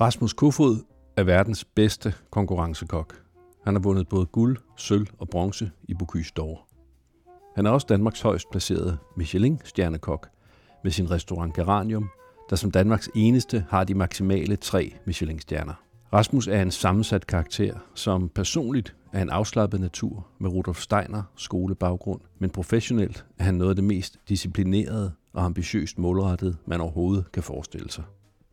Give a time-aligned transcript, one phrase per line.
[0.00, 0.76] Rasmus Kofod
[1.16, 3.22] er verdens bedste konkurrencekok.
[3.64, 6.58] Han har vundet både guld, sølv og bronze i Bocuse d'Or.
[7.54, 10.28] Han er også Danmarks højst placerede Michelin-stjernekok
[10.84, 12.08] med sin restaurant Geranium,
[12.50, 15.74] der som Danmarks eneste har de maksimale tre Michelin-stjerner.
[16.12, 22.20] Rasmus er en sammensat karakter, som personligt er en afslappet natur med Rudolf Steiner skolebaggrund,
[22.38, 27.42] men professionelt er han noget af det mest disciplinerede og ambitiøst målrettet, man overhovedet kan
[27.42, 28.04] forestille sig.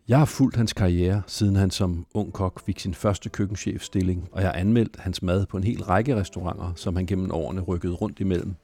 [0.08, 4.42] Jeg har fulgt hans karriere, siden han som ung kok fik sin første køkkenchefstilling, og
[4.42, 7.94] jeg har anmeldt hans mad på en hel række restauranter, som han gennem årene rykkede
[7.94, 8.56] rundt imellem,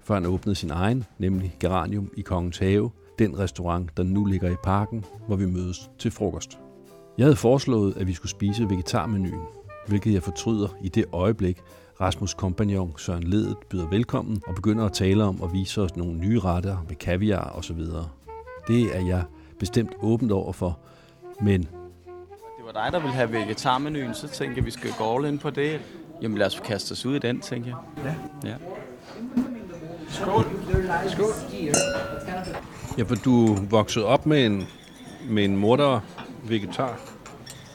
[0.00, 4.50] før han åbnede sin egen, nemlig Geranium i Kongens Have, den restaurant, der nu ligger
[4.50, 6.58] i parken, hvor vi mødes til frokost.
[7.18, 9.46] Jeg havde foreslået, at vi skulle spise vegetarmenuen,
[9.86, 11.58] hvilket jeg fortryder i det øjeblik,
[12.00, 16.18] Rasmus kompagnon Søren Ledet byder velkommen og begynder at tale om og vise os nogle
[16.18, 17.80] nye retter med kaviar osv.
[18.68, 19.24] Det er jeg
[19.58, 20.78] bestemt åbent over for,
[21.40, 21.60] men...
[21.60, 25.38] Det var dig, der ville have vegetarmenuen, så tænker jeg, vi skal gå all ind
[25.38, 25.80] på det.
[26.22, 28.14] Jamen lad os kaste os ud i den, tænker jeg.
[28.44, 28.48] Ja.
[28.50, 28.56] ja.
[30.08, 30.44] Skål.
[31.08, 31.34] Skål.
[32.98, 34.68] Ja, for du voksede op med en,
[35.28, 36.00] med en mor, der
[36.44, 37.00] vegetar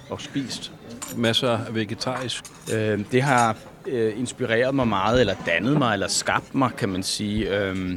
[0.09, 0.73] og spist
[1.17, 2.43] masser af vegetarisk.
[2.73, 3.55] Øh, det har
[3.87, 7.59] øh, inspireret mig meget, eller dannet mig, eller skabt mig, kan man sige.
[7.59, 7.93] Øh,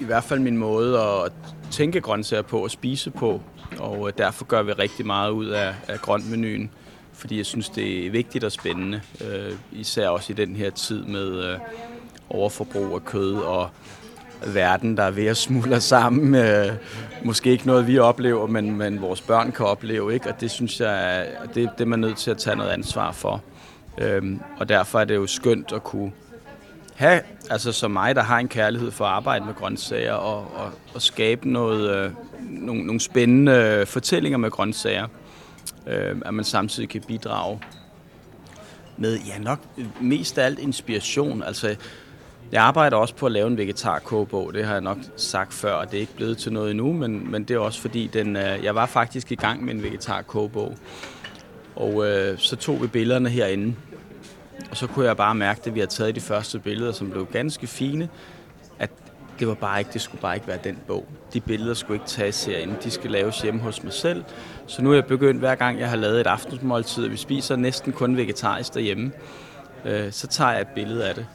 [0.00, 1.32] I hvert fald min måde at
[1.74, 3.40] tænke grøntsager på og spise på.
[3.78, 6.70] Og øh, derfor gør vi rigtig meget ud af, af grøntmenuen,
[7.12, 9.00] fordi jeg synes, det er vigtigt og spændende.
[9.20, 11.58] Øh, især også i den her tid med øh,
[12.30, 13.68] overforbrug af kød og
[14.46, 16.34] verden, der er ved at smuldre sammen.
[16.34, 16.72] Øh,
[17.24, 20.14] måske ikke noget, vi oplever, men, men vores børn kan opleve.
[20.14, 20.28] Ikke?
[20.28, 23.42] Og det synes jeg, det, det er man nødt til at tage noget ansvar for.
[23.98, 26.12] Øhm, og derfor er det jo skønt at kunne
[26.94, 30.72] have, altså som mig, der har en kærlighed for at arbejde med grøntsager og, og,
[30.94, 32.10] og skabe noget, øh,
[32.40, 35.06] nogle, nogle spændende fortællinger med grøntsager,
[35.86, 37.60] øh, at man samtidig kan bidrage
[38.96, 39.58] med, ja nok
[40.00, 41.42] mest af alt inspiration.
[41.42, 41.76] Altså,
[42.52, 45.90] jeg arbejder også på at lave en vegetarkogebog, det har jeg nok sagt før, og
[45.90, 48.64] det er ikke blevet til noget endnu, men, men det er også fordi, den, øh,
[48.64, 50.76] jeg var faktisk i gang med en vegetarkogebog.
[51.76, 53.74] Og øh, så tog vi billederne herinde,
[54.70, 57.26] og så kunne jeg bare mærke, at vi har taget de første billeder, som blev
[57.26, 58.08] ganske fine,
[58.78, 58.90] at
[59.38, 61.06] det var bare ikke, det skulle bare ikke være den bog.
[61.32, 64.24] De billeder skulle ikke tages herinde, de skal laves hjemme hos mig selv.
[64.66, 67.56] Så nu er jeg begyndt, hver gang jeg har lavet et aftensmåltid, og vi spiser
[67.56, 69.12] næsten kun vegetarisk derhjemme,
[69.84, 71.26] øh, så tager jeg et billede af det.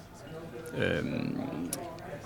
[0.77, 1.03] Øh,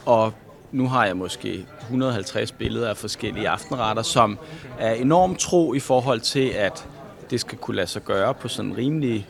[0.05, 0.33] og
[0.71, 4.37] nu har jeg måske 150 billeder af forskellige aftenretter, som
[4.79, 6.87] er enormt tro i forhold til, at
[7.29, 9.27] det skal kunne lade sig gøre på sådan en rimelig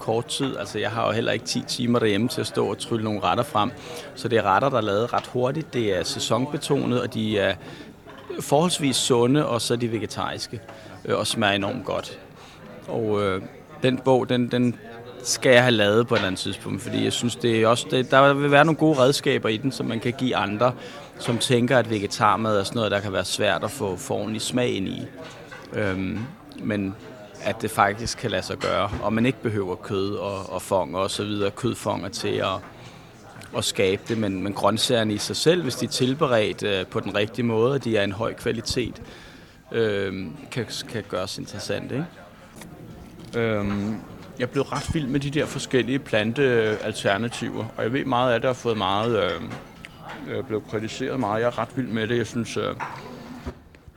[0.00, 0.56] kort tid.
[0.56, 3.20] Altså jeg har jo heller ikke 10 timer derhjemme til at stå og trylle nogle
[3.20, 3.70] retter frem.
[4.14, 5.74] Så det er retter, der er lavet ret hurtigt.
[5.74, 7.54] Det er sæsonbetonet, og de er
[8.40, 10.60] forholdsvis sunde, og så er de vegetariske
[11.04, 12.18] øh, og smager enormt godt.
[12.88, 13.42] Og øh,
[13.82, 14.76] den bog, den, den
[15.22, 17.86] skal jeg have lavet på et eller andet tidspunkt, fordi jeg synes, det er også,
[17.90, 20.72] det, der vil være nogle gode redskaber i den, som man kan give andre,
[21.18, 24.42] som tænker, at vegetarmad er sådan noget, der kan være svært at få, få ordentlig
[24.42, 25.06] smag ind i.
[25.72, 26.18] Øhm,
[26.62, 26.94] men
[27.42, 30.96] at det faktisk kan lade sig gøre, og man ikke behøver kød og, og fong
[30.96, 32.58] og så videre, kødfonger til at,
[33.56, 37.00] at skabe det, men, men grøntsagerne i sig selv, hvis de er tilberedt øh, på
[37.00, 39.02] den rigtige måde, og de er en høj kvalitet,
[39.72, 41.92] øh, kan, kan gøres interessant.
[41.92, 42.06] Ikke?
[43.36, 43.96] Øhm,
[44.38, 48.48] jeg blev ret vild med de der forskellige plantealternativer, og jeg ved meget af det
[48.48, 49.42] har fået meget, øh,
[50.28, 51.40] øh, blevet kritiseret meget.
[51.40, 52.16] Jeg er ret vild med det.
[52.18, 52.74] Jeg synes, øh...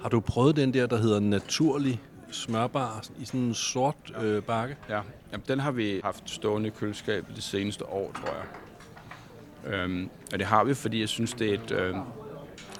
[0.02, 2.02] Har du prøvet den der, der hedder naturlig
[2.34, 4.78] smørbar i sådan en sort øh, bakke?
[4.90, 5.02] Ja,
[5.32, 9.74] Jamen, den har vi haft stående i køleskabet det seneste år, tror jeg.
[9.74, 11.72] Øhm, og det har vi, fordi jeg synes, det er et...
[11.72, 11.96] Øh,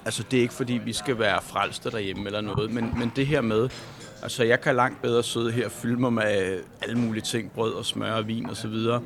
[0.04, 3.26] altså, det er ikke fordi, vi skal være frelste derhjemme eller noget, men, men det
[3.26, 3.68] her med,
[4.24, 7.72] Altså, jeg kan langt bedre sidde her og fylde mig med alle mulige ting, brød
[7.72, 9.02] og smør og vin og så videre,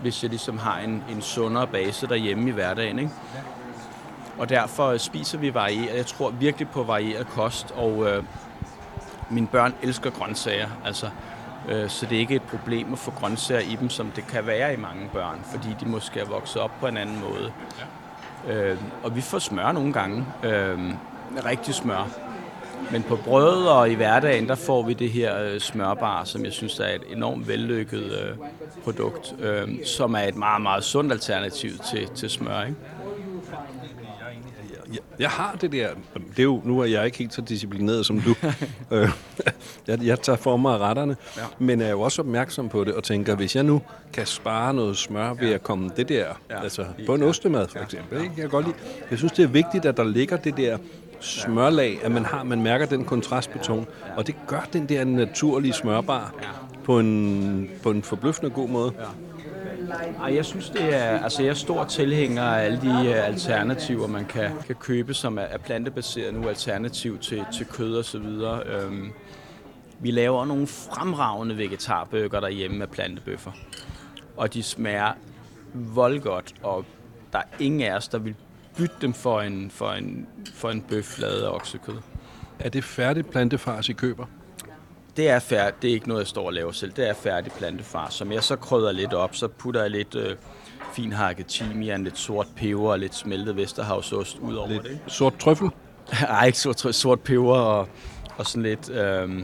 [0.00, 3.10] hvis jeg ligesom har en, en sundere base derhjemme i hverdagen, ikke?
[4.38, 5.96] Og derfor spiser vi varieret.
[5.96, 8.24] Jeg tror virkelig på varieret kost, og øh,
[9.32, 11.06] mine børn elsker grøntsager, altså.
[11.68, 14.46] Øh, så det er ikke et problem at få grøntsager i dem, som det kan
[14.46, 17.52] være i mange børn, fordi de måske er vokset op på en anden måde.
[18.48, 20.26] Øh, og vi får smør nogle gange.
[20.42, 20.78] Øh,
[21.44, 22.08] rigtig smør.
[22.90, 26.52] Men på brød og i hverdagen, der får vi det her øh, smørbar, som jeg
[26.52, 28.36] synes er et enormt vellykket øh,
[28.84, 32.62] produkt, øh, som er et meget, meget sundt alternativ til, til smør.
[32.62, 32.76] Ikke?
[34.92, 38.06] Jeg, jeg har det der, det er jo, nu er jeg ikke helt så disciplineret
[38.06, 38.34] som du.
[38.90, 39.08] Øh,
[39.86, 41.42] jeg, jeg tager for mig retterne, ja.
[41.58, 43.36] men er jo også opmærksom på det og tænker, ja.
[43.36, 46.62] hvis jeg nu kan spare noget smør ved at komme det der, ja.
[46.62, 48.18] altså på en ostemad for eksempel.
[48.18, 48.32] Ikke?
[48.36, 48.76] Jeg, kan godt lide,
[49.10, 50.78] jeg synes, det er vigtigt, at der ligger det der
[51.20, 53.86] smørlag, at man har, man mærker den kontrastbeton,
[54.16, 56.34] og det gør den der naturlige smørbar
[56.84, 58.92] på en, på en forbløffende god måde.
[58.98, 59.04] Ja.
[60.22, 64.06] Ej, jeg synes, det er, altså jeg er stor tilhænger af alle de øh, alternativer,
[64.06, 68.18] man kan, kan købe, som er, er plantebaseret nu, alternativ til, til kød og så
[68.18, 68.62] videre.
[68.66, 69.12] Øhm,
[70.00, 73.50] vi laver nogle fremragende vegetarbøger derhjemme med plantebøffer,
[74.36, 75.12] og de smager
[75.74, 76.84] voldgodt, og
[77.32, 78.34] der er ingen af os, der vil
[78.76, 81.96] bytte dem for en, for en, for en bøf lavet af oksekød.
[82.58, 84.26] Er det færdig plantefars, I køber?
[85.16, 85.82] Det er færdigt.
[85.82, 86.92] Det er ikke noget, jeg står og laver selv.
[86.92, 89.34] Det er færdig plantefar, som jeg så krydder lidt op.
[89.34, 90.36] Så putter jeg lidt øh,
[90.92, 94.98] finhakket timian, lidt sort peber og lidt smeltet vesterhavsost ud over lidt det.
[95.06, 95.70] Sort trøffel?
[96.22, 97.88] Nej, ikke sort, sort peber og,
[98.36, 98.90] og sådan lidt...
[98.90, 99.42] Øh,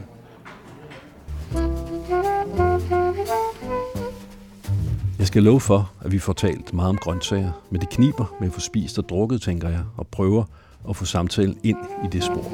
[5.19, 8.49] Jeg skal love for, at vi får talt meget om grøntsager, men det kniber med
[8.49, 10.45] at få spist og drukket, tænker jeg, og prøver
[10.89, 12.45] at få samtalen ind i det spor.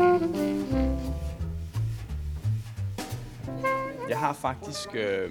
[4.09, 5.31] Jeg har faktisk, øh,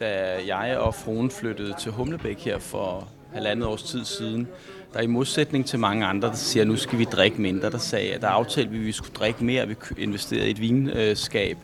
[0.00, 4.48] da jeg og fruen flyttede til Humlebæk her for halvandet års tid siden,
[4.94, 7.78] der i modsætning til mange andre, der siger, at nu skal vi drikke mindre, der
[7.78, 11.58] sagde, at der aftalte vi, at vi skulle drikke mere, vi investerede i et vinskab,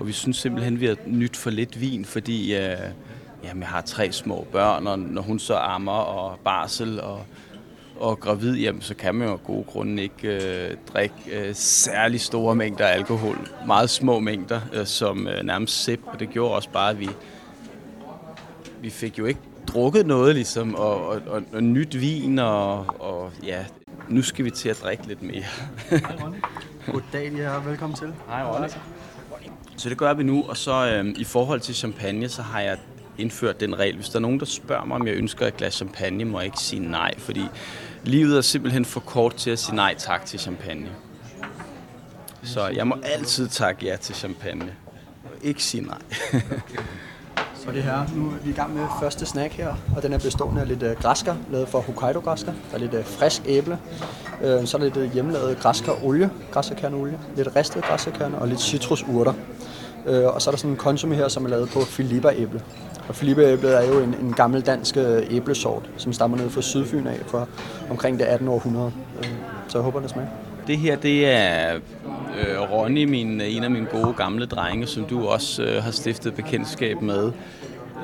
[0.00, 2.76] og vi synes simpelthen, at vi har nyt for lidt vin, fordi øh,
[3.44, 7.26] jamen, jeg har tre små børn, og når hun så ammer og barsel og,
[8.00, 12.20] og gravid, jamen, så kan man jo af gode grunde ikke øh, drikke øh, særlig
[12.20, 13.48] store mængder alkohol.
[13.66, 17.08] Meget små mængder, øh, som øh, nærmest sip, og det gjorde også bare, at vi,
[18.80, 23.32] vi fik jo ikke drukket noget, ligesom, og, og, og, og nyt vin, og, og
[23.44, 23.64] ja,
[24.08, 25.44] nu skal vi til at drikke lidt mere.
[26.92, 28.12] Goddag, ja, velkommen til.
[28.28, 28.68] Hej, Ronny.
[29.76, 32.78] Så det gør vi nu, og så øh, i forhold til champagne, så har jeg
[33.18, 33.94] indført den regel.
[33.94, 36.46] Hvis der er nogen, der spørger mig, om jeg ønsker et glas champagne, må jeg
[36.46, 37.42] ikke sige nej, fordi
[38.02, 40.88] livet er simpelthen for kort til at sige nej tak til champagne.
[42.42, 44.74] Så jeg må altid takke ja til champagne.
[45.42, 45.98] Ikke sige nej.
[47.64, 50.18] Så det her, nu er vi i gang med første snack her, og den er
[50.18, 52.52] bestående af lidt øh, græsker, lavet for Hokkaido-græsker.
[52.70, 53.78] Der er lidt øh, frisk æble,
[54.42, 59.32] øh, så er der lidt hjemmelavet græskerolie, græskerkerneolie, lidt ristet græskerkerne og lidt citrusurter.
[60.06, 62.62] Øh, og så er der sådan en konsum her, som er lavet på filippa-æble.
[63.08, 67.06] Og filippa-æblet er jo en, en gammel dansk øh, æblesort, som stammer ned fra Sydfyn
[67.06, 67.46] af fra
[67.90, 68.48] omkring det 18.
[68.48, 68.92] århundrede.
[69.18, 69.28] Øh,
[69.68, 70.28] så jeg håber, det smager.
[70.66, 75.04] Det her, det er øh, Ronny, min, øh, en af mine gode gamle drenge, som
[75.04, 77.32] du også øh, har stiftet bekendtskab med.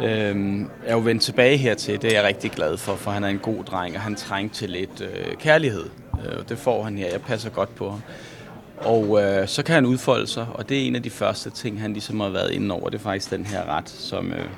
[0.02, 2.02] Øh, er jo vendt tilbage hertil.
[2.02, 4.56] Det er jeg rigtig glad for, for han er en god dreng, og han trængte
[4.56, 5.84] til lidt øh, kærlighed.
[6.24, 7.08] Øh, det får han her.
[7.12, 8.02] Jeg passer godt på ham.
[8.76, 11.80] Og øh, så kan han udfolde sig, og det er en af de første ting,
[11.80, 12.88] han ligesom har været inde over.
[12.88, 14.32] Det er faktisk den her ret, som...
[14.32, 14.48] Øh,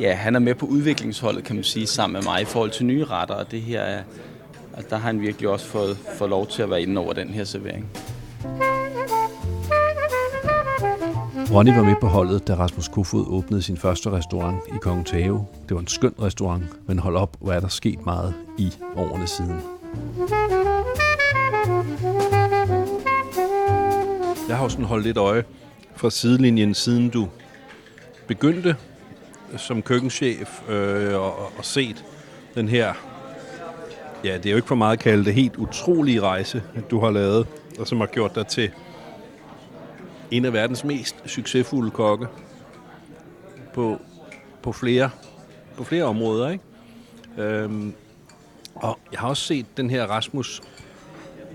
[0.00, 2.86] ja, han er med på udviklingsholdet, kan man sige, sammen med mig i forhold til
[2.86, 4.02] nye retter, og det her er
[4.76, 7.28] Altså, der har han virkelig også fået, fået lov til at være inde over den
[7.28, 7.86] her servering.
[11.54, 15.46] Ronny var med på holdet, da Rasmus Kofod åbnede sin første restaurant i Kong Tave.
[15.68, 19.26] Det var en skøn restaurant, men hold op, hvor er der sket meget i årene
[19.26, 19.60] siden.
[24.56, 25.44] Jeg har jo sådan holdt lidt øje
[25.96, 27.28] fra sidelinjen, siden du
[28.26, 28.76] begyndte
[29.56, 32.04] som køkkenchef øh, og, og set
[32.54, 32.94] den her
[34.24, 37.10] ja, det er jo ikke for meget at kalde det helt utrolige rejse, du har
[37.10, 37.46] lavet,
[37.78, 38.70] og som har gjort dig til
[40.30, 42.26] en af verdens mest succesfulde kokke
[43.74, 44.00] på,
[44.62, 45.10] på, flere,
[45.76, 46.50] på flere områder.
[46.50, 46.64] Ikke?
[47.38, 47.94] Øhm,
[48.74, 50.62] og jeg har også set den her Rasmus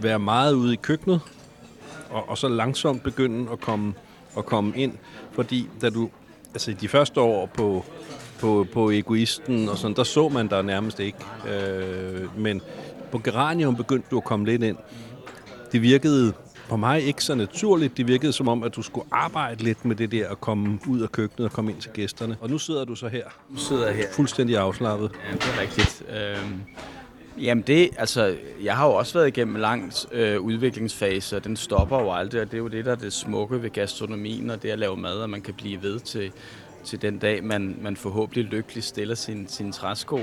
[0.02, 1.22] være meget ude i køkkenet,
[2.12, 3.94] og, og så langsomt begynde at komme,
[4.38, 4.94] at komme ind,
[5.32, 6.10] fordi da du,
[6.54, 7.86] altså de første år på,
[8.40, 11.20] på, på egoisten og sådan, der så man der nærmest ikke.
[11.50, 12.62] Øh, men
[13.12, 14.78] på Geranium begyndte du at komme lidt ind.
[15.72, 16.34] Det virkede
[16.70, 17.98] på mig ikke så naturligt.
[17.98, 21.00] Det virkede som om, at du skulle arbejde lidt med det der at komme ud
[21.02, 22.38] af køkkenet og komme ind til gæsterne.
[22.42, 23.24] Og nu sidder du så her.
[23.50, 24.06] Nu sidder jeg her.
[24.14, 25.12] Fuldstændig afslappet.
[25.30, 26.04] Ja, det er rigtigt.
[26.10, 26.62] Øhm,
[27.38, 31.58] jamen det, altså, jeg har jo også været igennem en lang øh, udviklingsfase, og den
[31.58, 34.64] stopper jo aldrig, og det er jo det, der er det smukke ved gastronomien, og
[34.64, 36.32] det at lave mad, at man kan blive ved til,
[36.84, 40.20] til den dag, man, man forhåbentlig lykkeligt stiller sin, sin træsko.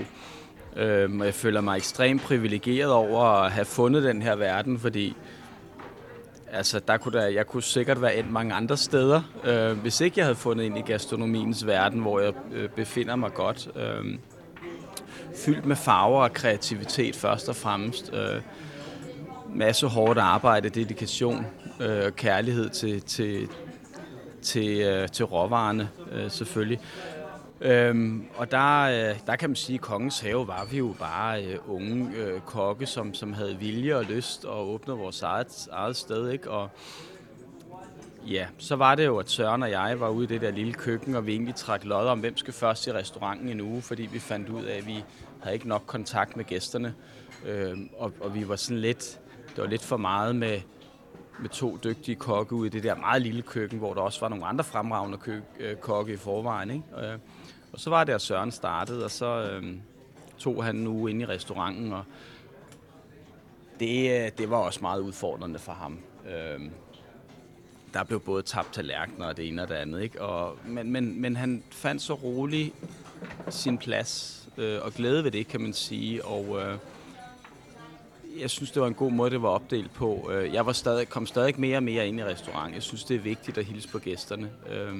[0.77, 5.17] Øhm, jeg føler mig ekstremt privilegeret over at have fundet den her verden, fordi
[6.53, 10.19] altså, der kunne der, jeg kunne sikkert være endt mange andre steder, øh, hvis ikke
[10.19, 13.69] jeg havde fundet ind i gastronomiens verden, hvor jeg øh, befinder mig godt.
[13.77, 14.19] Øh,
[15.45, 18.13] fyldt med farver og kreativitet først og fremmest.
[18.13, 18.43] Øh,
[19.55, 21.47] masse hårdt arbejde, dedikation
[21.81, 23.49] øh, og øh, kærlighed til, til,
[24.43, 26.81] til, øh, til råvarerne øh, selvfølgelig.
[27.61, 31.45] Øhm, og der, øh, der kan man sige, at Kongens Have var vi jo bare
[31.45, 35.97] øh, unge øh, kokke, som, som havde vilje og lyst og åbnede vores eget, eget
[35.97, 36.31] sted.
[36.31, 36.51] Ikke?
[36.51, 36.71] Og
[38.27, 40.73] ja, så var det jo, at Søren og jeg var ude i det der lille
[40.73, 44.09] køkken, og vi egentlig trak lod om, hvem skal først i restauranten en uge, fordi
[44.13, 45.05] vi fandt ud af, at vi
[45.43, 46.95] havde ikke nok kontakt med gæsterne.
[47.47, 50.61] øh, og, og vi var sådan lidt, det var lidt for meget med,
[51.41, 54.29] med to dygtige kokke ude i det der meget lille køkken, hvor der også var
[54.29, 56.71] nogle andre fremragende kø- øh, kokke i forvejen.
[56.71, 57.07] Ikke?
[57.13, 57.19] Øh,
[57.73, 59.75] og så var det, at Søren startede, og så øh,
[60.39, 62.05] tog han nu ind i restauranten, og
[63.81, 65.99] det, øh, det var også meget udfordrende for ham.
[66.29, 66.61] Øh,
[67.95, 70.03] der blev både tabt tallerkener og det ene og det andet.
[70.03, 70.23] Ikke?
[70.23, 72.75] Og, men, men, men han fandt så roligt
[73.49, 76.25] sin plads øh, og glæde ved det, kan man sige.
[76.25, 76.79] Og øh,
[78.41, 80.31] jeg synes, det var en god måde, det var opdelt på.
[80.33, 82.75] Øh, jeg var stadig, kom stadig mere og mere ind i restauranten.
[82.75, 84.51] Jeg synes, det er vigtigt at hilse på gæsterne.
[84.71, 84.95] Øh,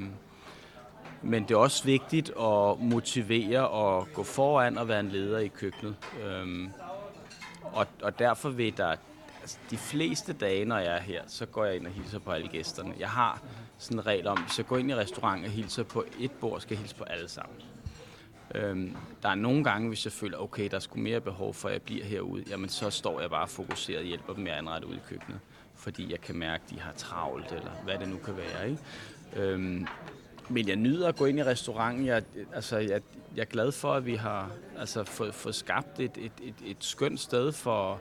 [1.23, 5.49] men det er også vigtigt at motivere og gå foran og være en leder i
[5.49, 5.97] køkkenet.
[6.25, 6.71] Øhm,
[7.63, 8.97] og, og derfor vil der,
[9.41, 12.31] altså de fleste dage, når jeg er her, så går jeg ind og hilser på
[12.31, 12.95] alle gæsterne.
[12.99, 13.43] Jeg har
[13.79, 16.61] sådan en regel om, hvis jeg går ind i restaurant og hilser på et bord,
[16.61, 17.57] skal jeg hilse på alle sammen.
[18.55, 21.69] Øhm, der er nogle gange, hvis jeg føler, okay, der er sgu mere behov for,
[21.69, 24.59] at jeg bliver herude, jamen så står jeg bare fokuseret og hjælper dem med at
[24.59, 25.41] anrette ud i køkkenet.
[25.75, 28.71] Fordi jeg kan mærke, at de har travlt, eller hvad det nu kan være.
[28.71, 28.83] Ikke?
[29.37, 29.87] Øhm,
[30.49, 32.07] men jeg nyder at gå ind i restauranten.
[32.07, 32.23] Jeg,
[32.55, 33.01] altså, jeg,
[33.37, 36.77] jeg er glad for, at vi har altså, fået, fået skabt et, et, et, et
[36.81, 38.01] skønt sted for,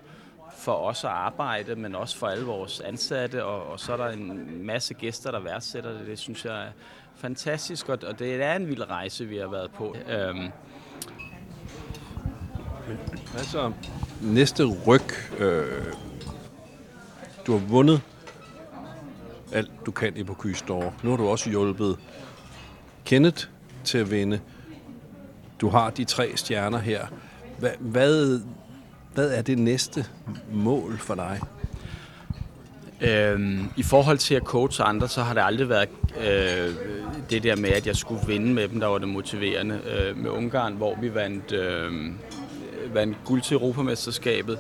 [0.58, 4.10] for os at arbejde, men også for alle vores ansatte, og, og så er der
[4.10, 6.08] en masse gæster, der værdsætter det.
[6.08, 6.72] Det synes jeg
[7.18, 9.96] fantastisk, og, det er en vild rejse, vi har været på.
[10.10, 10.52] Øhm.
[13.38, 13.72] Altså,
[14.22, 15.40] næste ryg.
[15.40, 15.94] Øh,
[17.48, 18.02] du har vundet
[19.52, 20.94] alt, du kan i på Store.
[21.04, 21.98] Nu har du også hjulpet
[23.06, 23.48] Kenneth
[23.84, 24.40] til at vinde.
[25.62, 27.08] Du har de tre stjerner her.
[27.60, 28.42] Hvad, hvad,
[29.14, 30.06] hvad er det næste
[30.52, 31.42] mål for dig?
[33.02, 35.90] Øhm, I forhold til at coache andre, så har det aldrig været
[36.20, 36.74] øh,
[37.30, 39.82] det der med, at jeg skulle vinde med dem, der var det motiverende.
[39.86, 41.92] Øh, med Ungarn, hvor vi vandt, øh,
[42.94, 44.60] vandt guld til Europamesterskabet,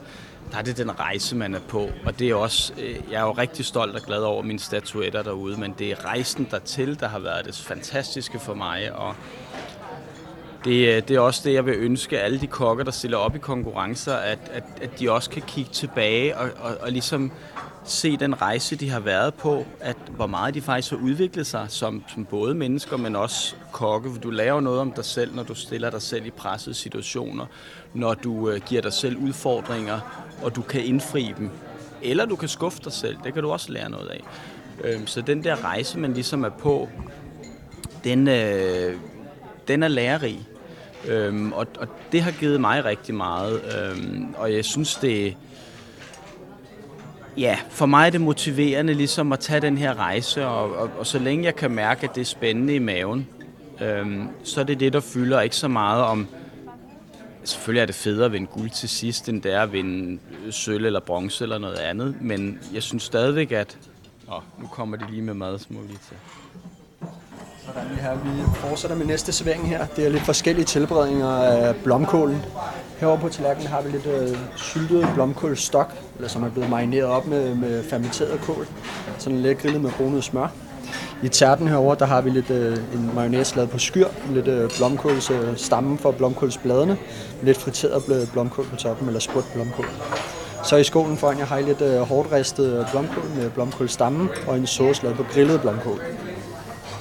[0.51, 1.89] der er det den rejse, man er på.
[2.05, 5.23] Og det er også, øh, jeg er jo rigtig stolt og glad over mine statuetter
[5.23, 8.93] derude, men det er rejsen dertil, der har været det fantastiske for mig.
[8.93, 9.15] Og
[10.65, 13.35] det, øh, det er også det, jeg vil ønske alle de kokker, der stiller op
[13.35, 17.31] i konkurrencer, at, at, at de også kan kigge tilbage og, og, og ligesom
[17.89, 21.65] se den rejse, de har været på, at hvor meget de faktisk har udviklet sig
[21.69, 24.09] som, som både mennesker, men også kokke.
[24.23, 27.45] Du laver noget om dig selv, når du stiller dig selv i pressede situationer,
[27.93, 29.99] når du øh, giver dig selv udfordringer,
[30.43, 31.49] og du kan indfri dem.
[32.01, 34.21] Eller du kan skuffe dig selv, det kan du også lære noget af.
[34.83, 36.89] Øh, så den der rejse, man ligesom er på,
[38.03, 38.95] den, øh,
[39.67, 40.47] den er lærerig.
[41.07, 43.61] Øhm, og, og det har givet mig rigtig meget.
[43.77, 45.35] Øhm, og jeg synes, det,
[47.37, 51.07] Ja, for mig er det motiverende ligesom at tage den her rejse, og, og, og
[51.07, 53.27] så længe jeg kan mærke, at det er spændende i maven,
[53.81, 56.27] øhm, så er det det, der fylder ikke så meget om...
[57.43, 60.19] Selvfølgelig er det federe at vinde guld til sidst, end det er at vinde
[60.51, 63.77] sølv eller bronze eller noget andet, men jeg synes stadigvæk, at...
[64.31, 66.17] Åh, nu kommer de lige med mad, så må vi lige til.
[67.67, 68.15] Sådan her.
[68.15, 69.85] Vi fortsætter med næste servering her.
[69.95, 72.41] Det er lidt forskellige tilberedninger af blomkålen.
[72.97, 77.27] Herovre på tallerkenen har vi lidt øh, syltet blomkålstok, eller som er blevet marineret op
[77.27, 78.67] med, med fermenteret kål.
[79.17, 80.47] Sådan lidt grillet med brunet smør.
[81.23, 84.69] I tærten herover der har vi lidt øh, en mayonnaise lavet på skyr, lidt øh,
[84.77, 86.97] blomkåls øh, stammen for blomkålsbladene,
[87.41, 89.85] lidt friteret blomkål på toppen, eller spurgt blomkål.
[90.63, 94.29] Så i skålen foran jer har I lidt øh, hårdt ristet øh, blomkål med blomkålstammen
[94.47, 96.01] og en sauce lavet på grillet blomkål.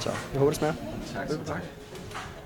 [0.06, 0.74] Så jeg håber, det smager.
[1.14, 1.28] Tak.
[1.46, 1.62] tak.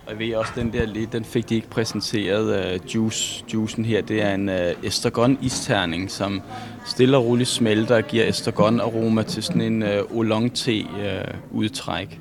[0.07, 2.75] Og jeg ved også, den der lidt, den fik de ikke præsenteret.
[2.75, 6.43] Uh, juice, juicen her, det er en uh, estragon isterning, som
[6.87, 10.85] stille og roligt smelter og giver estragon aroma til sådan en øh, uh, oolong te
[10.85, 12.21] uh, udtræk.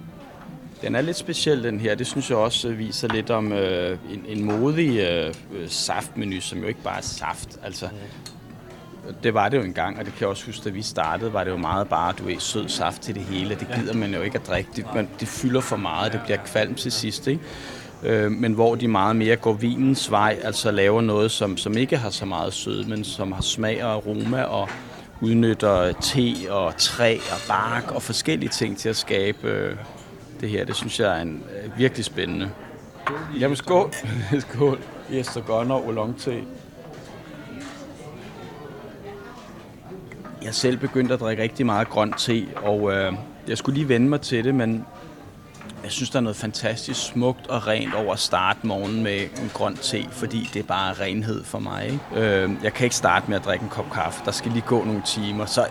[0.82, 1.96] Den er lidt speciel, den her.
[1.96, 3.58] Det synes jeg også viser lidt om uh,
[4.14, 7.60] en, en modig uh, saftmenu, som jo ikke bare er saft.
[7.64, 7.86] Altså,
[9.24, 11.44] det var det jo engang, og det kan jeg også huske, da vi startede, var
[11.44, 13.56] det jo meget bare, du ved, sød saft til det hele.
[13.56, 14.70] Det gider man jo ikke at drikke.
[14.76, 17.44] Det, man, det fylder for meget, det bliver kvalm til sidst, ikke?
[18.04, 21.98] Øh, men hvor de meget mere går vinens vej, altså laver noget, som, som ikke
[21.98, 24.70] har så meget sød, men som har smag og aroma og
[25.22, 29.76] udnytter te og træ og bark og forskellige ting til at skabe øh,
[30.42, 30.66] det her.
[30.66, 32.50] Det synes jeg er en, øh, virkelig spændende.
[33.40, 33.94] Jamen skål.
[34.50, 34.80] skål.
[35.38, 36.44] Og og oolong te.
[40.44, 43.14] Jeg selv begyndte at drikke rigtig meget grøn te, og øh,
[43.48, 44.86] jeg skulle lige vende mig til det, men
[45.84, 49.52] Jeg synes, der er noget fantastisk smukt og rent over at starte morgenen med en
[49.54, 51.86] grøn te, fordi det er bare renhed for mig.
[51.86, 52.44] Ikke?
[52.44, 54.22] Øh, jeg kan ikke starte med at drikke en kop kaffe.
[54.26, 55.46] Der skal lige gå nogle timer.
[55.46, 55.66] Så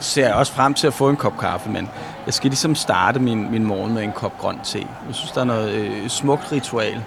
[0.00, 1.88] ser jeg også frem til at få en kop kaffe, men
[2.26, 4.78] jeg skal ligesom starte min, min morgen med en kop grøn te.
[4.78, 7.04] Jeg synes, der er noget øh, smukt ritual.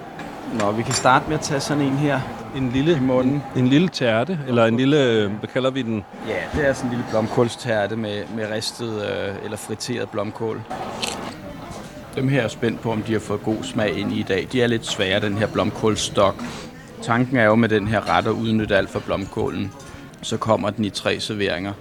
[0.60, 2.20] Nå, vi kan starte med at tage sådan en her.
[2.56, 6.04] En lille, en, en lille tærte, eller en lille, øh, hvad kalder vi den?
[6.28, 10.62] Ja, det er sådan en lille blomkålstærte med, med ristet øh, eller friteret blomkål.
[12.14, 14.48] Dem her er spændt på, om de har fået god smag ind i dag.
[14.52, 16.42] De er lidt svære, den her blomkålstok.
[17.02, 19.72] Tanken er jo med den her ret at udnytte alt for blomkålen.
[20.22, 21.72] Så kommer den i tre serveringer.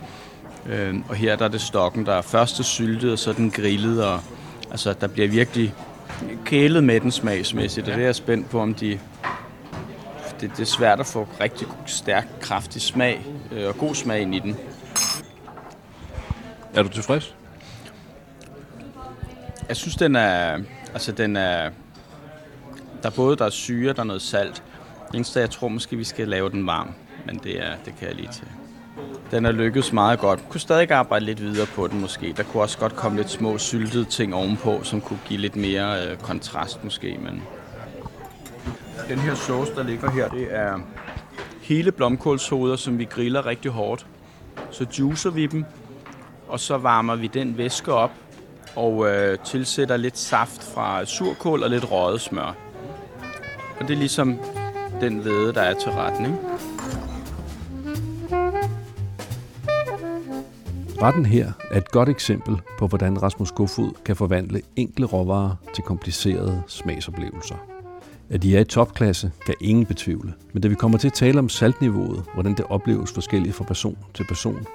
[0.70, 4.06] Øh, og her der er det stokken, der er første syltet, og så den grillet.
[4.06, 4.20] Og,
[4.72, 5.74] altså, der bliver virkelig
[6.46, 9.00] kælet med den smagsmæssigt, og det er jeg spændt på, om de...
[10.42, 14.36] Det, det er svært at få rigtig stærk, kraftig smag øh, og god smag ind
[14.36, 14.58] i den.
[16.74, 17.36] Er du tilfreds?
[19.68, 20.58] Jeg synes, den er...
[20.94, 21.70] Altså, den er...
[23.04, 24.64] Der er både der er syre, der er noget salt.
[25.08, 26.94] Det eneste, jeg tror måske, vi skal lave den varm.
[27.26, 28.48] Men det, er, det kan jeg lige til.
[29.32, 30.40] Den er lykkedes meget godt.
[30.40, 32.34] Jeg kunne stadig arbejde lidt videre på den måske.
[32.38, 36.08] Der kunne også godt komme lidt små syltede ting ovenpå, som kunne give lidt mere
[36.08, 37.18] øh, kontrast måske.
[37.22, 37.44] Men
[39.10, 40.80] den her sauce, der ligger her, det er
[41.62, 44.06] hele blomkålshoveder, som vi griller rigtig hårdt.
[44.72, 45.66] Så juicer vi dem,
[46.48, 48.12] og så varmer vi den væske op
[48.76, 52.56] og øh, tilsætter lidt saft fra surkål og lidt røget smør.
[53.80, 54.40] Og det er ligesom
[55.02, 56.38] den hvede, der er til retten, ikke?
[61.02, 65.84] Retten her er et godt eksempel på, hvordan Rasmus Kofod kan forvandle enkle råvarer til
[65.84, 67.75] komplicerede smagsoplevelser.
[68.30, 70.34] At de er i topklasse, kan ingen betvivle.
[70.54, 73.98] Men da vi kommer til at tale om saltniveauet, hvordan det opleves forskelligt fra person
[74.14, 74.68] til person,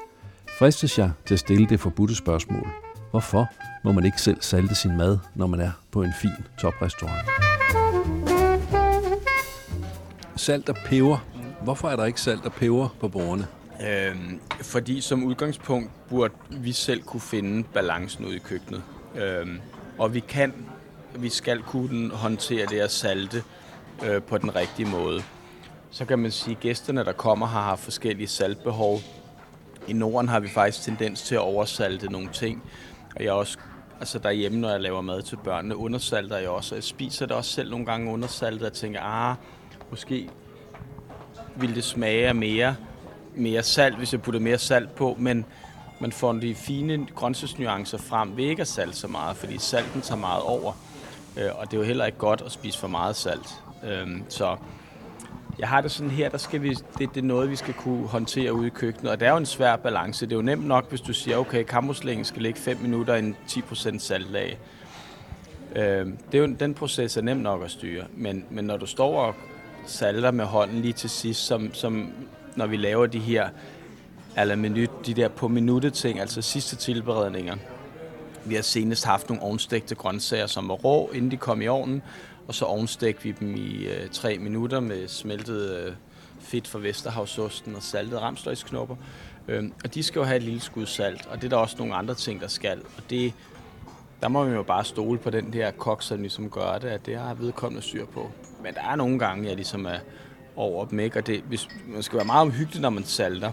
[0.59, 2.69] fristes jeg til at stille det forbudte spørgsmål.
[3.11, 3.49] Hvorfor
[3.85, 7.29] må man ikke selv salte sin mad, når man er på en fin toprestaurant?
[10.37, 11.19] Salt og peber.
[11.65, 13.47] Hvorfor er der ikke salt og peber på bordene?
[13.89, 18.83] Øhm, fordi som udgangspunkt burde vi selv kunne finde balancen ude i køkkenet.
[19.17, 19.61] Øhm,
[19.99, 20.55] og vi kan,
[21.15, 23.43] vi skal kunne håndtere det at salte
[24.05, 25.23] øh, på den rigtige måde.
[25.91, 29.01] Så kan man sige, at gæsterne, der kommer, har haft forskellige saltbehov.
[29.89, 32.63] I Norden har vi faktisk tendens til at oversalte nogle ting.
[33.17, 33.59] Og jeg også,
[34.01, 36.75] altså derhjemme, når jeg laver mad til børnene, undersalter jeg også.
[36.75, 39.37] Jeg spiser det også selv nogle gange undersaltet og tænker, ah,
[39.91, 40.31] måske
[41.57, 42.77] ville det smage af mere
[43.35, 45.45] mere salt, hvis jeg putter mere salt på, men
[46.01, 50.19] man får de fine grøntsagsnuancer frem ved ikke at salte så meget, fordi salten tager
[50.21, 50.73] meget over.
[51.41, 53.63] Øh, og det er jo heller ikke godt at spise for meget salt.
[53.85, 54.57] Øhm, så
[55.59, 58.07] jeg har det sådan her, der skal vi, det, det er noget, vi skal kunne
[58.07, 60.27] håndtere ude i køkkenet, og det er jo en svær balance.
[60.27, 63.19] Det er jo nemt nok, hvis du siger, okay, kammuslingen skal ligge 5 minutter i
[63.19, 64.59] en 10% saltlag.
[65.77, 68.87] Øh, det er jo, den proces er nem nok at styre, men, men når du
[68.87, 69.35] står og
[69.87, 72.13] salter med hånden lige til sidst, som, som
[72.57, 73.49] når vi laver de her
[74.37, 77.57] eller menu, de der på minuttet ting, altså sidste tilberedninger.
[78.45, 82.03] Vi har senest haft nogle ovnstegte grøntsager, som var rå, inden de kom i ovnen,
[82.49, 85.93] og så ovnstegte vi dem i øh, tre minutter med smeltet øh,
[86.41, 88.97] fedt fra Vesterhavsosten og saltede ramsløgsknopper.
[89.49, 91.77] Øh, og de skal jo have et lille skud salt, og det er der også
[91.79, 92.79] nogle andre ting, der skal.
[92.97, 93.33] Og det,
[94.23, 97.07] der må man jo bare stole på den der kok, som ligesom gør det, at
[97.07, 98.31] det har vedkommende styr på.
[98.63, 99.99] Men der er nogle gange, jeg ligesom er,
[100.57, 101.01] over dem.
[101.01, 101.19] Ikke?
[101.19, 103.53] Og det, hvis, man skal være meget omhyggelig, når man salter.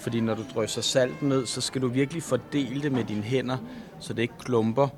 [0.00, 3.56] Fordi når du drysser salt ned, så skal du virkelig fordele det med dine hænder,
[4.02, 4.88] så det ikke klumper.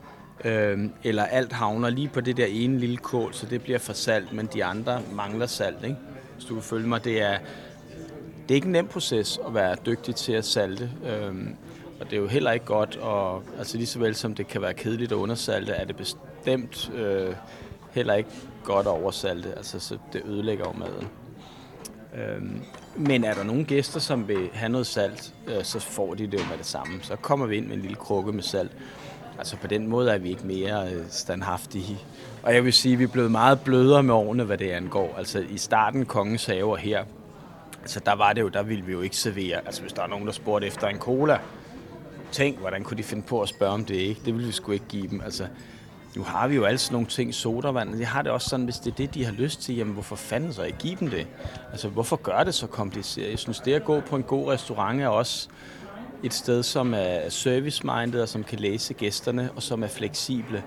[0.44, 3.92] Øh, eller alt havner lige på det der ene lille kål, så det bliver for
[3.92, 5.84] salt, men de andre mangler salt.
[5.84, 5.96] Ikke?
[6.34, 7.38] Hvis du vil følge mig, det er,
[8.42, 10.90] det er ikke en nem proces at være dygtig til at salte.
[11.06, 11.34] Øh,
[12.00, 14.62] og det er jo heller ikke godt, og altså lige så vel som det kan
[14.62, 17.34] være kedeligt at undersalte, er det bestemt øh,
[17.92, 18.30] heller ikke
[18.64, 19.54] godt at oversalte.
[19.56, 21.08] Altså, så det ødelægger jo maden.
[22.14, 22.62] Øhm,
[22.96, 26.34] men er der nogle gæster, som vil have noget salt, øh, så får de det
[26.34, 26.98] jo med det samme.
[27.02, 28.72] Så kommer vi ind med en lille krukke med salt.
[29.38, 31.98] Altså på den måde er vi ikke mere øh, standhaftige.
[32.42, 35.14] Og jeg vil sige, at vi er blevet meget blødere med årene, hvad det angår.
[35.18, 37.04] Altså i starten kongens haver her,
[37.82, 39.56] altså der var det jo, der ville vi jo ikke servere.
[39.66, 41.38] Altså hvis der er nogen, der spurgte efter en cola,
[42.32, 44.20] tænk, hvordan kunne de finde på at spørge om det ikke?
[44.24, 45.20] Det ville vi sgu ikke give dem.
[45.20, 45.46] Altså,
[46.16, 47.98] nu har vi jo altså nogle ting, sodavand.
[47.98, 50.16] Jeg har det også sådan, hvis det er det, de har lyst til, jamen hvorfor
[50.16, 51.26] fanden så ikke give dem det?
[51.72, 53.30] Altså, hvorfor gør det så kompliceret?
[53.30, 55.48] Jeg synes, det at gå på en god restaurant er også
[56.22, 60.62] et sted, som er service-minded, og som kan læse gæsterne, og som er fleksible.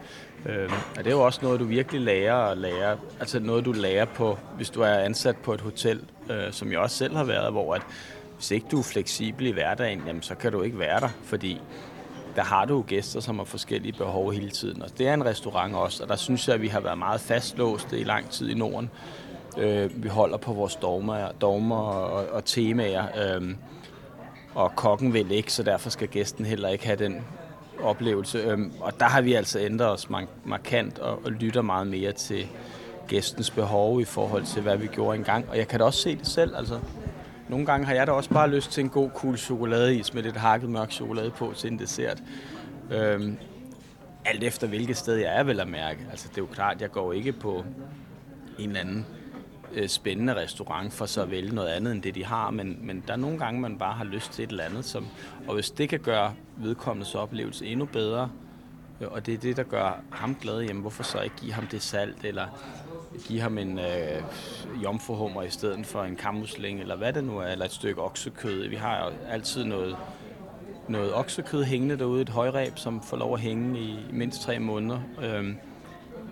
[0.46, 3.72] Øh, og det er jo også noget, du virkelig lærer og lærer, Altså noget, du
[3.72, 7.24] lærer på, hvis du er ansat på et hotel, øh, som jeg også selv har
[7.24, 7.82] været, hvor at
[8.36, 11.62] hvis ikke du er fleksibel i hverdagen, jamen, så kan du ikke være der, fordi
[12.38, 14.82] der har du gæster, som har forskellige behov hele tiden.
[14.82, 17.22] Og det er en restaurant også, og der synes jeg, at vi har været meget
[17.22, 18.90] fastlåste i lang tid i Norden.
[19.58, 23.56] Øh, vi holder på vores dogmer, dogmer og, og temaer, øh,
[24.56, 27.26] og kokken vil ikke, så derfor skal gæsten heller ikke have den
[27.84, 28.38] oplevelse.
[28.38, 30.10] Øh, og der har vi altså ændret os
[30.46, 32.48] markant og, og lytter meget mere til
[33.08, 35.50] gæstens behov i forhold til, hvad vi gjorde engang.
[35.50, 36.56] Og jeg kan da også se det selv.
[36.56, 36.80] Altså,
[37.50, 40.38] nogle gange har jeg da også bare lyst til en god, cool chokoladeis med lidt
[40.38, 42.24] hakket mørk chokolade på til en dessert.
[42.92, 43.38] Øhm,
[44.26, 46.08] alt efter hvilket sted jeg er, vel at mærke.
[46.12, 47.66] Altså, det er jo klart, jeg går ikke på
[48.60, 49.06] en eller anden
[49.74, 53.04] øh, spændende restaurant for så at vælge noget andet end det, de har, men, men
[53.08, 55.08] der er nogle gange, man bare har lyst til et eller andet, som,
[55.48, 58.30] og hvis det kan gøre vedkommendes oplevelse endnu bedre,
[59.02, 61.68] Øh, og det er det, der gør ham glad, jamen hvorfor så ikke give ham
[61.68, 62.46] det salt, eller
[63.26, 64.22] give ham en øh,
[64.84, 68.68] jomfruhummer i stedet for en kammusling, eller hvad det nu er, eller et stykke oksekød.
[68.68, 69.96] Vi har jo altid noget,
[70.88, 75.00] noget oksekød hængende derude, et højreb, som får lov at hænge i mindst tre måneder.
[75.22, 75.58] Øhm,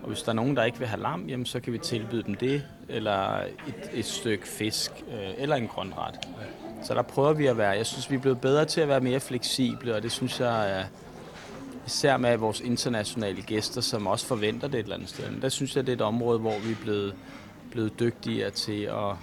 [0.02, 2.22] og hvis der er nogen, der ikke vil have lam, jamen, så kan vi tilbyde
[2.22, 6.14] dem det, eller et, et stykke fisk, øh, eller en grønret.
[6.82, 7.70] Så der prøver vi at være.
[7.70, 10.80] Jeg synes, vi er blevet bedre til at være mere fleksible, og det synes jeg
[10.80, 10.84] er
[11.86, 15.30] især med vores internationale gæster, som også forventer det et eller andet sted.
[15.30, 17.14] Men der synes jeg, det er et område, hvor vi er blevet,
[17.70, 19.14] blevet dygtigere til at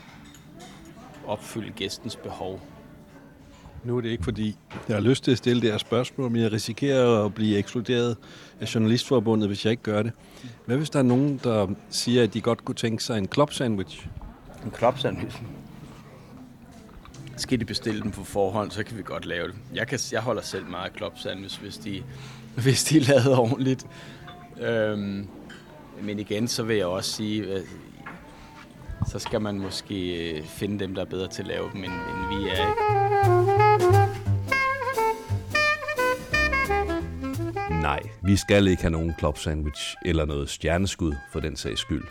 [1.28, 2.62] opfylde gæstens behov.
[3.84, 6.42] Nu er det ikke, fordi jeg har lyst til at stille det her spørgsmål, men
[6.42, 8.18] jeg risikerer at blive ekskluderet
[8.60, 10.12] af Journalistforbundet, hvis jeg ikke gør det.
[10.66, 13.54] Hvad hvis der er nogen, der siger, at de godt kunne tænke sig en club
[13.54, 14.08] sandwich?
[14.66, 15.42] En club sandwich?
[17.38, 19.56] Skal de bestille dem på forhånd, så kan vi godt lave det.
[19.74, 22.04] Jeg, kan, jeg holder selv meget af club sandwich, hvis de,
[22.64, 23.86] hvis de er lavet ordentligt.
[24.62, 25.28] Øhm,
[26.02, 27.64] men igen, så vil jeg også sige, at
[29.08, 31.94] så skal man måske øh, finde dem, der er bedre til at lave dem, end,
[31.94, 32.68] end vi er.
[32.70, 32.82] Ikke?
[37.82, 42.04] Nej, vi skal ikke have nogen club sandwich eller noget stjerneskud for den sags skyld.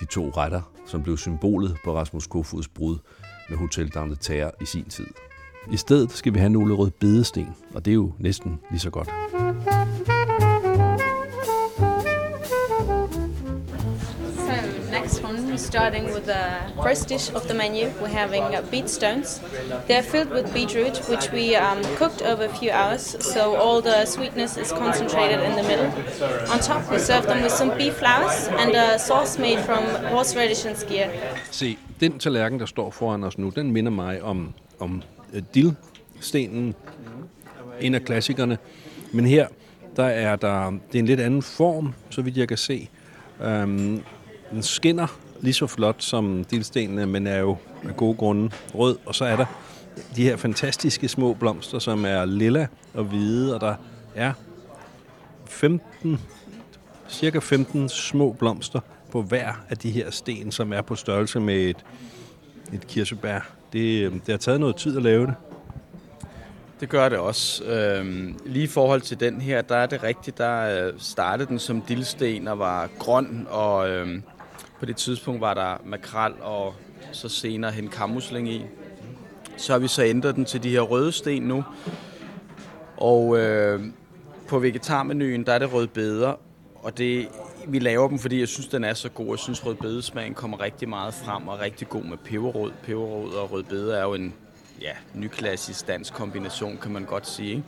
[0.00, 2.98] De to retter, som blev symbolet på Rasmus Kofods brud
[3.48, 5.06] med Hotel d'Angleterre i sin tid.
[5.72, 8.90] I stedet skal vi have nogle rød bedesten, og det er jo næsten lige så
[8.90, 9.08] godt.
[15.64, 16.44] Starting with the
[16.82, 17.90] first dish of the menu.
[18.00, 19.40] We're having uh, beet stones.
[19.88, 24.04] They're filled with beetroot, which we um, cooked over a few hours, so all the
[24.06, 25.90] sweetness is concentrated in the middle.
[26.52, 30.66] On top, we serve them with some beef flowers and a sauce made from horseradish
[30.66, 31.08] and skyr.
[31.50, 36.74] Se, den tallerken, der står foran os nu, den minder mig om, om uh, dillstenen,
[37.80, 38.58] en af klassikerne.
[39.12, 39.46] Men her,
[39.96, 42.88] der er der, det er en lidt anden form, så vidt jeg kan se.
[43.40, 44.02] Um,
[44.50, 45.06] den skinner
[45.44, 47.56] lige så flot som dilstenene, men er jo
[47.88, 48.96] af gode grunde rød.
[49.06, 49.46] Og så er der
[50.16, 53.74] de her fantastiske små blomster, som er lilla og hvide, og der
[54.14, 54.32] er
[55.46, 56.20] 15,
[57.08, 58.80] cirka 15 små blomster
[59.10, 61.84] på hver af de her sten, som er på størrelse med et,
[62.72, 63.40] et kirsebær.
[63.72, 65.34] Det, øhm, det har taget noget tid at lave det.
[66.80, 67.64] Det gør det også.
[67.64, 71.58] Øhm, lige i forhold til den her, der er det rigtigt, der øh, startede den
[71.58, 74.22] som dildsten og var grøn, og øhm,
[74.78, 76.74] på det tidspunkt var der makrel og
[77.12, 78.64] så senere hen kammusling i.
[79.56, 81.64] Så har vi så ændret den til de her røde sten nu.
[82.96, 83.80] Og øh,
[84.48, 86.34] på vegetarmenuen, der er det rødbeder,
[86.74, 87.28] og det,
[87.66, 89.28] vi laver dem, fordi jeg synes, den er så god.
[89.30, 92.72] Jeg synes, rødbedesmagen kommer rigtig meget frem og er rigtig god med peberrod.
[92.82, 94.34] Peberrod og rødbede er jo en
[94.80, 97.50] ja, nyklassisk dansk kombination, kan man godt sige.
[97.50, 97.62] Ikke?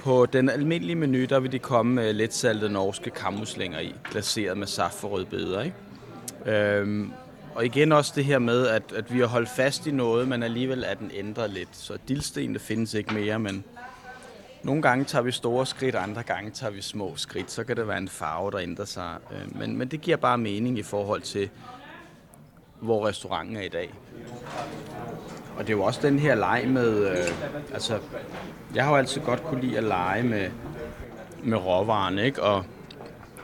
[0.00, 4.58] På den almindelige menu, der vil de komme med let saltede norske kammuslinger i, glaseret
[4.58, 5.62] med saft og rødbeder.
[5.62, 5.76] Ikke?
[6.46, 7.12] Øhm,
[7.54, 10.42] og igen også det her med, at, at vi har holdt fast i noget, men
[10.42, 11.68] alligevel er den ændret lidt.
[11.72, 13.64] Så dildsten, det findes ikke mere, men
[14.62, 17.50] nogle gange tager vi store skridt, andre gange tager vi små skridt.
[17.50, 19.16] Så kan det være en farve, der ændrer sig.
[19.32, 21.50] Øh, men, men det giver bare mening i forhold til,
[22.80, 23.94] hvor restauranten er i dag.
[25.56, 27.16] Og det er jo også den her leg med, øh,
[27.72, 27.98] altså,
[28.74, 30.50] jeg har jo altid godt kunne lide at lege med,
[31.42, 32.42] med råvarerne, ikke?
[32.42, 32.64] Og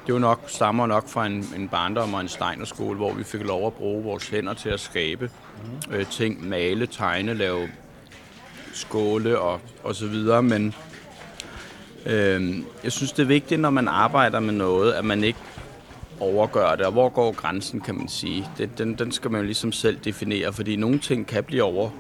[0.06, 3.42] det jo nok, stammer nok fra en, en barndom og en steinerskole, hvor vi fik
[3.42, 5.30] lov at bruge vores hænder til at skabe
[5.88, 5.94] mm.
[5.94, 7.68] øh, ting, male, tegne, lave
[8.72, 10.74] skåle og, og så videre, men
[12.06, 15.38] øh, jeg synes, det er vigtigt, når man arbejder med noget, at man ikke
[16.24, 18.48] overgør det, og hvor går grænsen, kan man sige.
[18.58, 21.90] Det, den, den skal man jo ligesom selv definere, fordi nogle ting kan blive over,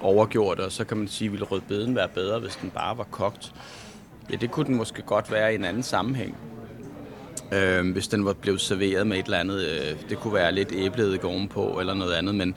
[0.00, 3.54] overgjort, og så kan man sige, ville rødbeden være bedre, hvis den bare var kogt?
[4.30, 6.36] Ja, det kunne den måske godt være i en anden sammenhæng.
[7.52, 9.60] øh, hvis den var blevet serveret med et eller andet.
[9.60, 12.54] Øh, det kunne være lidt æbleeddike ovenpå eller noget andet, men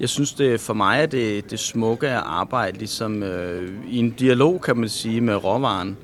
[0.00, 4.10] jeg synes, det for mig er det, det smukke at arbejde ligesom, øh, i en
[4.10, 5.96] dialog, kan man sige, med råvaren,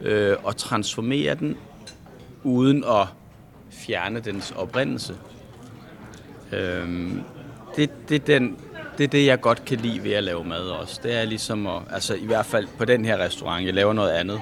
[0.00, 1.56] øh, og transformere den
[2.42, 3.06] uden at
[3.70, 5.16] fjerne dens oprindelse.
[6.52, 7.22] Øhm,
[7.76, 8.56] det, det, den,
[8.98, 11.00] det er det, jeg godt kan lide ved at lave mad også.
[11.02, 14.10] Det er ligesom at, altså i hvert fald på den her restaurant, jeg laver noget
[14.10, 14.40] andet.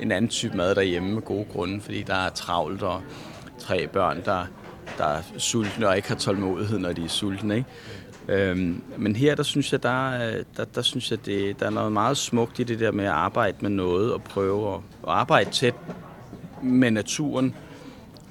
[0.00, 3.02] En anden type mad derhjemme med gode grunde, fordi der er travlt og
[3.58, 4.44] tre børn, der,
[4.98, 7.56] der er sultne og ikke har tålmodighed, når de er sultne.
[7.56, 7.68] Ikke?
[8.28, 10.18] Øhm, men her, der synes jeg, der,
[10.56, 13.10] der, der synes jeg, det, der er noget meget smukt i det der med at
[13.10, 15.74] arbejde med noget og prøve at, at arbejde tæt
[16.62, 17.54] med naturen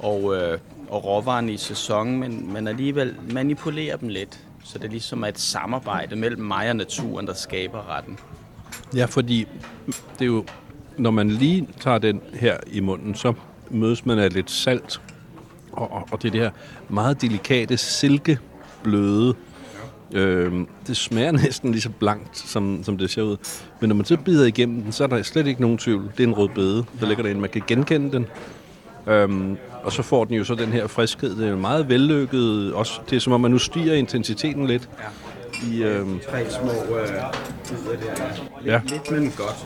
[0.02, 0.58] og, øh,
[0.90, 4.40] og råvaren i sæsonen, men, men alligevel manipulere dem lidt.
[4.64, 8.20] Så det er ligesom et samarbejde mellem mig og naturen, der skaber retten.
[8.96, 9.48] Ja, fordi
[10.14, 10.46] det er jo,
[10.98, 13.34] når man lige tager den her i munden, så
[13.70, 15.02] mødes man af lidt salt,
[15.72, 16.52] og, og, og det er det her
[16.90, 19.36] meget delikate, silkebløde
[20.14, 20.54] Øh,
[20.88, 23.38] det smager næsten lige så blankt, som, som det ser ud.
[23.80, 26.12] Men når man så bider igennem den, så er der slet ikke nogen tvivl.
[26.18, 27.42] Det er en rød bede, der ligger derinde.
[27.42, 28.26] Man kan genkende den.
[29.08, 31.36] Øhm, og så får den jo så den her friskhed.
[31.36, 32.74] Det er meget vellykket.
[32.74, 34.90] Også, det er som om, man nu stiger intensiteten lidt.
[35.00, 35.08] Ja.
[35.72, 37.26] I, øhm, Tre små øh, der.
[38.66, 38.82] Ja.
[38.86, 39.66] Lidt, men godt,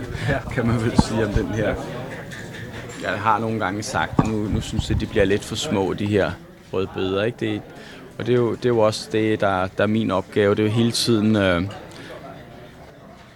[0.54, 1.74] kan man vel sige om den her.
[3.02, 5.92] Jeg har nogle gange sagt, at nu, nu synes jeg, de bliver lidt for små,
[5.92, 6.30] de her
[6.72, 7.24] røde bøder.
[7.24, 7.38] Ikke?
[7.40, 7.62] Det,
[8.18, 10.54] og det er jo, det er jo også det, der, der er min opgave.
[10.54, 11.36] Det er jo hele tiden...
[11.36, 11.62] Øh,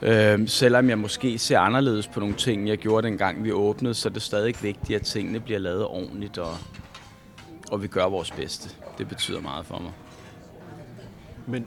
[0.03, 4.09] øh, selvom jeg måske ser anderledes på nogle ting, jeg gjorde dengang vi åbnede, så
[4.09, 6.57] er det stadig vigtigt, at tingene bliver lavet ordentligt, og,
[7.71, 8.71] og vi gør vores bedste.
[8.99, 9.93] Det betyder meget for mig.
[11.47, 11.67] Men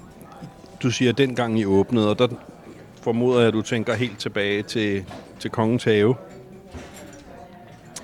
[0.84, 2.28] du siger, at dengang I åbnede, og der
[3.02, 5.06] formoder jeg, at du tænker helt tilbage til,
[5.40, 6.16] til Kongens Have.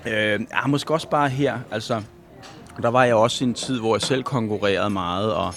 [0.06, 1.58] Øh, ja, måske også bare her.
[1.70, 2.02] Altså,
[2.82, 5.54] der var jeg også i en tid, hvor jeg selv konkurrerede meget, og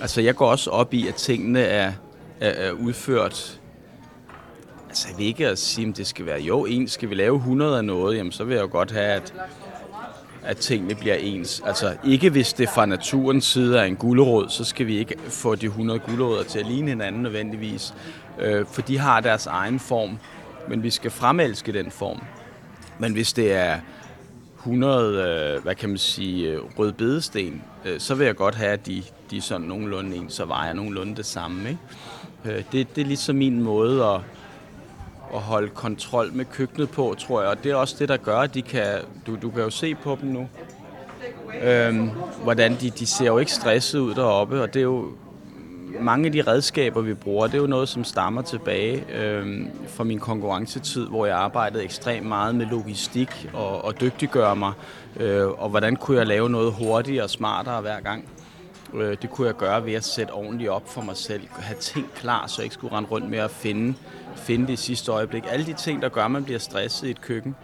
[0.00, 1.92] altså, jeg går også op i, at tingene er,
[2.40, 3.57] er, er udført
[4.98, 7.36] Altså, jeg vil ikke at sige, om det skal være, jo, en skal vi lave
[7.36, 9.34] 100 af noget, jamen så vil jeg jo godt have, at,
[10.42, 11.62] at tingene bliver ens.
[11.66, 15.54] Altså, ikke hvis det fra naturens side er en gulerod, så skal vi ikke få
[15.54, 17.94] de 100 guleroder til at ligne hinanden nødvendigvis,
[18.40, 20.18] øh, for de har deres egen form,
[20.68, 22.20] men vi skal fremelske den form.
[22.98, 23.76] Men hvis det er
[24.58, 28.70] 100, øh, hvad kan man sige, øh, rød bedesten, øh, så vil jeg godt have,
[28.70, 31.68] at de, de er sådan nogenlunde ens, så vejer nogenlunde det samme.
[31.68, 31.80] Ikke?
[32.44, 34.20] Øh, det, det er ligesom min måde at,
[35.34, 37.50] at holde kontrol med køkkenet på, tror jeg.
[37.50, 38.86] Og det er også det, der gør, at de kan...
[39.26, 40.48] Du, du kan jo se på dem nu.
[41.62, 42.10] Øhm,
[42.42, 45.12] hvordan de, de ser jo ikke stresset ud deroppe, og det er jo
[46.00, 50.04] mange af de redskaber, vi bruger, det er jo noget, som stammer tilbage øh, fra
[50.04, 54.72] min konkurrencetid, hvor jeg arbejdede ekstremt meget med logistik og, og dygtiggøre mig,
[55.16, 58.24] øh, og hvordan kunne jeg lave noget hurtigere og smartere hver gang.
[58.94, 62.06] Øh, det kunne jeg gøre ved at sætte ordentligt op for mig selv, have ting
[62.14, 63.94] klar, så jeg ikke skulle rende rundt med at finde,
[64.36, 65.44] finde det i sidste øjeblik.
[65.48, 67.56] Alle de ting, der gør, at man bliver stresset i et køkken,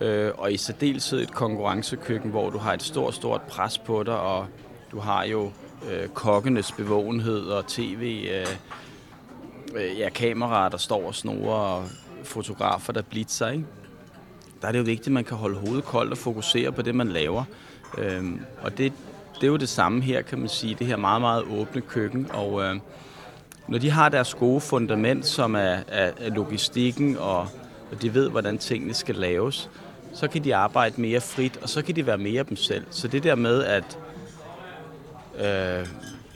[0.00, 4.20] øh, og i særdeleshed et konkurrencekøkken, hvor du har et stort, stort pres på dig,
[4.20, 4.46] og
[4.92, 5.50] du har jo
[5.90, 8.46] øh, kokkenes bevågenhed og tv, øh,
[9.74, 11.84] øh, ja, kameraer, der står og snorer, og
[12.24, 13.64] fotografer, der blitzer, ikke?
[14.62, 16.94] Der er det jo vigtigt, at man kan holde hovedet koldt og fokusere på det,
[16.94, 17.44] man laver.
[17.98, 18.92] Øhm, og det,
[19.40, 20.76] det er jo det samme her, kan man sige.
[20.78, 22.30] Det her meget, meget åbne køkken.
[22.32, 22.76] Og øh,
[23.68, 27.38] når de har deres gode fundament, som er, er, er logistikken, og,
[27.92, 29.70] og de ved, hvordan tingene skal laves,
[30.14, 32.84] så kan de arbejde mere frit, og så kan de være mere dem selv.
[32.90, 33.98] Så det der med, at
[35.38, 35.86] Øh,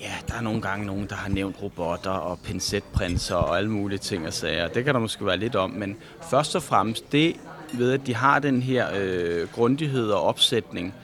[0.00, 3.98] ja, der er nogle gange nogen, der har nævnt robotter og pincetprinser og alle mulige
[3.98, 4.68] ting og sager.
[4.68, 5.96] Det kan der måske være lidt om, men
[6.30, 7.36] først og fremmest det
[7.72, 10.94] ved, at de har den her øh, grundighed og opsætning,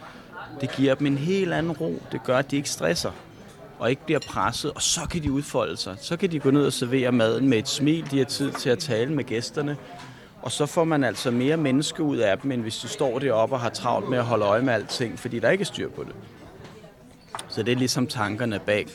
[0.60, 2.02] det giver dem en helt anden ro.
[2.12, 3.10] Det gør, at de ikke stresser
[3.78, 5.96] og ikke bliver presset, og så kan de udfolde sig.
[6.00, 8.10] Så kan de gå ned og servere maden med et smil.
[8.10, 9.76] De har tid til at tale med gæsterne.
[10.42, 13.54] Og så får man altså mere menneske ud af dem, end hvis de står deroppe
[13.54, 16.04] og har travlt med at holde øje med alting, fordi der ikke er styr på
[16.04, 16.14] det.
[17.48, 18.86] Så det er ligesom tankerne bag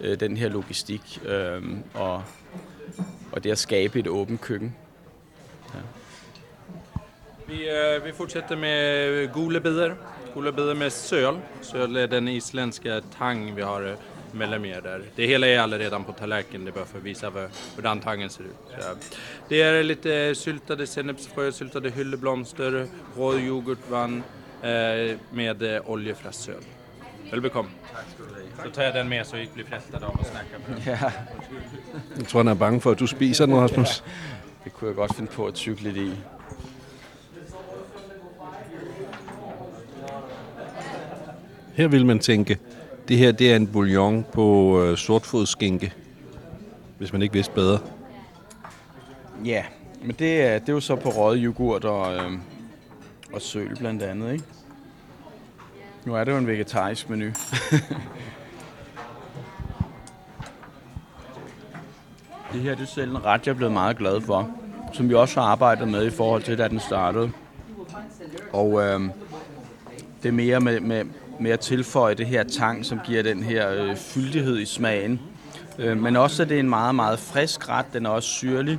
[0.00, 1.62] øh, den her logistik øh,
[1.94, 2.22] og,
[3.32, 4.76] og det at skabe et åbent køkken.
[5.74, 5.80] Ja.
[7.48, 9.94] Vi, øh, vi fortsætter med gule bidder.
[10.34, 11.38] Gule bidder med söl.
[11.60, 13.96] Söl är den isländska tang vi har
[14.32, 15.02] mellan mer där.
[15.14, 17.30] Det hela är redan på tallerken, det är bara för att visa
[17.76, 18.56] hur den tangen ser ut.
[18.80, 18.94] Så
[19.48, 24.22] det är lite syltade sennepsfrö, syltade hylleblomster, rå yoghurtvann
[24.62, 26.62] eh, med eh, oljefrastsöl.
[27.30, 27.70] Velbekomme.
[27.94, 28.70] Tak skal du have.
[28.70, 31.12] Så tager jeg den med, så I ikke bliver fristet om at snakke på Ja.
[32.16, 34.02] Jeg tror, han er bange for, at du spiser den, Rasmus.
[34.06, 34.12] Ja,
[34.64, 36.12] det kunne jeg godt finde på at tykle lidt i.
[41.72, 42.58] Her vil man tænke,
[43.08, 45.92] det her det er en bouillon på øh, sortfodsskinke,
[46.98, 47.78] hvis man ikke vidste bedre.
[49.44, 49.64] Ja,
[50.02, 52.32] men det er, det er jo så på røget yoghurt og, øh,
[53.32, 54.44] og søl blandt andet, ikke?
[56.04, 57.24] Nu er det jo en vegetarisk menu.
[62.52, 64.50] det her det er selv en ret, jeg er blevet meget glad for.
[64.92, 67.30] Som vi også har arbejdet med i forhold til, da den startede.
[68.52, 69.00] Og øh,
[70.22, 71.04] det er mere med, med,
[71.42, 75.20] med at tilføje det her tang, som giver den her øh, fyldighed i smagen.
[75.78, 77.86] Øh, men også, at det er en meget, meget frisk ret.
[77.92, 78.78] Den er også syrlig.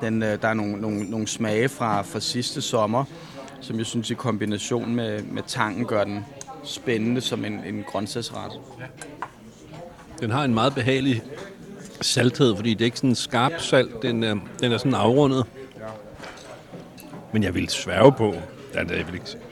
[0.00, 3.04] Den, øh, der er nogle, nogle, nogle smage fra, fra sidste sommer,
[3.60, 6.24] som jeg synes i kombination med, med tangen gør den
[6.64, 8.52] spændende som en, en grøntsagsret.
[10.20, 11.22] Den har en meget behagelig
[12.00, 15.46] salthed, fordi det er ikke sådan en skarp salt, den er, den er sådan afrundet.
[17.32, 18.34] Men jeg vil sværge på,
[18.74, 19.47] ja, det, vil ikke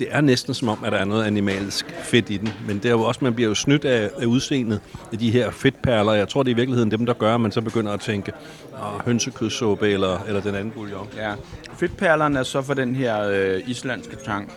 [0.00, 2.84] det er næsten som om, at der er noget animalsk fedt i den, men det
[2.84, 4.80] er jo også, man bliver jo snydt af, af udseendet
[5.12, 6.12] af de her fedtperler.
[6.12, 8.32] Jeg tror, det er i virkeligheden dem, der gør, at man så begynder at tænke
[8.72, 11.08] oh, hønsekødssuppe eller, eller den anden bouillon.
[11.16, 11.34] Ja,
[11.76, 14.52] fedtperlerne er så for den her øh, islandske tang,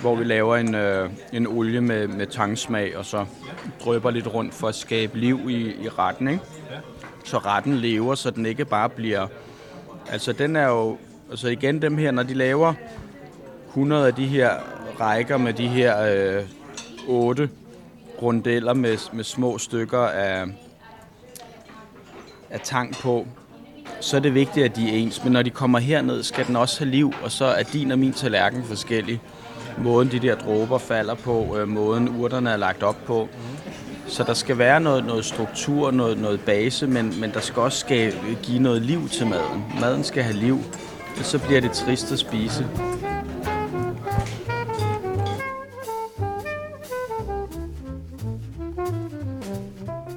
[0.00, 3.24] hvor vi laver en, øh, en olie med, med tangsmag, og så
[3.84, 6.42] drøber lidt rundt for at skabe liv i, i retten, ikke?
[7.24, 9.26] Så retten lever, så den ikke bare bliver...
[10.10, 10.98] Altså den er jo...
[11.30, 12.74] Altså igen dem her, når de laver
[13.72, 14.50] 100 af de her
[15.00, 15.96] rækker med de her
[16.38, 16.44] øh,
[17.08, 17.48] 8
[18.22, 20.44] rundeller med, med små stykker af,
[22.50, 23.26] af tang på,
[24.00, 25.24] så er det vigtigt, at de er ens.
[25.24, 27.98] Men når de kommer herned, skal den også have liv, og så er din og
[27.98, 29.20] min tallerken forskellig.
[29.78, 33.28] Måden de der dråber falder på, øh, måden urterne er lagt op på.
[34.06, 37.78] Så der skal være noget, noget struktur, noget, noget base, men, men der skal også
[37.78, 39.64] skal give noget liv til maden.
[39.80, 40.58] Maden skal have liv,
[41.18, 42.68] og så bliver det trist at spise.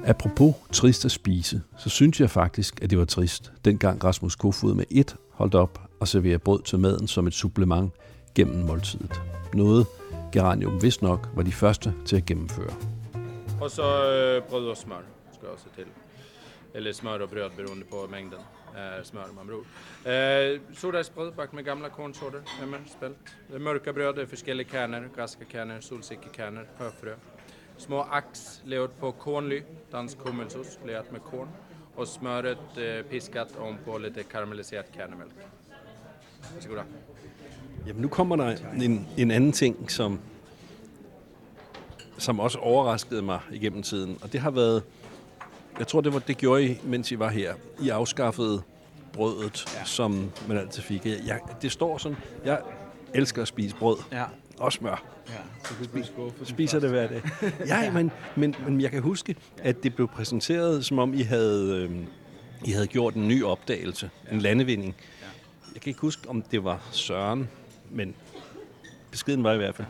[0.06, 4.74] Apropos trist at spise, så synes jeg faktisk, at det var trist, dengang Rasmus Kofod
[4.74, 7.92] med et holdt op og servere brød til maden som et supplement
[8.34, 9.20] gennem måltidet.
[9.54, 9.86] Noget
[10.32, 12.74] Geranium vist nok var de første til at gennemføre.
[13.60, 15.84] Og så øh, brød og smør, skal jag se.
[16.74, 18.38] Eller smør og brød, beroende på mængden
[18.76, 19.64] eh, smør man bror.
[20.12, 23.16] Eh, øh, Sordejsbröd bakt med gamla kornsorter, emmer, spelt.
[23.52, 27.14] Det mörka bröd är forskellige kärnor, gaskakärnor, solsikkekärnor, höfrö.
[27.78, 29.62] Små ax levet på kornly,
[29.92, 31.48] dansk hummelsost leat med korn.
[31.96, 35.34] Och smöret eh, piskat om på lite karamelliserat kärnemjölk.
[36.54, 36.82] Varsågoda.
[37.86, 40.20] Jamen nu kommer der en, en anden ting, som,
[42.18, 44.18] som også overraskede mig igennem tiden.
[44.22, 44.82] Og det har været,
[45.78, 47.54] jeg tror det var det gjorde I, mens I var her.
[47.80, 48.62] I afskaffede
[49.12, 49.84] brødet, ja.
[49.84, 51.06] som man altid fik.
[51.06, 52.60] Jeg, det står sådan, jeg
[53.14, 53.96] elsker at spise brød.
[54.12, 54.24] Ja.
[54.58, 55.04] Og smør.
[55.28, 55.32] Ja,
[55.64, 57.22] så du skuffe Spiser det hver dag.
[57.66, 61.88] ja, men, men, men jeg kan huske, at det blev præsenteret, som om I havde,
[61.90, 62.06] øh,
[62.64, 64.34] I havde gjort en ny opdagelse, ja.
[64.34, 64.94] en landevinding.
[65.20, 65.26] Ja.
[65.74, 67.48] Jeg kan ikke huske, om det var Søren,
[67.90, 68.14] men
[69.10, 69.86] beskeden var i hvert fald.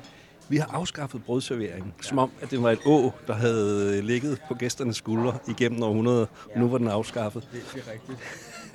[0.49, 2.03] Vi har afskaffet brødserveringen, ja.
[2.03, 6.27] som om, at det var et å, der havde ligget på gæsternes skuldre igennem århundreder.
[6.55, 6.61] Ja.
[6.61, 7.49] Nu var den afskaffet.
[7.53, 8.19] Det, det er rigtigt.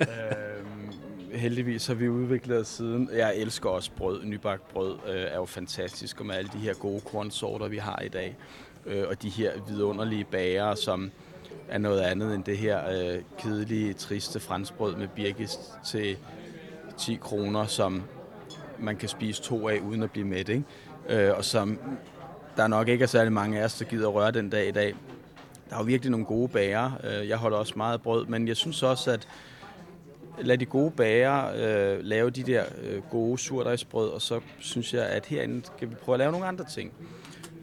[0.00, 0.81] øhm,
[1.32, 3.08] heldigvis har vi udviklet os siden.
[3.12, 4.24] Jeg elsker også brød.
[4.24, 8.02] Nybagt brød øh, er jo fantastisk, og med alle de her gode kornsorter, vi har
[8.04, 8.36] i dag.
[8.86, 11.10] Øh, og de her vidunderlige bager, som
[11.68, 16.16] er noget andet end det her øh, kedelige, triste franskbrød med birkes til
[16.98, 18.02] 10 kroner, som
[18.78, 20.48] man kan spise to af uden at blive mæt.
[20.48, 20.64] Ikke?
[21.08, 21.78] Øh, og som
[22.56, 24.72] der nok ikke er særlig mange af os, der gider at røre den dag i
[24.72, 24.94] dag.
[25.70, 26.90] Der er jo virkelig nogle gode bager.
[27.04, 29.28] Øh, jeg holder også meget af brød, men jeg synes også, at
[30.40, 35.06] lad de gode bager øh, lave de der øh, gode surdejsbrød, og så synes jeg,
[35.06, 36.92] at herinde skal vi prøve at lave nogle andre ting.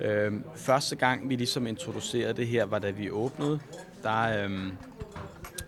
[0.02, 3.60] Øh, første gang, vi ligesom introducerede det her, var da vi åbnede.
[4.04, 4.74] Der, øh,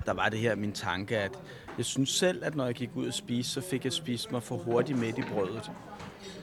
[0.05, 1.31] der var det her min tanke, at
[1.77, 4.43] jeg synes selv, at når jeg gik ud og spise, så fik jeg spist mig
[4.43, 5.71] for hurtigt midt i brødet.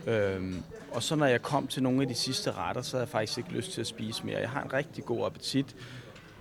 [0.06, 3.08] Øhm, og så når jeg kom til nogle af de sidste retter, så havde jeg
[3.08, 4.38] faktisk ikke lyst til at spise mere.
[4.38, 5.76] Jeg har en rigtig god appetit,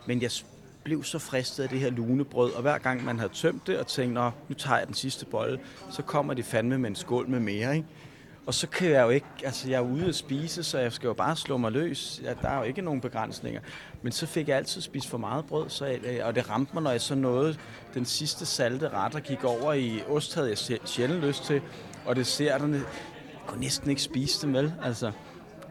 [0.06, 0.32] men jeg
[0.88, 3.88] blev så fristet af det her lunebrød, og hver gang man havde tømt det og
[3.88, 5.60] tænkt, Nå, nu tager jeg den sidste bolle,
[5.92, 7.88] så kommer de fandme med en skål med mere, ikke?
[8.46, 11.08] Og så kan jeg jo ikke, altså jeg er ude at spise, så jeg skal
[11.08, 12.22] jo bare slå mig løs.
[12.24, 13.62] Ja, der er jo ikke nogen begrænsninger.
[14.02, 16.74] Men så fik jeg altid spist for meget brød, så jeg, øh, og det ramte
[16.74, 17.58] mig, når jeg så nåede
[17.94, 21.62] den sidste salte ret og gik over i ost, havde jeg sjældent lyst til.
[22.06, 22.62] Og det jeg
[23.48, 24.72] kunne næsten ikke spise det med.
[24.84, 25.12] Altså.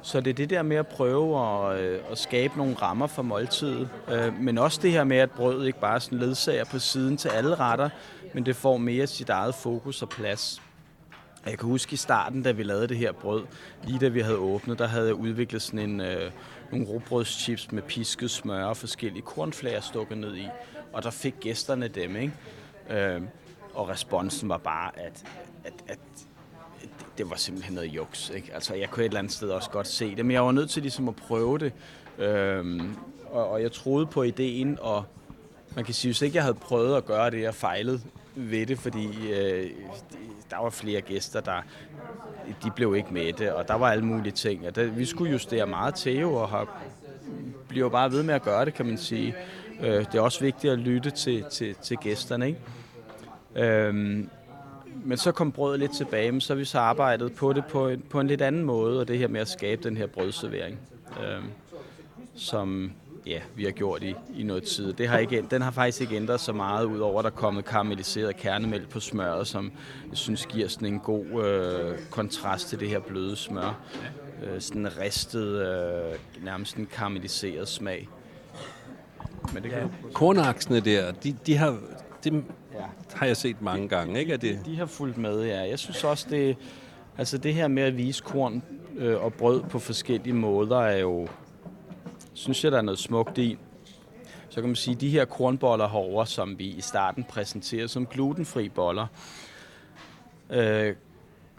[0.06, 3.22] Så det er det der med at prøve at, øh, at skabe nogle rammer for
[3.22, 3.88] måltidet.
[4.12, 7.16] Øh, men også det her med, at brødet ikke bare er sådan ledsager på siden
[7.16, 7.88] til alle retter,
[8.34, 10.62] men det får mere sit eget fokus og plads.
[11.46, 13.44] Jeg kan huske i starten, da vi lavede det her brød,
[13.84, 16.30] lige da vi havde åbnet, der havde jeg udviklet sådan en, øh,
[16.72, 20.48] nogle råbrødschips med pisket smør og forskellige kornflager stukket ned i.
[20.92, 22.32] Og der fik gæsterne dem, ikke?
[22.90, 23.22] Øh,
[23.74, 25.24] og responsen var bare, at,
[25.64, 25.98] at, at
[27.18, 28.30] det var simpelthen noget juks.
[28.34, 28.50] Ikke?
[28.54, 30.70] Altså, jeg kunne et eller andet sted også godt se det, men jeg var nødt
[30.70, 31.72] til ligesom at prøve det.
[32.18, 32.96] Øhm,
[33.30, 35.04] og, og jeg troede på ideen, og
[35.74, 38.00] man kan sige, hvis ikke jeg havde prøvet at gøre det, jeg fejlede
[38.34, 39.70] ved det, fordi øh,
[40.50, 41.62] der var flere gæster, der
[42.64, 44.66] de blev ikke med det, og der var alle mulige ting.
[44.66, 46.82] Og der, vi skulle justere meget til jo, og har,
[47.68, 49.34] bliver bare ved med at gøre det, kan man sige.
[49.80, 52.60] Øh, det er også vigtigt at lytte til, til, til gæsterne, ikke?
[53.54, 54.30] Øhm,
[55.06, 57.88] men så kom brødet lidt tilbage, men så har vi så arbejdet på det på
[57.88, 60.78] en, på en lidt anden måde, og det her med at skabe den her brødservering,
[61.20, 61.42] øh,
[62.34, 62.92] som
[63.26, 64.92] ja, vi har gjort i, i noget tid.
[64.92, 67.64] Det har ikke, den har faktisk ikke ændret så meget, udover at der er kommet
[67.64, 69.72] karamelliseret kernemælk på smøret, som
[70.10, 73.80] jeg synes giver sådan en god øh, kontrast til det her bløde smør.
[74.44, 78.08] Øh, sådan en ristet, øh, nærmest en karamelliseret smag.
[79.54, 79.88] Men det kan ja.
[80.12, 81.78] Kornaksene der, de, de har,
[82.24, 82.44] dem
[82.80, 82.86] ja.
[83.14, 84.32] har jeg set mange gange, ikke?
[84.32, 84.60] Er det...
[84.66, 85.68] De, har fulgt med, ja.
[85.68, 86.56] Jeg synes også, det,
[87.18, 88.62] altså det her med at vise korn
[88.96, 91.28] øh, og brød på forskellige måder, er jo,
[92.32, 93.58] synes jeg, der er noget smukt i.
[94.48, 98.06] Så kan man sige, at de her kornboller herover, som vi i starten præsenterer som
[98.06, 99.06] glutenfri boller,
[100.50, 100.94] øh,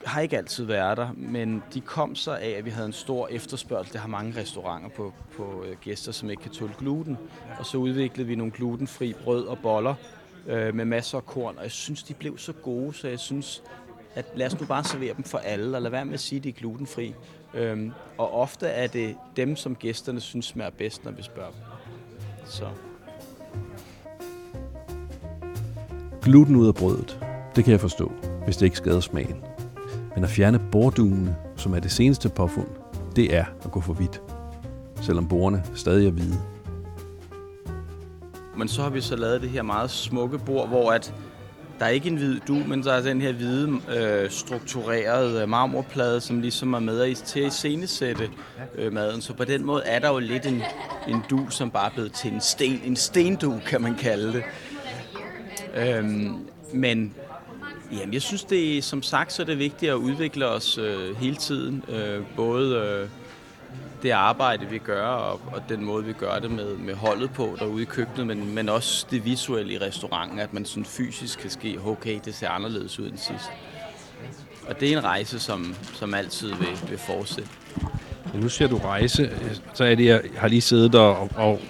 [0.06, 3.28] har ikke altid været der, men de kom så af, at vi havde en stor
[3.28, 3.94] efterspørgsel.
[3.94, 7.18] Det har mange restauranter på, på øh, gæster, som ikke kan tåle gluten.
[7.60, 9.96] Og så udviklede vi nogle glutenfri brød og boller,
[10.48, 13.64] øh, med masser af korn, og jeg synes, de blev så gode, så jeg synes,
[14.16, 16.38] at lad os nu bare servere dem for alle, og lad være med at sige,
[16.38, 17.14] at de er glutenfri.
[17.54, 21.62] Øhm, og ofte er det dem, som gæsterne synes smager bedst, når vi spørger dem.
[22.46, 22.66] Så.
[26.22, 27.20] Gluten ud af brødet,
[27.56, 28.12] det kan jeg forstå,
[28.46, 29.44] hvis det ikke skader smagen.
[30.16, 32.68] Men at fjerne bordugene, som er det seneste påfund,
[33.16, 34.22] det er at gå for vidt.
[35.02, 36.57] Selvom borerne stadig er hvide.
[38.58, 41.14] Men så har vi så lavet det her meget smukke bord, hvor at
[41.80, 45.50] der er ikke en hvid du, men der er den her hvide, øh, strukturerede øh,
[45.50, 48.30] marmorplade, som ligesom er med til at iscenesætte
[48.76, 49.22] øh, maden.
[49.22, 50.62] Så på den måde er der jo lidt en,
[51.08, 52.82] en du, som bare er blevet til en sten.
[52.86, 54.44] En stendu, kan man kalde det.
[55.76, 56.38] Øhm,
[56.74, 57.14] men
[57.92, 61.36] jamen, jeg synes, det som sagt, så er det vigtigt at udvikle os øh, hele
[61.36, 61.84] tiden.
[61.90, 62.76] Øh, både...
[62.76, 63.10] Øh,
[64.04, 67.56] det arbejde, vi gør, og, og den måde, vi gør det med, med holdet på
[67.60, 71.50] derude i køkkenet, men, men også det visuelle i restauranten, at man sådan fysisk kan
[71.50, 73.50] ske, okay, det ser anderledes ud end sidst.
[74.68, 77.50] Og det er en rejse, som, som altid vil, vil fortsætte.
[78.34, 79.32] Ja, nu ser du rejse,
[79.74, 81.62] så er det, jeg har lige siddet og, og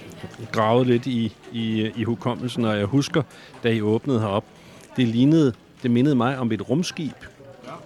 [0.52, 3.22] gravet lidt i, i, i hukommelsen, og jeg husker,
[3.62, 4.44] da I åbnede herop,
[4.96, 5.52] det lignede,
[5.82, 7.14] det mindede mig om et rumskib.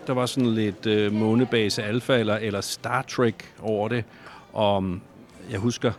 [0.06, 4.04] Der var sådan lidt øh, månebase alfa eller, eller Star Trek over det.
[4.52, 4.84] Og
[5.50, 5.92] jeg husker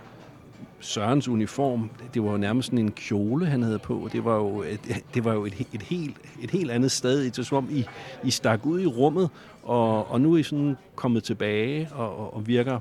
[0.79, 4.09] Sørens uniform, det var jo nærmest sådan en kjole, han havde på.
[4.11, 7.23] Det var jo et, det var jo et, et, helt, et helt andet sted.
[7.23, 7.85] Det var som om, I,
[8.23, 9.29] I stak ud i rummet,
[9.63, 12.79] og, og nu er I sådan kommet tilbage og, og, og virker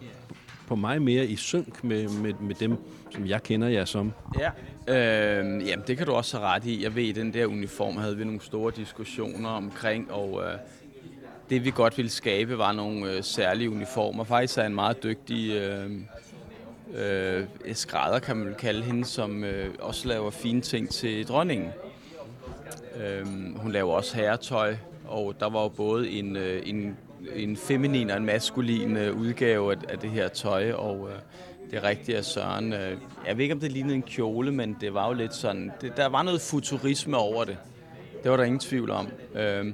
[0.66, 2.76] på mig mere i synk med, med, med dem,
[3.10, 4.12] som jeg kender jer som.
[4.38, 4.50] Ja,
[4.88, 6.82] øh, jamen det kan du også have ret i.
[6.82, 10.58] Jeg ved, i den der uniform havde vi nogle store diskussioner omkring, og øh,
[11.52, 14.24] det vi godt ville skabe var nogle øh, særlige uniformer.
[14.24, 15.90] Faktisk er en meget dygtig øh,
[16.94, 21.70] øh, skrædder, kan man kalde hende, som øh, også laver fine ting til dronningen.
[22.96, 23.26] Øh,
[23.56, 24.76] hun laver også herretøj,
[25.08, 26.96] og der var jo både en, øh, en,
[27.34, 31.16] en feminin og en maskulin øh, udgave af, af det her tøj, og øh,
[31.70, 34.76] det er rigtigt at Søren, øh, jeg ved ikke om det lignede en kjole, men
[34.80, 37.56] det var jo lidt sådan, det, der var noget futurisme over det.
[38.22, 39.08] Det var der ingen tvivl om.
[39.34, 39.72] Øh,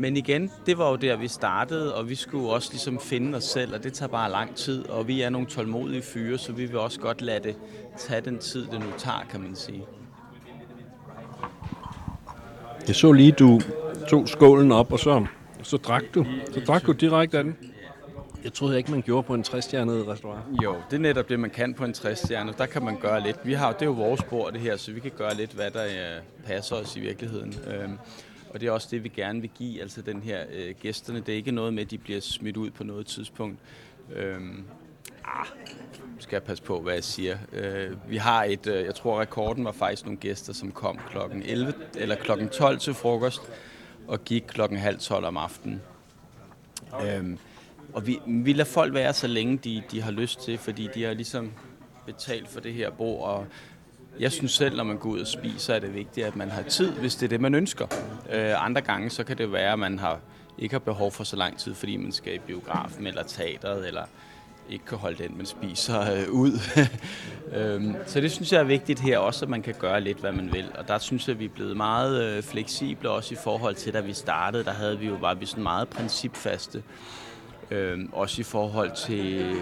[0.00, 3.44] men igen, det var jo der, vi startede, og vi skulle også ligesom finde os
[3.44, 6.66] selv, og det tager bare lang tid, og vi er nogle tålmodige fyre, så vi
[6.66, 7.56] vil også godt lade det
[7.98, 9.84] tage den tid, det nu tager, kan man sige.
[12.88, 13.60] Jeg så lige, du
[14.08, 15.26] tog skålen op, og så,
[15.62, 16.26] så drak du.
[16.52, 17.56] Så drak du direkte af den.
[18.44, 20.44] Jeg troede ikke, man gjorde på en 60-stjernet restaurant.
[20.62, 22.52] Jo, det er netop det, man kan på en 60-stjerne.
[22.58, 23.36] Der kan man gøre lidt.
[23.44, 25.70] Vi har, det er jo vores bord, det her, så vi kan gøre lidt, hvad
[25.70, 27.54] der uh, passer os i virkeligheden.
[27.66, 27.90] Uh,
[28.58, 31.20] og det er også det, vi gerne vil give altså den her øh, gæsterne.
[31.20, 33.58] Det er ikke noget med, at de bliver smidt ud på noget tidspunkt.
[34.12, 34.64] Øhm,
[35.24, 35.46] ah,
[36.18, 37.38] skal jeg passe på, hvad jeg siger.
[37.52, 41.42] Øh, vi har et, øh, jeg tror rekorden var faktisk nogle gæster, som kom klokken
[41.42, 43.42] 11 eller klokken 12 til frokost
[44.08, 45.82] og gik klokken halv 12 om aftenen.
[47.02, 47.38] Øhm,
[47.92, 51.02] og vi, vi lader folk være så længe de, de har lyst til, fordi de
[51.02, 51.52] har ligesom
[52.06, 53.46] betalt for det her bord, og
[54.20, 56.62] jeg synes selv, når man går ud og spiser, er det vigtigt, at man har
[56.62, 57.86] tid, hvis det er det, man ønsker.
[58.32, 60.20] Øh, andre gange, så kan det være, at man har
[60.58, 64.02] ikke har behov for så lang tid, fordi man skal i biografen eller teateret, eller
[64.70, 66.52] ikke kan holde den, man spiser øh, ud.
[67.56, 70.32] øhm, så det synes jeg er vigtigt her også, at man kan gøre lidt, hvad
[70.32, 70.66] man vil.
[70.78, 73.92] Og der synes jeg, at vi er blevet meget øh, fleksible også i forhold til,
[73.92, 74.64] da vi startede.
[74.64, 76.82] Der havde vi jo bare vi sådan meget principfaste.
[77.70, 79.56] Øh, også i forhold til,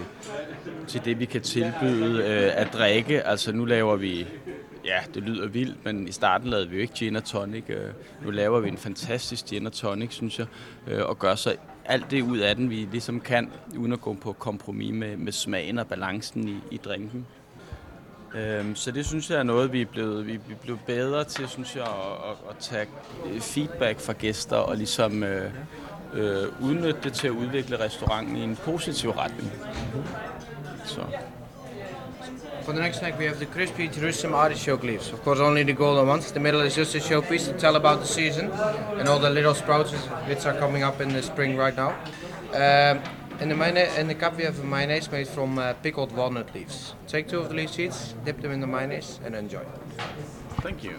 [0.87, 3.21] til det, vi kan tilbyde øh, at drikke.
[3.23, 4.27] Altså nu laver vi
[4.85, 7.63] ja, det lyder vildt, men i starten lavede vi jo ikke gin og tonic.
[7.69, 7.91] Øh,
[8.23, 10.47] nu laver vi en fantastisk gin og tonic, synes jeg,
[10.87, 11.55] øh, og gør så
[11.85, 15.31] alt det ud af den, vi ligesom kan, uden at gå på kompromis med, med
[15.31, 17.25] smagen og balancen i, i drinken.
[18.35, 21.47] Øhm, så det synes jeg er noget, vi er blevet, vi er blevet bedre til,
[21.47, 22.87] synes jeg, at, at, at tage
[23.41, 25.51] feedback fra gæster og ligesom øh,
[26.13, 29.51] øh, udnytte det til at udvikle restauranten i en positiv retning.
[30.85, 31.01] Så.
[32.67, 35.13] For the next snack, we have the crispy Jerusalem artichoke leaves.
[35.13, 36.31] Of course, only the golden ones.
[36.31, 38.51] The middle is just a showpiece to tell about the season
[38.99, 39.91] and all the little sprouts
[40.27, 41.91] which are coming up in the spring right now.
[42.53, 42.99] Um,
[43.41, 46.53] in the mayonnaise, in the cup, we have a mayonnaise made from uh, pickled walnut
[46.55, 46.95] leaves.
[47.07, 49.63] Take two of the leaf seeds, dip them in the mayonnaise, and enjoy.
[50.61, 50.93] Thank you.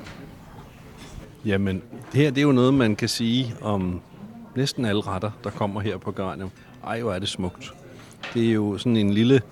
[1.45, 1.83] Jamen,
[2.13, 4.01] det her det er jo noget, man kan sige om
[4.59, 6.51] næsten alle retter, der kommer her på Geranium.
[6.85, 7.73] Ej, hvor er det smukt.
[8.35, 9.43] Det er jo sådan en lille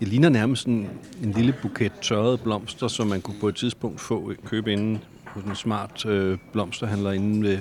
[0.00, 0.90] det ligner nærmest sådan
[1.22, 5.44] en lille buket tørrede blomster, som man kunne på et tidspunkt få købe inden hos
[5.44, 7.58] en smart øh, blomsterhandler inde ved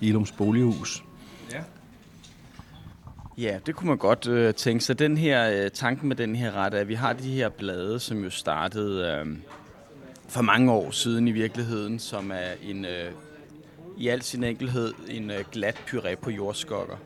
[0.00, 1.04] Ilums Bolighus.
[1.52, 1.62] Ja.
[3.38, 4.98] Ja, det kunne man godt øh, tænke sig.
[4.98, 8.00] Den her øh, tanken med den her ret er, at vi har de her blade,
[8.00, 9.36] som jo startede øh,
[10.28, 13.12] for mange år siden i virkeligheden, som er en øh,
[14.00, 16.96] i al sin enkelhed en øh, glat puré på jordskokker.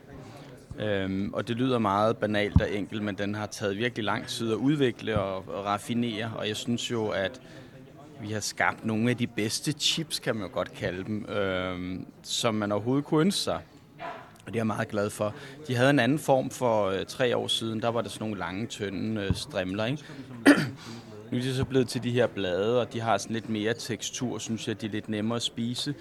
[0.78, 4.52] Øhm, og det lyder meget banalt og enkelt, men den har taget virkelig lang tid
[4.52, 7.40] at udvikle og, og raffinere, og jeg synes jo, at
[8.20, 12.06] vi har skabt nogle af de bedste chips, kan man jo godt kalde dem, øhm,
[12.22, 13.60] som man overhovedet kunne ønske sig.
[14.46, 15.34] Og det er jeg meget glad for.
[15.68, 17.82] De havde en anden form for øh, tre år siden.
[17.82, 19.84] Der var der sådan nogle lange, tynde øh, strimler.
[19.84, 20.04] Ikke?
[21.30, 23.74] nu er de så blevet til de her blade, og de har sådan lidt mere
[23.74, 24.80] tekstur, synes jeg.
[24.80, 25.94] De er lidt nemmere at spise.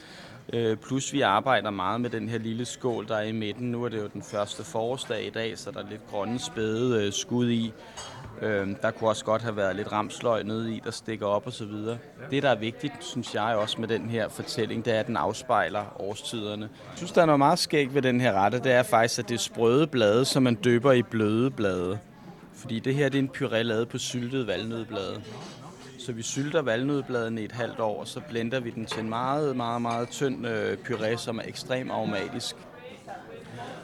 [0.53, 3.71] Øh, plus vi arbejder meget med den her lille skål, der er i midten.
[3.71, 7.05] Nu er det jo den første forårsdag i dag, så der er lidt grønne spæde
[7.05, 7.73] øh, skud i.
[8.41, 11.53] Øh, der kunne også godt have været lidt ramsløg nede i, der stikker op og
[11.53, 11.97] så videre.
[12.31, 15.17] Det, der er vigtigt, synes jeg også med den her fortælling, det er, at den
[15.17, 16.69] afspejler årstiderne.
[16.89, 18.59] Jeg synes, der er noget meget skægt ved den her rette.
[18.59, 21.99] Det er faktisk, at det er sprøde blade, som man døber i bløde blade.
[22.53, 25.21] Fordi det her det er en puré lavet på syltede valnødblade.
[26.05, 29.09] Så vi sylter valnødbladene i et halvt år, og så blender vi den til en
[29.09, 32.55] meget, meget, meget tynd øh, puré, som er ekstremt aromatisk.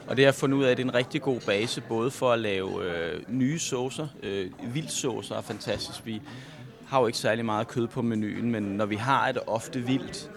[0.07, 2.11] Og det har jeg fundet ud af, at det er en rigtig god base, både
[2.11, 4.07] for at lave øh, nye saucer.
[4.23, 6.05] Øh, vildsaucer er fantastisk.
[6.05, 6.21] Vi
[6.87, 9.79] har jo ikke særlig meget kød på menuen, men når vi har, er det ofte
[9.79, 10.31] vildt.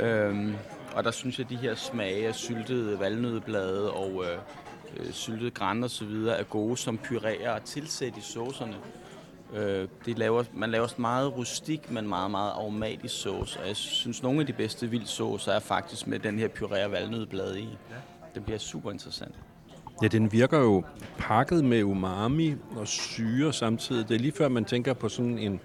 [0.00, 0.54] Øhm,
[0.94, 4.38] og der synes jeg, at de her smage af syltede valnødblade og øh,
[4.96, 8.76] øh, syltede græn og så videre er gode som puréer at tilsætte i saucerne.
[9.54, 13.60] Øh, det laver, man laver meget rustik, men meget, meget aromatisk sauce.
[13.60, 16.92] Og jeg synes, nogle af de bedste vildsaucer er faktisk med den her puré og
[16.92, 17.68] valnødblad i.
[18.34, 19.34] Det bliver super interessant.
[20.02, 20.84] Ja, den virker jo
[21.18, 24.08] pakket med umami og syre samtidig.
[24.08, 25.60] Det er lige før, man tænker på sådan en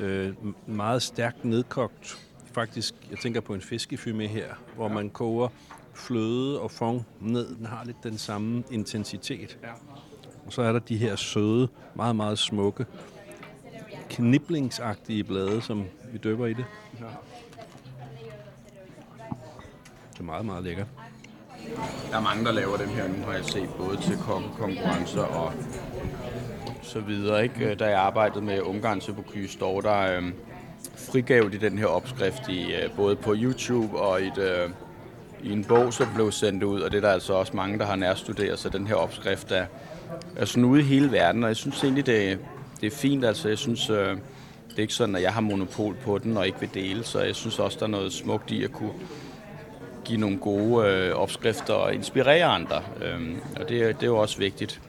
[0.00, 0.34] øh,
[0.66, 2.18] meget stærkt nedkogt,
[2.52, 4.46] faktisk, jeg tænker på en fiskefumé her,
[4.76, 5.48] hvor man koger
[5.94, 7.56] fløde og fond ned.
[7.56, 9.58] Den har lidt den samme intensitet.
[9.62, 10.00] Og
[10.50, 12.86] så er der de her søde, meget, meget smukke,
[14.10, 16.64] kniblingsagtige blade, som vi døber i det.
[20.12, 20.86] Det er meget, meget lækkert.
[22.10, 24.16] Der er mange, der laver den her nu, har jeg set, både til
[24.58, 25.52] konkurrencer og
[26.82, 27.42] så videre.
[27.42, 27.74] Ikke?
[27.74, 30.32] Da jeg arbejdede med Ungarn til Bocuse der øh,
[30.96, 34.70] frigav de den her opskrift i, øh, både på YouTube og i, et, øh,
[35.42, 37.86] i en bog, som blev sendt ud, og det er der altså også mange, der
[37.86, 39.66] har nærstuderet, så den her opskrift er,
[40.36, 42.38] altså sådan ude i hele verden, og jeg synes egentlig, det,
[42.80, 43.24] det er fint.
[43.24, 44.16] Altså, jeg synes, øh,
[44.68, 47.20] det er ikke sådan, at jeg har monopol på den og ikke vil dele, så
[47.20, 48.92] jeg synes også, der er noget smukt i at kunne
[50.04, 52.82] give nogle gode øh, opskrifter og inspirere andre.
[53.02, 54.80] Øhm, og det, det er jo også vigtigt.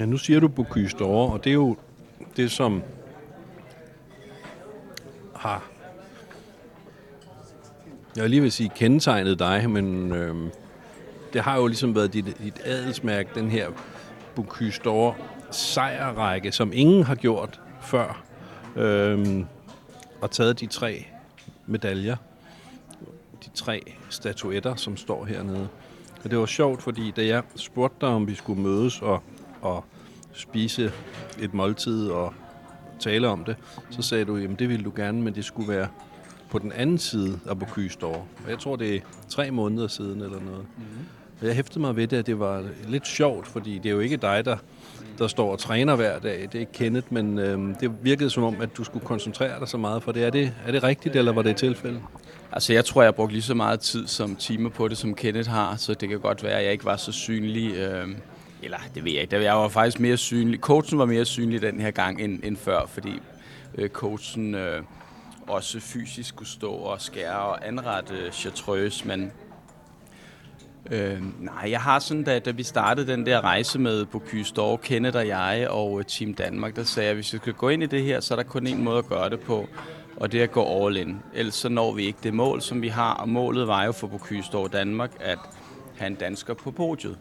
[0.00, 1.76] Ja, nu siger du Bocuse d'Or, og det er jo
[2.36, 2.82] det, som
[5.36, 5.70] har,
[8.16, 10.36] jeg vil lige vil sige kendetegnet dig, men øh,
[11.32, 13.68] det har jo ligesom været dit, dit adelsmærke, den her
[14.34, 15.14] Bocuse d'Or
[15.50, 18.22] sejrrække, som ingen har gjort før,
[18.76, 19.46] øhm,
[20.20, 21.06] og taget de tre
[21.66, 22.16] medaljer,
[23.44, 25.68] de tre statuetter, som står hernede.
[26.24, 29.22] Og det var sjovt, fordi da jeg spurgte dig, om vi skulle mødes og,
[29.62, 29.84] og
[30.32, 30.92] spise
[31.40, 32.34] et måltid og
[33.00, 33.56] tale om det,
[33.90, 35.88] så sagde du, jamen det ville du gerne, men det skulle være
[36.50, 38.18] på den anden side af Bocuse d'Or.
[38.44, 40.66] Og jeg tror, det er tre måneder siden eller noget.
[40.76, 41.06] Mm-hmm.
[41.40, 44.00] Og jeg hæftede mig ved det, at det var lidt sjovt, fordi det er jo
[44.00, 44.56] ikke dig, der,
[45.18, 46.42] der står og træner hver dag.
[46.42, 49.68] Det er ikke Kenneth, men øh, det virkede som om, at du skulle koncentrere dig
[49.68, 50.24] så meget for det.
[50.24, 52.00] Er det, er det rigtigt, eller var det et tilfælde?
[52.52, 55.14] Altså, jeg tror, jeg har brugt lige så meget tid som timer på det, som
[55.14, 57.74] Kenneth har, så det kan godt være, at jeg ikke var så synlig.
[57.74, 58.08] Øh,
[58.62, 59.42] eller, det ved jeg ikke.
[59.42, 60.60] Jeg var faktisk mere synlig.
[60.60, 63.20] Coachen var mere synlig den her gang end, end før, fordi
[63.74, 64.82] øh, coachen øh,
[65.48, 69.32] også fysisk skulle stå og skære og anrette chartreuse, men
[70.90, 74.76] Øh, nej, jeg har sådan, da, da vi startede den der rejse med Bocuse d'Or,
[74.76, 77.68] Kenneth og jeg og øh, Team Danmark, der sagde jeg, at hvis vi skal gå
[77.68, 79.68] ind i det her, så er der kun en måde at gøre det på,
[80.16, 81.18] og det er at gå all in.
[81.34, 84.06] Ellers så når vi ikke det mål, som vi har, og målet var jo for
[84.06, 85.38] Bocuse d'Or Danmark at
[85.98, 87.18] have en dansker på podiet.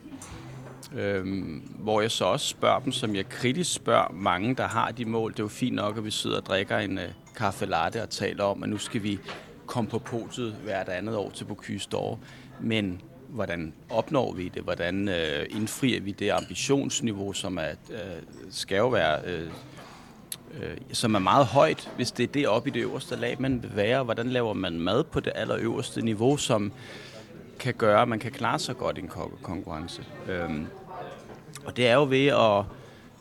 [0.95, 5.05] Øhm, hvor jeg så også spørger dem, som jeg kritisk spørger mange, der har de
[5.05, 5.31] mål.
[5.31, 7.03] Det er jo fint nok, at vi sidder og drikker en uh,
[7.35, 9.19] kaffe latte og taler om, at nu skal vi
[9.65, 12.17] komme på podiet hvert andet år til Bocuse d'Or.
[12.59, 14.63] Men hvordan opnår vi det?
[14.63, 17.97] Hvordan øh, indfrier vi det ambitionsniveau, som er, øh,
[18.49, 19.19] skal jo være...
[19.25, 19.49] Øh,
[20.61, 23.63] øh, som er meget højt, hvis det er det oppe i det øverste lag, man
[23.63, 24.03] vil være.
[24.03, 26.71] Hvordan laver man mad på det allerøverste niveau, som
[27.59, 29.11] kan gøre, at man kan klare sig godt i en
[29.41, 30.03] konkurrence.
[30.27, 30.67] Øhm,
[31.65, 32.65] og det er jo ved at...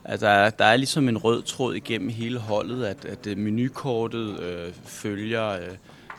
[0.05, 4.73] Altså, der, der er ligesom en rød tråd igennem hele holdet, at, at menukortet øh,
[4.85, 5.49] følger...
[5.49, 5.69] Øh,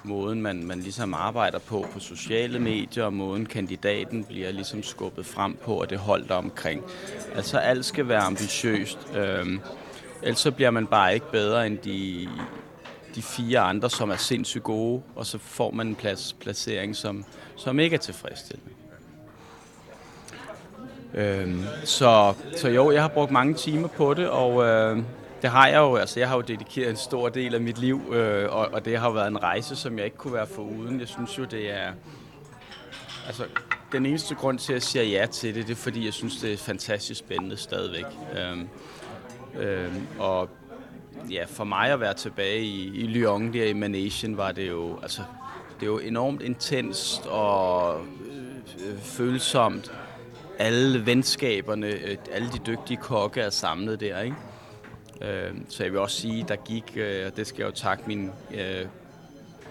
[0.04, 5.26] måden, man, man ligesom arbejder på på sociale medier, og måden kandidaten bliver ligesom skubbet
[5.26, 6.84] frem på, og det holdt omkring.
[7.36, 8.98] Altså alt skal være ambitiøst.
[9.16, 9.60] øh,
[10.22, 12.30] ellers så bliver man bare ikke bedre end de,
[13.16, 17.26] de fire andre, som er sindssygt gode, og så får man en plads, placering, som,
[17.56, 18.72] som ikke er tilfredsstillende.
[21.14, 25.04] Øhm, så, så jo, jeg har brugt mange timer på det, og øh,
[25.42, 25.96] det har jeg jo.
[25.96, 29.00] Altså, jeg har jo dedikeret en stor del af mit liv, øh, og, og det
[29.00, 31.00] har været en rejse, som jeg ikke kunne være foruden.
[31.00, 31.92] Jeg synes jo, det er...
[33.28, 33.44] Altså,
[33.92, 36.38] den eneste grund til, at jeg siger ja til det, det er, fordi jeg synes,
[36.38, 38.06] det er fantastisk spændende stadigvæk.
[38.38, 38.70] Øhm,
[39.60, 40.50] øhm, og
[41.30, 45.00] ja, for mig at være tilbage i, i Lyon, der i Manation, var det jo,
[45.02, 45.22] altså,
[45.80, 49.92] det er jo enormt intenst og øh, øh, følsomt.
[50.60, 54.36] Alle venskaberne, øh, alle de dygtige kokke er samlet der, ikke?
[55.22, 58.04] Øh, så jeg vil også sige, der gik, øh, og det skal jeg jo takke
[58.08, 58.86] min øh,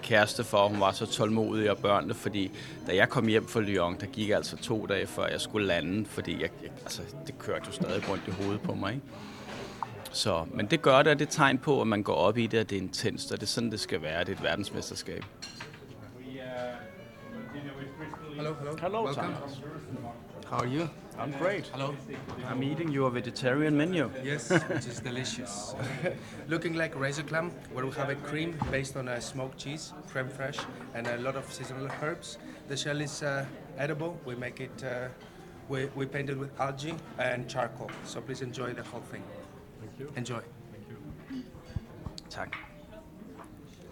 [0.01, 2.51] kæreste for, hun var så tålmodig og børnene, fordi
[2.87, 6.05] da jeg kom hjem fra Lyon, der gik altså to dage før jeg skulle lande,
[6.05, 8.93] fordi jeg, jeg, altså, det kørte jo stadig rundt i hovedet på mig.
[8.93, 9.05] Ikke?
[10.11, 12.47] Så, men det gør det, og det er tegn på, at man går op i
[12.47, 14.19] det, og det er intenst, og det er sådan, det skal være.
[14.19, 15.25] Det er et verdensmesterskab.
[18.35, 18.75] Hello, hello.
[18.81, 19.33] Hello, Welcome.
[19.33, 19.61] Thomas.
[20.49, 20.87] How are you?
[21.19, 21.67] I'm great.
[21.67, 21.93] Hello.
[22.47, 24.09] I'm eating your vegetarian menu.
[24.23, 25.75] Yes, which is delicious.
[26.47, 30.29] Looking like razor clam, where we have a cream based on a smoked cheese, creme
[30.29, 30.63] fraiche,
[30.93, 32.37] and a lot of seasonal herbs.
[32.69, 33.45] The shell is uh,
[33.77, 34.17] edible.
[34.25, 35.09] We make it, uh,
[35.67, 37.91] we, we paint it with algae and charcoal.
[38.05, 39.23] So please enjoy the whole thing.
[39.81, 40.11] Thank you.
[40.15, 40.41] Enjoy.
[40.71, 41.43] Thank you.
[42.29, 42.55] Tak.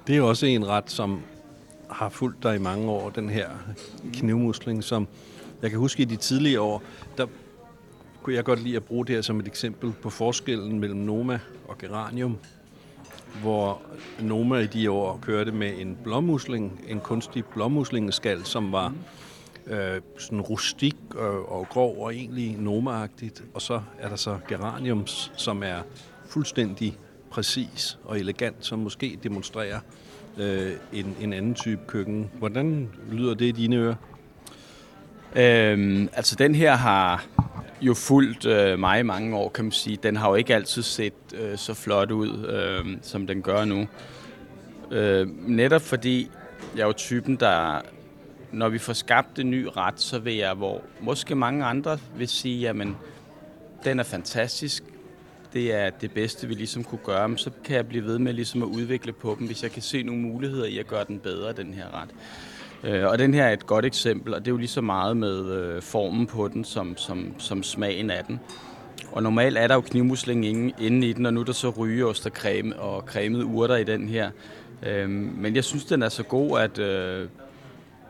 [0.07, 1.23] Det er også en ret, som
[1.89, 3.49] har fulgt dig i mange år, den her
[4.13, 5.07] knivmusling, som
[5.61, 6.83] jeg kan huske i de tidlige år,
[7.17, 7.27] der
[8.23, 11.39] kunne jeg godt lide at bruge det her som et eksempel på forskellen mellem Noma
[11.67, 12.37] og Geranium,
[13.41, 13.81] hvor
[14.19, 18.93] Noma i de år kørte med en blommusling, en kunstig blommuslingeskal, som var
[19.67, 23.07] øh, sådan rustik og, og grov og egentlig noma
[23.53, 25.79] Og så er der så Geraniums, som er
[26.25, 26.97] fuldstændig
[27.29, 29.79] præcis og elegant, som måske demonstrerer
[30.37, 32.29] øh, en, en anden type køkken.
[32.39, 33.95] Hvordan lyder det i dine ører?
[35.35, 37.25] Øhm, altså den her har
[37.81, 39.97] jo fulgt øh, mig i mange år, kan man sige.
[40.03, 43.87] Den har jo ikke altid set øh, så flot ud, øh, som den gør nu.
[44.91, 46.31] Øh, netop fordi
[46.75, 47.81] jeg er jo typen, der
[48.51, 52.27] når vi får skabt en ny ret, så vil jeg, hvor måske mange andre vil
[52.27, 52.97] sige, jamen,
[53.83, 54.83] den er fantastisk,
[55.53, 58.33] det er det bedste, vi ligesom kunne gøre, men så kan jeg blive ved med
[58.33, 61.19] ligesom at udvikle på dem, hvis jeg kan se nogle muligheder i at gøre den
[61.19, 62.09] bedre, den her ret.
[62.83, 65.17] Øh, og den her er et godt eksempel, og det er jo lige så meget
[65.17, 68.39] med øh, formen på den, som, som, som smagen af den.
[69.11, 70.45] Og normalt er der jo knivmusling
[70.81, 73.83] inde i den, og nu er der så rygeost og, creme, og cremede urter i
[73.83, 74.29] den her.
[74.83, 77.27] Øh, men jeg synes, den er så god, at øh,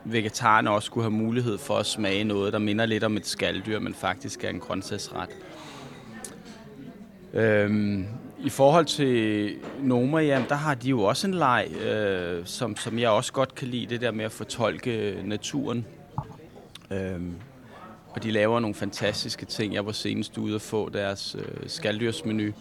[0.03, 3.79] vegetarerne også skulle have mulighed for at smage noget, der minder lidt om et skalddyr,
[3.79, 5.29] men faktisk er en grøntsagsret.
[7.33, 8.05] Øhm,
[8.39, 12.99] i forhold til Noma, jamen, der har de jo også en leg, øh, som, som
[12.99, 15.85] jeg også godt kan lide, det der med at fortolke naturen.
[16.91, 17.35] Øhm,
[18.09, 19.73] og de laver nogle fantastiske ting.
[19.73, 22.51] Jeg var senest ude at få deres øh, skaldyrsmenu,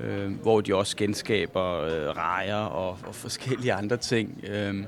[0.00, 4.44] øh, hvor de også genskaber øh, rejer og, og forskellige andre ting.
[4.48, 4.84] Øh,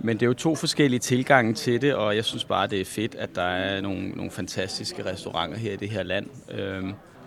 [0.00, 2.84] men det er jo to forskellige tilgange til det, og jeg synes bare, det er
[2.84, 6.26] fedt, at der er nogle, nogle fantastiske restauranter her i det her land.
[6.50, 6.84] Øh,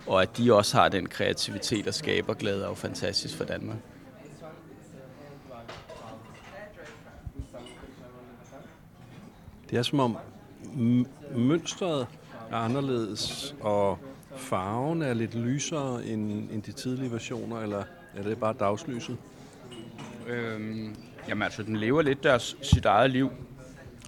[0.07, 3.77] og at de også har den kreativitet og skaber glæde er jo fantastisk for Danmark.
[9.69, 10.17] Det er som om
[11.35, 12.07] mønstret
[12.51, 13.99] er anderledes, og
[14.35, 17.83] farven er lidt lysere end, end de tidlige versioner, eller
[18.15, 19.17] er det bare dagslyset?
[20.27, 20.95] Øhm,
[21.27, 23.31] jamen altså, den lever lidt deres, sit eget liv.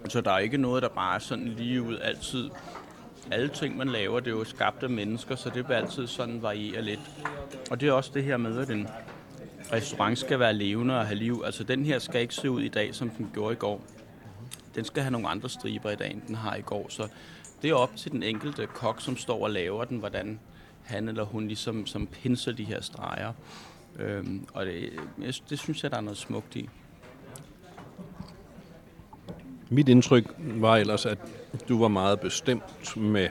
[0.09, 2.49] Så der er ikke noget, der bare er sådan lige ud altid.
[3.31, 6.41] Alle ting, man laver, det er jo skabt af mennesker, så det vil altid sådan
[6.41, 6.99] variere lidt.
[7.71, 8.87] Og det er også det her med, at en
[9.73, 11.41] restaurant skal være levende og have liv.
[11.45, 13.81] Altså, den her skal ikke se ud i dag, som den gjorde i går.
[14.75, 16.85] Den skal have nogle andre striber i dag, end den har i går.
[16.89, 17.07] Så
[17.61, 20.39] det er op til den enkelte kok, som står og laver den, hvordan
[20.83, 23.33] han eller hun ligesom som pinser de her streger.
[23.99, 24.89] Øhm, og det,
[25.49, 26.69] det synes jeg, der er noget smukt i.
[29.73, 31.17] Mit indtryk var ellers, at
[31.69, 33.27] du var meget bestemt med,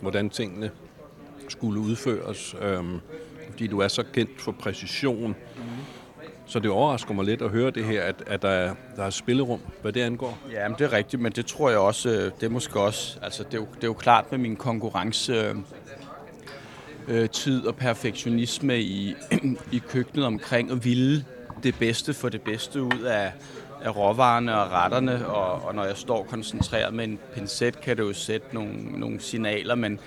[0.00, 0.70] hvordan tingene
[1.48, 3.00] skulle udføres, øhm,
[3.50, 5.28] fordi du er så kendt for præcision.
[5.56, 5.62] Mm.
[6.46, 9.10] Så det overrasker mig lidt at høre det her, at, at der, er, der er
[9.10, 10.38] spillerum, hvad det angår.
[10.52, 13.18] Ja, men det er rigtigt, men det tror jeg også, øh, det er måske også,
[13.22, 15.54] altså det er jo, det er jo klart med min konkurrence
[17.08, 19.14] øh, tid og perfektionisme i,
[19.72, 21.24] i køkkenet omkring at ville
[21.62, 23.32] det bedste for det bedste ud af,
[23.84, 28.02] af råvarerne og retterne, og, og når jeg står koncentreret med en pincet, kan det
[28.02, 30.00] jo sætte nogle, nogle signaler, men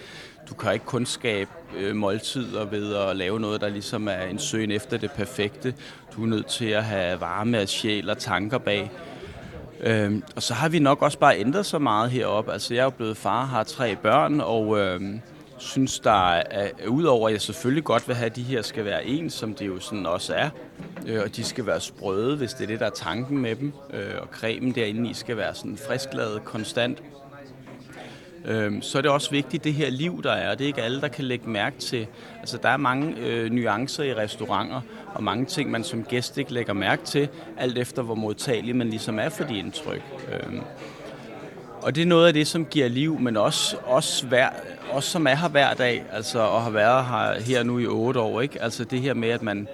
[0.49, 4.39] du kan ikke kun skabe øh, måltider ved at lave noget, der ligesom er en
[4.39, 5.75] søgen efter det perfekte.
[6.15, 8.91] Du er nødt til at have varme af sjæl og tanker bag.
[9.79, 12.53] Øhm, og så har vi nok også bare ændret så meget heroppe.
[12.53, 15.01] Altså, jeg er jo blevet far, har tre børn, og Øh,
[15.57, 19.05] synes, der er, udover at jeg selvfølgelig godt vil have, at de her skal være
[19.05, 20.49] ens, som det jo sådan også er,
[21.07, 23.73] øh, og de skal være sprøde, hvis det er det, der er tanken med dem,
[23.93, 27.03] øh, og cremen derinde i skal være sådan friskladet konstant,
[28.45, 30.55] øh, så er det også vigtigt, det her liv, der er.
[30.55, 32.07] Det er ikke alle, der kan lægge mærke til.
[32.39, 34.81] Altså, der er mange øh, nuancer i restauranter,
[35.13, 38.89] og mange ting, man som gæst ikke lægger mærke til, alt efter hvor modtagelig man
[38.89, 40.01] ligesom er for de indtryk.
[40.31, 40.61] Øh,
[41.81, 44.49] og det er noget af det, som giver liv, men også, også, hver,
[44.91, 48.19] også som er her hver dag, altså, og har været her, her nu i otte
[48.19, 48.41] år.
[48.41, 48.61] Ikke?
[48.61, 49.67] Altså det her med, at man,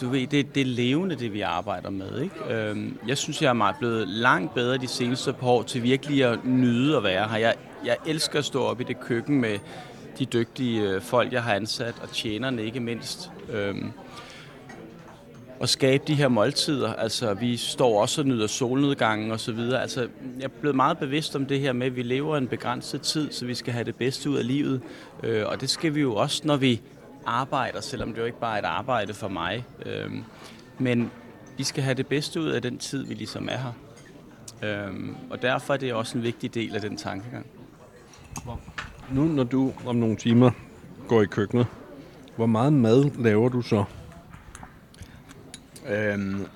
[0.00, 2.20] du ved, det, det er levende, det vi arbejder med.
[2.20, 2.54] Ikke?
[2.54, 6.24] Øhm, jeg synes, jeg er meget blevet langt bedre de seneste par år til virkelig
[6.24, 7.36] at nyde at være her.
[7.36, 7.54] Jeg,
[7.84, 9.58] jeg elsker at stå op i det køkken med
[10.18, 13.30] de dygtige øh, folk, jeg har ansat, og tjenerne ikke mindst.
[13.52, 13.92] Øhm,
[15.62, 16.94] og skabe de her måltider.
[16.94, 19.82] Altså, vi står også og nyder solnedgangen og så videre.
[19.82, 20.00] Altså,
[20.38, 23.32] jeg er blevet meget bevidst om det her med, at vi lever en begrænset tid,
[23.32, 24.80] så vi skal have det bedste ud af livet.
[25.22, 26.80] Øh, og det skal vi jo også, når vi
[27.26, 29.64] arbejder, selvom det jo ikke bare er et arbejde for mig.
[29.86, 30.10] Øh,
[30.78, 31.10] men
[31.56, 33.72] vi skal have det bedste ud af den tid, vi ligesom er her.
[34.62, 37.46] Øhm, og derfor er det også en vigtig del af den tankegang.
[39.12, 40.50] Nu, når du om nogle timer
[41.08, 41.66] går i køkkenet,
[42.36, 43.84] hvor meget mad laver du så?
[45.88, 46.46] Øhm,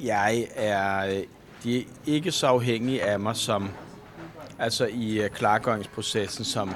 [0.00, 1.24] jeg er øh,
[1.64, 3.70] de er ikke så afhængige af mig som
[4.58, 6.74] altså i øh, klargøringsprocessen, som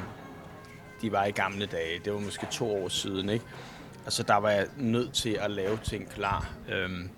[1.03, 2.01] de var i gamle dage.
[2.05, 3.45] Det var måske to år siden, ikke?
[4.05, 6.51] Altså, der var jeg nødt til at lave ting klar.
[6.73, 7.09] Øhm,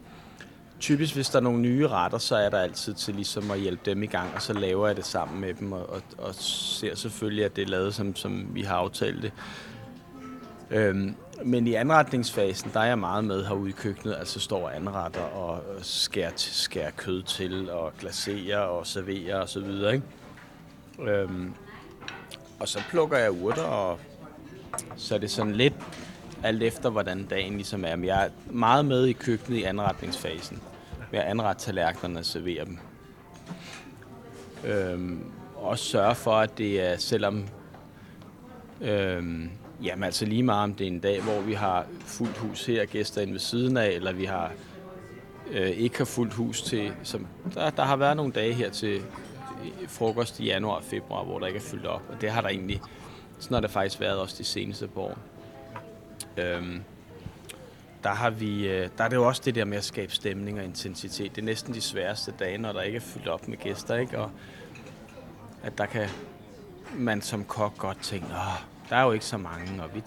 [0.81, 3.91] typisk, hvis der er nogle nye retter, så er der altid til ligesom at hjælpe
[3.91, 6.95] dem i gang, og så laver jeg det sammen med dem, og, og, og ser
[6.95, 9.33] selvfølgelig, at det er lavet, som, som vi har aftalt det.
[10.71, 14.77] Øhm, men i anretningsfasen, der er jeg meget med herude i køkkenet, altså står og
[14.77, 20.07] anretter og øh, skærer, skærer kød til, og glaserer og serverer og så videre, ikke?
[21.13, 21.55] Øhm,
[22.61, 23.99] og så plukker jeg urter, og
[24.97, 25.75] så er det sådan lidt
[26.43, 27.97] alt efter, hvordan dagen ligesom er.
[27.97, 30.63] Men jeg er meget med i køkkenet i anretningsfasen.
[31.13, 32.79] Med at anrette tallerkenerne og servere dem.
[34.65, 35.25] Øhm,
[35.57, 37.45] og sørge for, at det er, selvom...
[38.81, 39.51] Øhm,
[39.83, 42.85] jamen altså lige meget om det er en dag, hvor vi har fuldt hus her,
[42.85, 44.53] gæster ind ved siden af, eller vi har
[45.51, 46.93] øh, ikke har fuldt hus til...
[47.03, 51.25] Som, der, der har været nogle dage her til øh, frokost i januar og februar,
[51.25, 52.03] hvor der ikke er fyldt op.
[52.09, 52.81] Og det har der egentlig,
[53.39, 55.19] sådan har det faktisk været også de seneste par år.
[56.37, 56.83] Øhm,
[58.03, 60.59] der, har vi, øh, der er det jo også det der med at skabe stemning
[60.59, 61.37] og intensitet.
[61.37, 64.19] Det er næsten de sværeste dage, når der ikke er fyldt op med gæster, ikke?
[64.19, 64.31] Og
[65.63, 66.09] at der kan
[66.95, 70.03] man som kok godt tænke, Åh, der er jo ikke så mange, og vi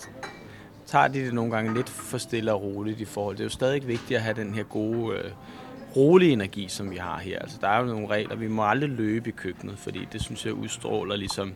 [0.86, 3.36] tager de det nogle gange lidt for stille og roligt i forhold.
[3.36, 5.32] Det er jo stadig vigtigt at have den her gode øh,
[5.96, 7.40] rolige energi, som vi har her.
[7.40, 8.36] Altså, der er jo nogle regler.
[8.36, 11.54] Vi må aldrig løbe i køkkenet, fordi det synes jeg udstråler ligesom,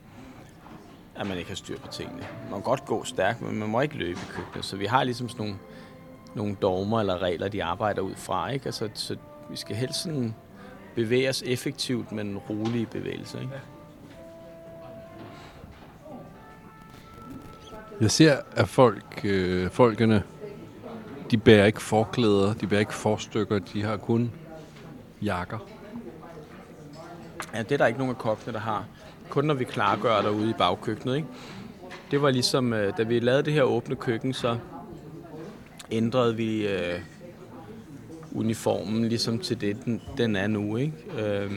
[1.16, 2.20] at man ikke har styr på tingene.
[2.20, 4.66] Man må godt gå stærkt, men man må ikke løbe i køkkenet.
[4.66, 5.60] Så vi har ligesom sådan nogle,
[6.36, 8.50] nogle dogmer eller regler, de arbejder ud fra.
[8.50, 8.66] Ikke?
[8.66, 9.16] Altså, så
[9.50, 10.36] vi skal helst sådan
[10.96, 13.40] bevæge os effektivt, men rolige bevægelser.
[13.40, 13.54] Ikke?
[18.02, 20.24] Jeg ser, at folk, øh, folkene,
[21.32, 24.32] de bærer ikke forklæder, de bærer ikke forstykker, de har kun
[25.22, 25.58] jakker.
[27.54, 28.86] Ja, det er der ikke nogen af kokkene, der har.
[29.30, 31.16] Kun når vi klargør derude i bagkøkkenet.
[31.16, 31.28] Ikke?
[32.12, 34.58] Det var ligesom, øh, da vi lavede det her åbne køkken, så
[35.92, 37.00] ændrede vi øh,
[38.36, 40.78] uniformen ligesom til det, den, den er nu.
[40.78, 40.94] Ikke?
[41.20, 41.52] Øh,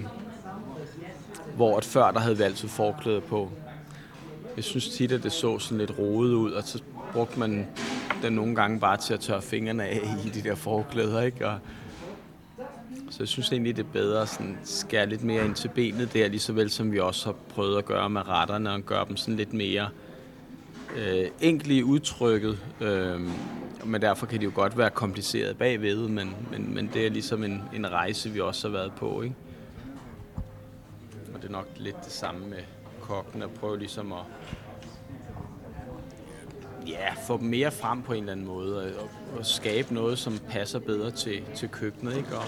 [1.56, 3.50] hvor at før, der havde vi altid forklæde på.
[4.56, 6.82] Jeg synes tit, at det så sådan lidt rodet ud, og så
[7.12, 7.66] brugte man
[8.22, 11.48] den nogle gange bare til at tørre fingrene af i de der forklæder, ikke?
[11.48, 11.58] Og,
[13.10, 16.14] så jeg synes egentlig, det er bedre at sådan skære lidt mere ind til benet
[16.14, 19.04] der, lige så vel som vi også har prøvet at gøre med retterne, og gøre
[19.08, 19.88] dem sådan lidt mere
[20.96, 22.58] øh, enkle i udtrykket.
[22.80, 23.20] Øh,
[23.84, 27.44] men derfor kan de jo godt være kompliceret bagved, men, men, men det er ligesom
[27.44, 29.34] en, en rejse, vi også har været på, ikke?
[31.34, 32.58] Og det er nok lidt det samme med
[33.10, 34.24] kokken, og prøve ligesom at
[36.86, 39.08] ja, få dem mere frem på en eller anden måde, og,
[39.38, 42.36] og skabe noget, som passer bedre til, til køkkenet, ikke?
[42.36, 42.44] Og,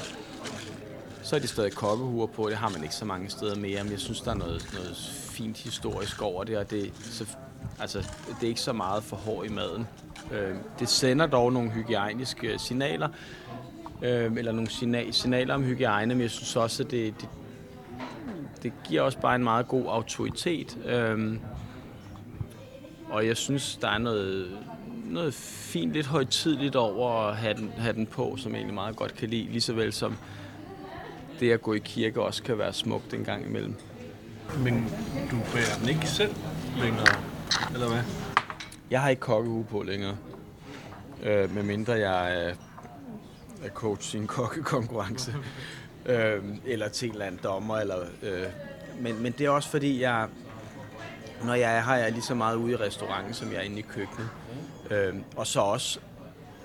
[1.23, 3.93] så er de stadig kokkehuer på, det har man ikke så mange steder mere, men
[3.93, 4.97] jeg synes, der er noget, noget
[5.31, 7.27] fint historisk over det, og det, så,
[7.81, 7.99] altså,
[8.29, 9.87] det er ikke så meget for hård i maden.
[10.33, 13.09] Øh, det sender dog nogle hygiejniske signaler,
[14.03, 14.71] øh, eller nogle
[15.13, 17.29] signaler om hygiejne, men jeg synes også, at det, det,
[18.63, 20.79] det giver også bare en meget god autoritet.
[20.87, 21.37] Øh,
[23.09, 24.59] og jeg synes, der er noget,
[25.05, 28.97] noget fint, lidt højtidligt over at have den, have den på, som jeg egentlig meget
[28.97, 30.17] godt kan lide, lige så vel som
[31.41, 33.75] det at gå i kirke også kan være smukt en gang imellem.
[34.59, 34.75] Men
[35.31, 36.35] du bærer den ikke selv
[36.77, 37.07] længere,
[37.75, 38.03] eller hvad?
[38.91, 40.17] Jeg har ikke kokkehue på længere.
[41.23, 42.55] Øh, medmindre jeg er,
[43.65, 45.35] er coach i en kokkekonkurrence
[46.07, 47.79] øh, eller til en eller anden dommer.
[47.79, 48.47] Eller, øh,
[49.01, 50.29] men, men det er også fordi, jeg,
[51.45, 53.63] når jeg er her, jeg er lige så meget ude i restauranten, som jeg er
[53.63, 54.29] inde i køkkenet.
[54.91, 55.99] Øh, og så også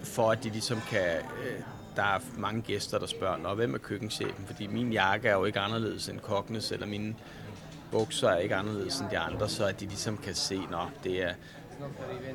[0.03, 1.07] for, at de ligesom kan...
[1.17, 1.61] Øh,
[1.95, 4.45] der er mange gæster, der spørger, Nå, hvem er køkkenchefen?
[4.45, 7.15] Fordi min jakke er jo ikke anderledes end kokkenes, eller mine
[7.91, 11.23] bukser er ikke anderledes end de andre, så at de ligesom kan se, nå, det,
[11.23, 11.33] er,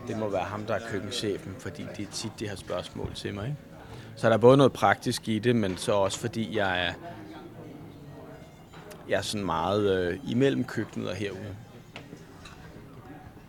[0.09, 3.35] det må være ham, der er køkkenchefen, fordi det er tit, de har spørgsmål til
[3.35, 3.45] mig.
[3.45, 3.59] Ikke?
[4.23, 6.93] Så der er både noget praktisk i det, men så også fordi jeg er,
[9.09, 11.57] jeg er sådan meget øh, imellem køkkenet og herude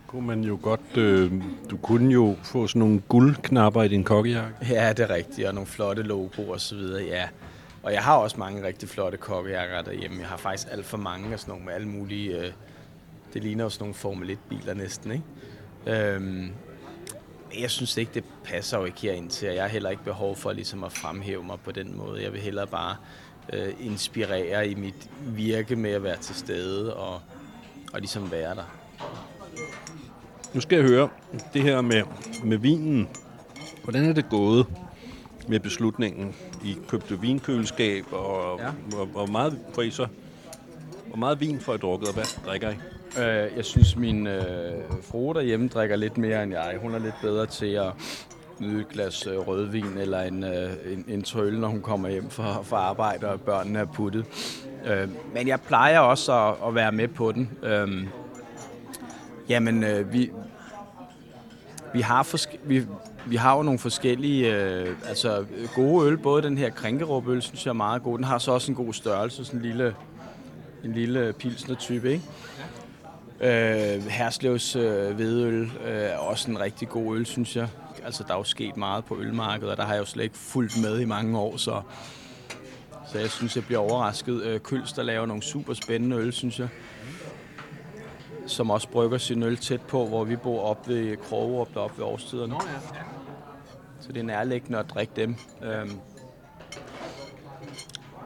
[0.06, 0.96] kunne man jo godt...
[0.96, 1.32] Øh,
[1.70, 4.56] du kunne jo få sådan nogle guldknapper i din kokkejakke.
[4.70, 7.28] Ja, det er rigtigt, og nogle flotte logoer og så videre, ja.
[7.82, 10.20] Og jeg har også mange rigtig flotte kokkejakker derhjemme.
[10.20, 12.38] Jeg har faktisk alt for mange af sådan nogle med alle mulige...
[12.38, 12.52] Øh,
[13.34, 15.24] det ligner sådan nogle Formel 1-biler næsten, ikke?
[16.14, 16.50] Øhm,
[17.60, 20.36] jeg synes ikke, det passer jo ikke herind til, og jeg har heller ikke behov
[20.36, 22.22] for ligesom at fremhæve mig på den måde.
[22.22, 22.96] Jeg vil hellere bare
[23.52, 27.20] øh, inspirere i mit virke med at være til stede og,
[27.92, 28.64] og ligesom være der.
[30.54, 31.08] Nu skal jeg høre
[31.54, 32.02] det her med,
[32.44, 33.08] med vinen.
[33.84, 34.66] Hvordan er det gået
[35.48, 36.34] med beslutningen?
[36.64, 38.70] I købte vinkøleskab, og, ja.
[38.70, 40.06] hvor, hvor, meget får I så?
[41.06, 42.74] Hvor meget vin får I drukket, og hvad drikker I?
[43.18, 46.78] Øh, jeg synes, min øh, frue derhjemme drikker lidt mere end jeg.
[46.82, 47.92] Hun er lidt bedre til at
[48.58, 52.30] nyde et glas øh, rødvin eller en, øh, en, en trølle, når hun kommer hjem
[52.30, 54.24] fra, fra arbejde, og børnene er puttet.
[54.86, 57.50] Øh, men jeg plejer også at, at være med på den.
[57.62, 58.06] Øh,
[59.48, 60.30] jamen, øh, vi,
[61.94, 62.82] vi har, forske- vi,
[63.26, 65.44] vi har jo nogle forskellige øh, altså
[65.74, 66.16] gode øl.
[66.18, 68.16] Både den her krænkerupøl, synes jeg er meget god.
[68.18, 69.94] Den har så også en god størrelse, sådan en lille,
[70.84, 72.24] en lille pilsner type, ikke?
[73.40, 77.68] Øh, Herslevs øh, hvedeøl øh, er også en rigtig god øl, synes jeg.
[78.04, 80.38] Altså, der er jo sket meget på ølmarkedet, og der har jeg jo slet ikke
[80.38, 81.80] fulgt med i mange år, så,
[83.12, 84.42] så jeg synes, jeg bliver overrasket.
[84.42, 86.68] Øh, Køls, der laver nogle super spændende øl, synes jeg
[88.46, 92.04] som også brygger sin øl tæt på, hvor vi bor op ved Krogerup, op ved
[92.04, 92.52] årstiderne.
[92.52, 92.60] Nå,
[92.94, 93.00] ja.
[94.00, 95.36] Så det er nærliggende at drikke dem.
[95.62, 95.90] Øhm,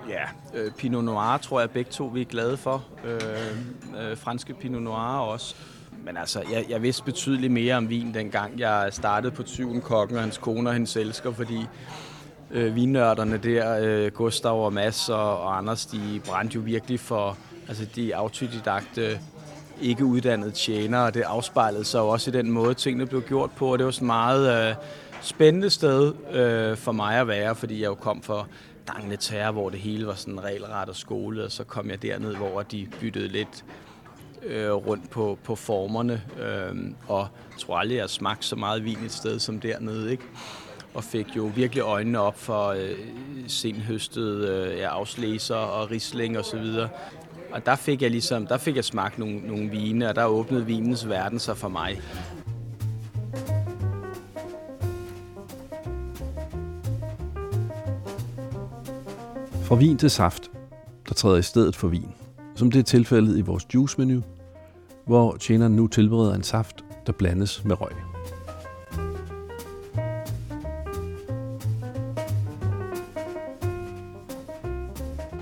[0.08, 0.22] ja,
[0.54, 2.84] øh, Pinot Noir tror jeg begge to vi er glade for.
[3.04, 3.20] Øh,
[4.00, 5.54] øh, franske Pinot Noir også.
[6.04, 10.16] Men altså, jeg, jeg vidste betydeligt mere om vin, dengang jeg startede på tyven kokken
[10.16, 11.66] og hans kone og hendes elsker, fordi
[12.50, 17.36] øh, vinnørderne der, øh, Gustav og Mads og, og Anders, de brændte jo virkelig for
[17.68, 19.20] altså de autodidakte
[19.80, 23.50] ikke uddannede tjener, og det afspejlede sig jo også i den måde, tingene blev gjort
[23.50, 24.74] på, og det var sådan meget øh,
[25.20, 28.46] spændende sted øh, for mig at være, fordi jeg jo kom fra
[29.20, 32.62] Terre, hvor det hele var sådan regelret og skole, og så kom jeg derned, hvor
[32.62, 33.64] de byttede lidt
[34.42, 36.76] øh, rundt på, på formerne, øh,
[37.08, 40.24] og jeg tror aldrig, jeg har så meget vin et sted som dernede, ikke?
[40.94, 42.98] Og fik jo virkelig øjnene op for øh,
[43.46, 46.88] senhøstet øh, ja, afslæser og risling og så videre.
[47.52, 50.66] Og der fik jeg ligesom, der fik jeg smagt nogle, nogle vine, og der åbnede
[50.66, 52.00] vinens verden sig for mig.
[59.68, 60.50] Fra vin til saft,
[61.08, 62.14] der træder i stedet for vin,
[62.54, 64.22] som det er tilfældet i vores juice-menu,
[65.06, 67.92] hvor tjeneren nu tilbereder en saft, der blandes med røg.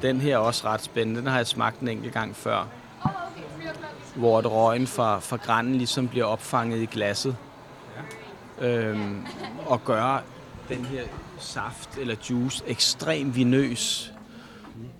[0.02, 1.20] Den her er også ret spændende.
[1.20, 2.68] Den har jeg smagt en enkelt gang før.
[4.16, 7.36] Hvor at røgen fra, fra granen ligesom bliver opfanget i glasset.
[8.60, 9.26] Øhm,
[9.66, 10.22] og gør
[10.68, 11.02] den her
[11.38, 14.12] saft eller juice ekstremt vinøs.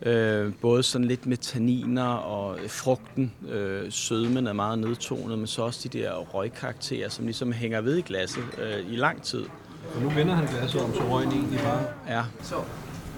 [0.03, 3.33] Øh, både sådan lidt med tanniner og frugten.
[3.49, 7.97] Øh, sødmen er meget nedtonet, men så også de der røgkarakterer, som ligesom hænger ved
[7.97, 9.45] i glasset øh, i lang tid.
[9.95, 11.85] Og nu vender han glasset om, så røgen egentlig bare...
[12.09, 12.23] Ja.
[12.43, 12.57] So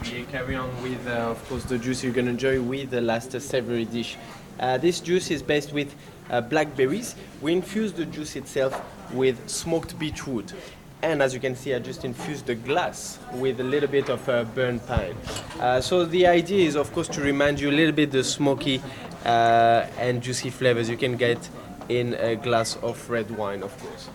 [0.03, 3.35] we carry on with, uh, of course, the juice you're gonna enjoy with the last
[3.35, 4.19] uh, savory dish.
[4.61, 5.95] Uh, this juice is based with
[6.31, 7.17] uh, blackberries.
[7.43, 8.75] We infuse the juice itself
[9.15, 10.55] with smoked beetroot.
[11.01, 14.29] And as you can see, I just infused the glass with a little bit of
[14.29, 15.15] uh, burnt pine.
[15.61, 18.83] Uh, so the idea is, of course, to remind you a little bit the smoky
[19.25, 21.49] uh, and juicy flavors you can get
[21.89, 24.09] in a glass of red wine, of course.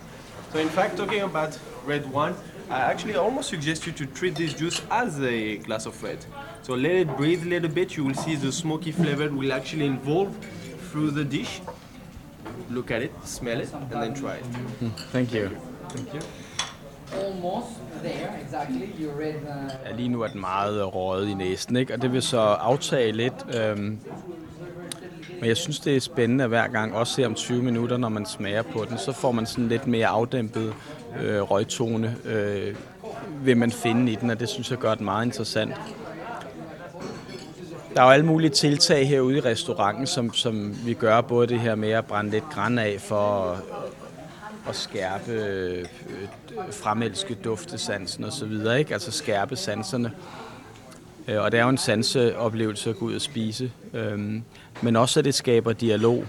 [0.51, 2.35] So in fact, talking about red wine,
[2.69, 6.25] I actually almost suggest you to treat this juice as a glass of red.
[6.63, 7.95] So let it breathe a little bit.
[7.95, 10.35] You will see the smoky flavor will actually involve
[10.89, 11.61] through the dish.
[12.69, 14.45] Look at it, smell it, and then try it.
[15.11, 15.49] Thank you.
[15.89, 16.13] Thank.
[16.13, 16.42] You read uh,
[19.85, 21.93] Ja, lige nu er den meget øh, røget i næsen, ikke?
[21.93, 23.33] og det vil så aftage lidt.
[23.55, 23.99] Øhm,
[25.39, 28.25] men jeg synes, det er spændende hver gang, også her om 20 minutter, når man
[28.25, 30.73] smager på den, så får man sådan lidt mere afdæmpet
[31.21, 32.75] øh, røgtone, øh,
[33.43, 35.73] vil man finde i den, og det synes jeg gør den meget interessant.
[37.95, 41.59] Der er jo alle mulige tiltag herude i restauranten, som, som vi gør både det
[41.59, 43.57] her med at brænde lidt græn af for
[44.69, 45.85] at, skærpe, øh,
[46.71, 48.93] fremelske duftesansen og så videre, ikke?
[48.93, 50.11] Altså skærpe sanserne.
[51.27, 53.71] Øh, Og det er jo en sanseoplevelse at gå ud og spise.
[53.93, 54.43] Øhm,
[54.81, 56.25] Men også at det skaber dialog.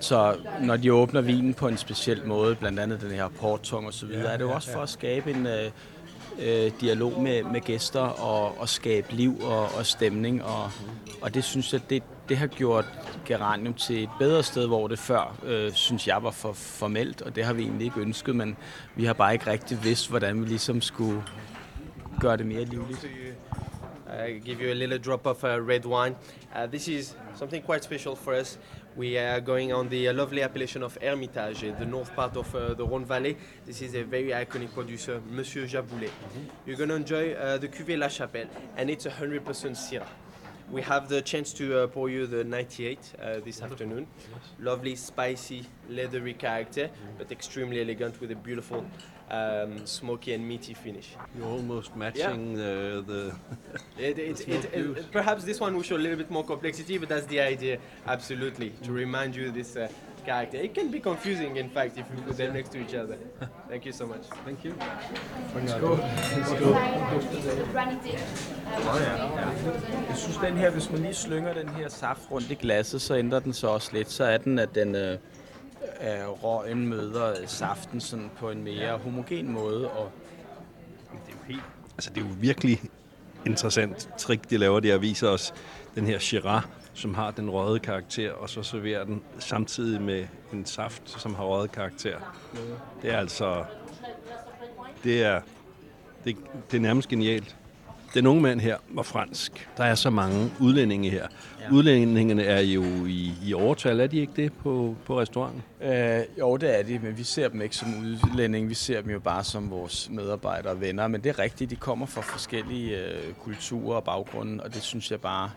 [0.00, 3.92] Så når de åbner vinen på en speciel måde, blandt andet den her porttung og
[3.94, 5.70] så videre, er det jo også for at skabe en øh,
[6.38, 10.44] øh, dialog med, med gæster og, og skabe liv og, og stemning.
[10.44, 10.70] Og,
[11.22, 12.84] og det synes jeg, det, det har gjort
[13.26, 17.36] Geranium til et bedre sted, hvor det før, øh, synes jeg, var for formelt, og
[17.36, 18.56] det har vi egentlig ikke ønsket, men
[18.96, 21.22] vi har bare ikke rigtig vidst, hvordan vi ligesom skulle
[22.20, 23.06] gøre det mere livligt.
[24.06, 26.16] Uh, I give you a little drop of uh, red wine.
[26.54, 28.58] Uh, this is something quite special for us.
[28.94, 32.54] We are going on the uh, lovely appellation of Hermitage, in the north part of
[32.54, 33.38] uh, the Rhône Valley.
[33.64, 36.10] This is a very iconic producer, Monsieur Jaboulet.
[36.66, 40.06] You're going to enjoy uh, the cuvée La Chapelle, and it's 100% Syrah.
[40.70, 44.06] We have the chance to uh, pour you the 98 uh, this afternoon.
[44.58, 48.84] Lovely, spicy, leathery character, but extremely elegant with a beautiful
[49.32, 51.08] um, smoky and meaty finish.
[51.36, 53.34] You're almost matching the, the
[53.98, 57.08] It, it, it, it, perhaps this one will show a little bit more complexity, but
[57.08, 59.88] that's the idea, absolutely, to remind you this uh,
[60.24, 60.58] character.
[60.58, 63.16] It can be confusing, in fact, if you put them next to each other.
[63.68, 64.24] Thank you so much.
[64.44, 64.74] Thank you.
[70.08, 73.16] Jeg synes, den her, hvis man lige slynger den her saft rundt i glasset, så
[73.16, 74.10] ændrer den sig også lidt.
[74.10, 75.18] Så er den, at den øh,
[76.02, 79.90] øh, røgen møder saften sådan på en mere homogen måde.
[79.90, 80.12] Og
[81.10, 81.62] Det er jo helt,
[81.94, 82.80] altså det er jo virkelig
[83.46, 85.54] interessant trick, de laver der, viser os
[85.94, 86.64] den her Shiraz,
[86.94, 91.44] som har den røde karakter, og så serverer den samtidig med en saft, som har
[91.44, 92.16] røde karakter.
[93.02, 93.64] Det er altså,
[95.04, 95.40] det er,
[96.24, 96.36] det,
[96.70, 97.56] det er nærmest genialt.
[98.14, 99.68] Den unge mand her var fransk.
[99.76, 101.26] Der er så mange udlændinge her.
[101.60, 101.72] Ja.
[101.72, 105.62] Udlændingene er jo i, i overtal, er de ikke det på, på restauranten?
[105.82, 108.68] Øh, jo, det er de, men vi ser dem ikke som udlændinge.
[108.68, 111.08] Vi ser dem jo bare som vores medarbejdere og venner.
[111.08, 115.10] Men det er rigtigt, de kommer fra forskellige øh, kulturer og baggrunde, og det synes
[115.10, 115.50] jeg bare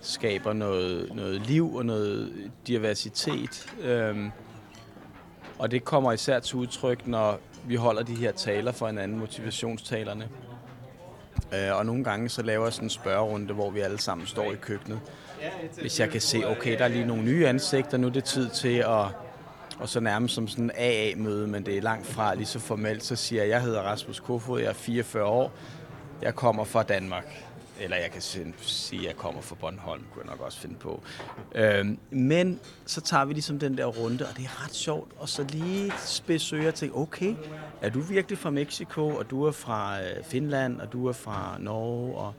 [0.00, 2.32] skaber noget, noget liv og noget
[2.66, 3.66] diversitet.
[3.82, 4.30] Øhm,
[5.58, 10.28] og det kommer især til udtryk, når vi holder de her taler for hinanden, motivationstalerne.
[11.54, 14.52] Øh, og nogle gange så laver jeg sådan en spørgerunde, hvor vi alle sammen står
[14.52, 15.00] i køkkenet.
[15.80, 18.48] Hvis jeg kan se, okay, der er lige nogle nye ansigter, nu er det tid
[18.48, 19.06] til at
[19.78, 23.04] og så nærmest som sådan en AA-møde, men det er langt fra lige så formelt,
[23.04, 25.52] så siger jeg, jeg hedder Rasmus Kofod, jeg er 44 år,
[26.22, 27.44] jeg kommer fra Danmark.
[27.80, 31.02] Eller jeg kan sige, at jeg kommer fra Bornholm, kunne jeg nok også finde på.
[31.54, 35.12] Øhm, men så tager vi ligesom den der runde, og det er ret sjovt.
[35.18, 35.92] Og så lige
[36.26, 37.34] besøger til, tænker, okay,
[37.82, 41.56] er du virkelig fra Mexico, og du er fra øh, Finland, og du er fra
[41.60, 42.34] Norge, og,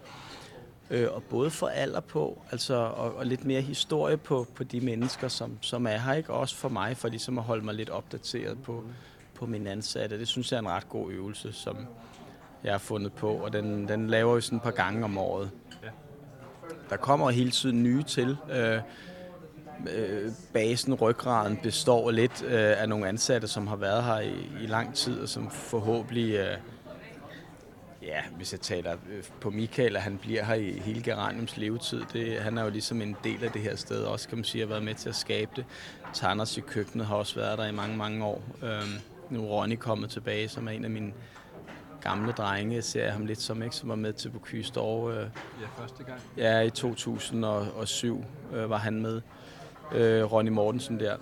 [0.90, 4.82] øh, og både for alder på, altså, og, og lidt mere historie på, på de
[4.82, 6.34] mennesker, som, som er her, ikke?
[6.34, 8.84] Også for mig, for ligesom at holde mig lidt opdateret på,
[9.34, 10.20] på min ansatte.
[10.20, 11.78] Det synes jeg er en ret god øvelse, som,
[12.64, 15.52] jeg har fundet på, og den, den laver vi sådan et par gange om året.
[16.90, 18.38] Der kommer hele tiden nye til.
[18.52, 18.80] Øh,
[19.96, 24.68] øh, basen, ryggraden, består lidt øh, af nogle ansatte, som har været her i, i
[24.68, 26.58] lang tid, og som forhåbentlig, øh,
[28.02, 32.02] ja, hvis jeg taler øh, på Michael, at han bliver her i hele Geraniums levetid.
[32.14, 34.62] Det, han er jo ligesom en del af det her sted, også kan man sige,
[34.62, 35.66] har været med til at skabe det.
[36.14, 38.44] Tanders i køkkenet har også været der i mange, mange år.
[38.64, 38.82] Øh,
[39.30, 41.14] nu er Ronny kommet tilbage, som er en af mine
[42.06, 45.10] gamle drenge, ser jeg ham lidt som, ikke, som var med til Bocuse d'Or.
[45.10, 45.18] Øh,
[45.62, 46.20] ja, første gang.
[46.38, 49.22] Ja, i 2007 øh, var han med.
[49.92, 51.16] Øh, Ronny Mortensen der.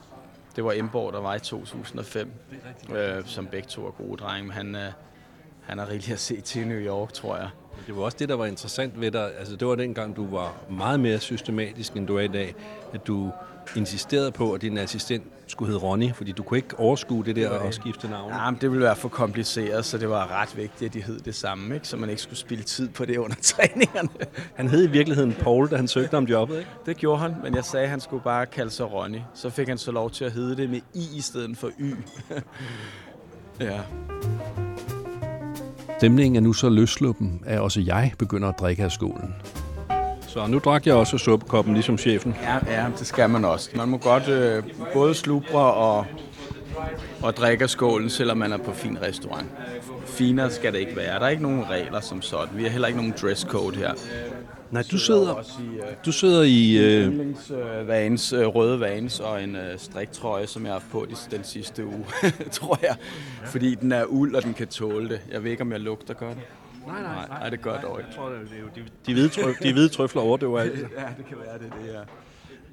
[0.55, 2.31] Det var Emborg, der var i 2005,
[2.95, 4.43] øh, som begge to er gode drenge.
[4.43, 4.91] Men han, øh,
[5.61, 7.49] han er rigtig at se til New York, tror jeg.
[7.87, 9.37] Det var også det, der var interessant ved dig.
[9.37, 12.55] Altså, det var dengang, du var meget mere systematisk, end du er i dag.
[12.93, 13.31] At du
[13.75, 17.49] insisterede på, at din assistent skulle hedde Ronny, fordi du kunne ikke overskue det der
[17.49, 18.31] og skifte navn.
[18.31, 21.19] Ja, men det ville være for kompliceret, så det var ret vigtigt, at de hed
[21.19, 21.87] det samme, ikke?
[21.87, 24.09] så man ikke skulle spille tid på det under træningerne.
[24.55, 26.69] Han hed i virkeligheden Paul, da han søgte om jobbet, ikke?
[26.85, 29.19] Det gjorde han, men jeg sagde, at han skulle bare kalde sig Ronny.
[29.33, 31.95] Så fik han så lov til at hedde det med I i stedet for Y.
[33.59, 33.79] ja.
[35.97, 39.35] Stemningen er nu så løsluppen, at også jeg begynder at drikke af skålen.
[40.33, 42.35] Så nu drak jeg også suppekoppen, ligesom chefen.
[42.41, 43.69] Ja, ja det skal man også.
[43.75, 44.63] Man må godt øh,
[44.93, 46.05] både slubre og,
[47.21, 49.47] og drikke af skålen, selvom man er på fin restaurant.
[50.05, 51.19] Finere skal det ikke være.
[51.19, 52.57] Der er ikke nogen regler som sådan.
[52.57, 53.93] Vi har heller ikke nogen dresscode her.
[54.71, 55.35] Nej, du sidder,
[56.05, 56.77] du sidder i...
[56.77, 57.07] Øh...
[57.51, 61.85] Øh, vans, øh, røde vans og en øh, striktrøje, som jeg har på den sidste
[61.85, 62.05] uge,
[62.51, 62.95] tror jeg.
[63.45, 65.21] Fordi den er uld, og den kan tåle det.
[65.31, 66.37] Jeg ved ikke, om jeg lugter godt.
[66.87, 67.27] Nej, nej, nej.
[67.27, 68.07] Nej, det gør dog ikke.
[68.09, 70.79] Jeg tror, det er jo de, de, hvide, trøf, de hvide trøfler overdøver alt.
[70.79, 72.03] Ja, det kan være det, det er.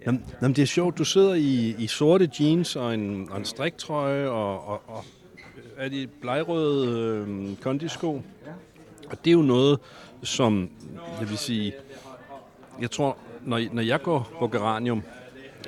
[0.06, 3.44] Jamen, jamen, det er sjovt, du sidder i, i sorte jeans og en, og en
[3.44, 5.04] striktrøje og, og, og
[5.76, 8.22] er de blegrøde øh, kondisko.
[9.10, 9.78] Og det er jo noget,
[10.22, 10.70] som,
[11.20, 11.72] jeg vil sige,
[12.80, 15.02] jeg tror, når, når jeg går på Geranium,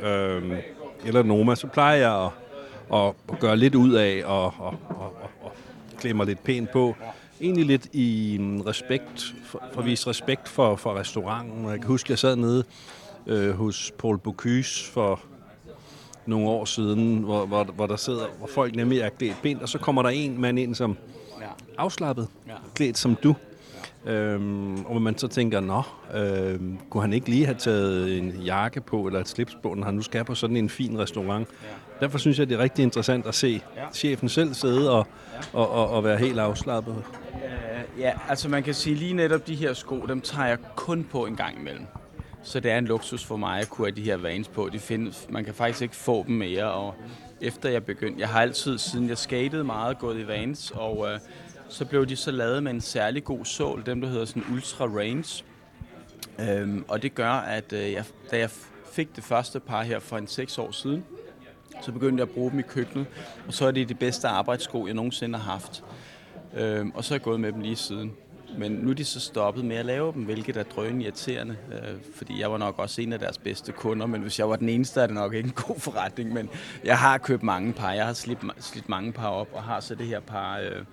[0.03, 0.59] øh,
[1.05, 2.31] eller Noma, så plejer jeg at,
[2.99, 5.53] at, at gøre lidt ud af og, og, og, og, og
[5.99, 6.97] klæde mig lidt pænt på
[7.43, 11.65] egentlig lidt i respekt, for, for at vise respekt for, for restauranten.
[11.69, 12.65] Jeg kan huske, jeg sad nede
[13.27, 15.21] øh, hos Paul Bocuse for
[16.27, 19.69] nogle år siden, hvor, hvor, hvor der sidder, hvor folk nemlig er klædt pænt, og
[19.69, 20.97] så kommer der en mand ind, som
[21.79, 22.29] afslappet,
[22.75, 23.35] klædt som du.
[24.07, 25.83] Øhm, og man så tænker, nå,
[26.15, 29.85] øhm, kunne han ikke lige have taget en jakke på, eller et slips på, når
[29.85, 31.49] han nu skal på sådan en fin restaurant.
[31.63, 31.69] Ja.
[32.01, 33.83] Derfor synes jeg, det er rigtig interessant at se ja.
[33.95, 35.07] chefen selv sidde og,
[35.53, 36.97] og, og, og være helt afslappet.
[37.99, 41.27] Ja, altså man kan sige lige netop de her sko, dem tager jeg kun på
[41.27, 41.87] en gang imellem.
[42.43, 44.69] Så det er en luksus for mig at kunne have de her vans på.
[44.73, 46.95] De findes, man kan faktisk ikke få dem mere, og
[47.41, 51.19] efter jeg begyndte, jeg har altid, siden jeg skatede meget, gået i vans, og øh,
[51.69, 54.85] så blev de så lavet med en særlig god sål, dem der hedder sådan Ultra
[54.85, 55.45] Range.
[56.41, 58.51] Øhm, og det gør, at øh, jeg, da jeg
[58.93, 61.05] fik det første par her for en seks år siden,
[61.83, 63.07] så begyndte jeg at bruge dem i køkkenet,
[63.47, 65.85] og så er det de bedste arbejdssko, jeg nogensinde har haft.
[66.57, 68.13] Øhm, og så er jeg gået med dem lige siden.
[68.59, 71.95] Men nu er de så stoppet med at lave dem, hvilket er drøn irriterende, øh,
[72.17, 74.69] fordi jeg var nok også en af deres bedste kunder, men hvis jeg var den
[74.69, 76.51] eneste, er det nok ikke en god forretning, men
[76.85, 79.95] jeg har købt mange par, jeg har slidt, slidt mange par op, og har så
[79.95, 80.85] det her par øh,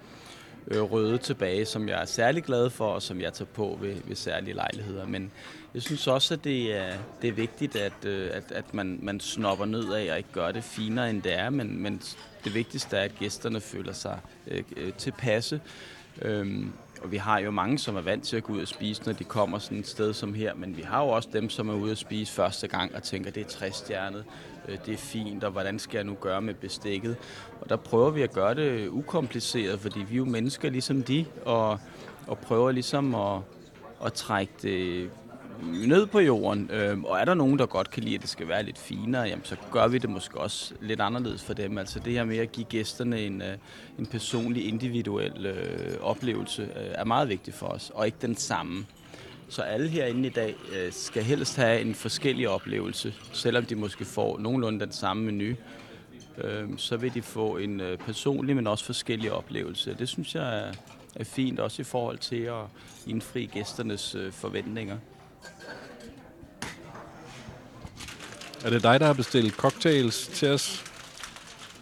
[0.68, 3.96] øh, røde tilbage, som jeg er særlig glad for, og som jeg tager på ved,
[4.06, 5.32] ved særlige lejligheder, men
[5.74, 9.20] jeg synes også, at det er, det er vigtigt, at, øh, at, at man, man
[9.20, 12.02] snopper ned af og ikke gør det finere, end det er, men, men
[12.44, 15.62] det vigtigste er, at gæsterne føler sig øh, øh, tilpasse.
[16.22, 16.72] Øhm,
[17.02, 19.14] og vi har jo mange, som er vant til at gå ud og spise, når
[19.14, 21.74] de kommer sådan et sted som her, men vi har jo også dem, som er
[21.74, 24.26] ude at spise første gang og tænker, det er træstjernet,
[24.68, 27.18] øh, det er fint, og hvordan skal jeg nu gøre med bestikket?
[27.62, 31.26] Og der prøver vi at gøre det ukompliceret, fordi vi er jo mennesker ligesom de,
[31.46, 31.80] og,
[32.28, 33.42] og prøver ligesom at,
[34.06, 35.10] at trække det
[35.88, 36.70] ned på jorden.
[36.74, 39.24] Øh, og er der nogen, der godt kan lide, at det skal være lidt finere,
[39.24, 41.78] jamen, så gør vi det måske også lidt anderledes for dem.
[41.78, 43.58] Altså det her med at give gæsterne en, øh,
[44.00, 48.86] en personlig, individuel øh, oplevelse øh, er meget vigtigt for os, og ikke den samme.
[49.50, 54.06] Så alle herinde i dag øh, skal helst have en forskellig oplevelse, selvom de måske
[54.06, 55.56] får nogenlunde den samme menu.
[56.38, 59.96] Øh, så vil de få en øh, personlig, men også forskellig oplevelse.
[60.00, 60.72] Det synes jeg er,
[61.16, 62.64] er fint, også i forhold til at
[63.08, 64.98] indfri gæsternes øh, forventninger.
[68.66, 70.84] Er det dig, der har bestilt cocktails til os?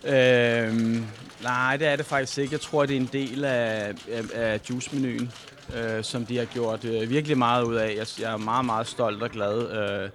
[0.05, 1.05] Øhm,
[1.43, 2.53] nej, det er det faktisk ikke.
[2.53, 5.31] Jeg tror, det er en del af, af, af juice-menuen,
[5.75, 7.95] øh, som de har gjort øh, virkelig meget ud af.
[7.95, 10.09] Jeg, jeg er meget, meget stolt og glad øh,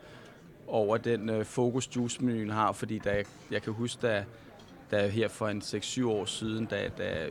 [0.66, 4.24] over den øh, fokus, juice-menuen har, fordi da jeg, jeg kan huske, da,
[4.90, 7.26] da her for en 6-7 år siden, da, da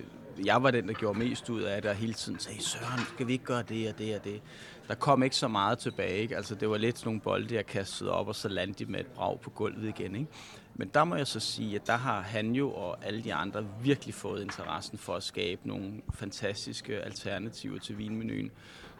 [0.45, 3.27] jeg var den, der gjorde mest ud af det, og hele tiden sagde, Søren, skal
[3.27, 4.41] vi ikke gøre det og det og det?
[4.87, 6.17] Der kom ikke så meget tilbage.
[6.17, 6.37] Ikke?
[6.37, 8.99] Altså, det var lidt sådan nogle bolde, jeg kastede op, og så landede de med
[8.99, 10.15] et brag på gulvet igen.
[10.15, 10.27] Ikke?
[10.75, 13.67] Men der må jeg så sige, at der har han jo og alle de andre
[13.83, 18.51] virkelig fået interessen for at skabe nogle fantastiske alternativer til vinmenuen,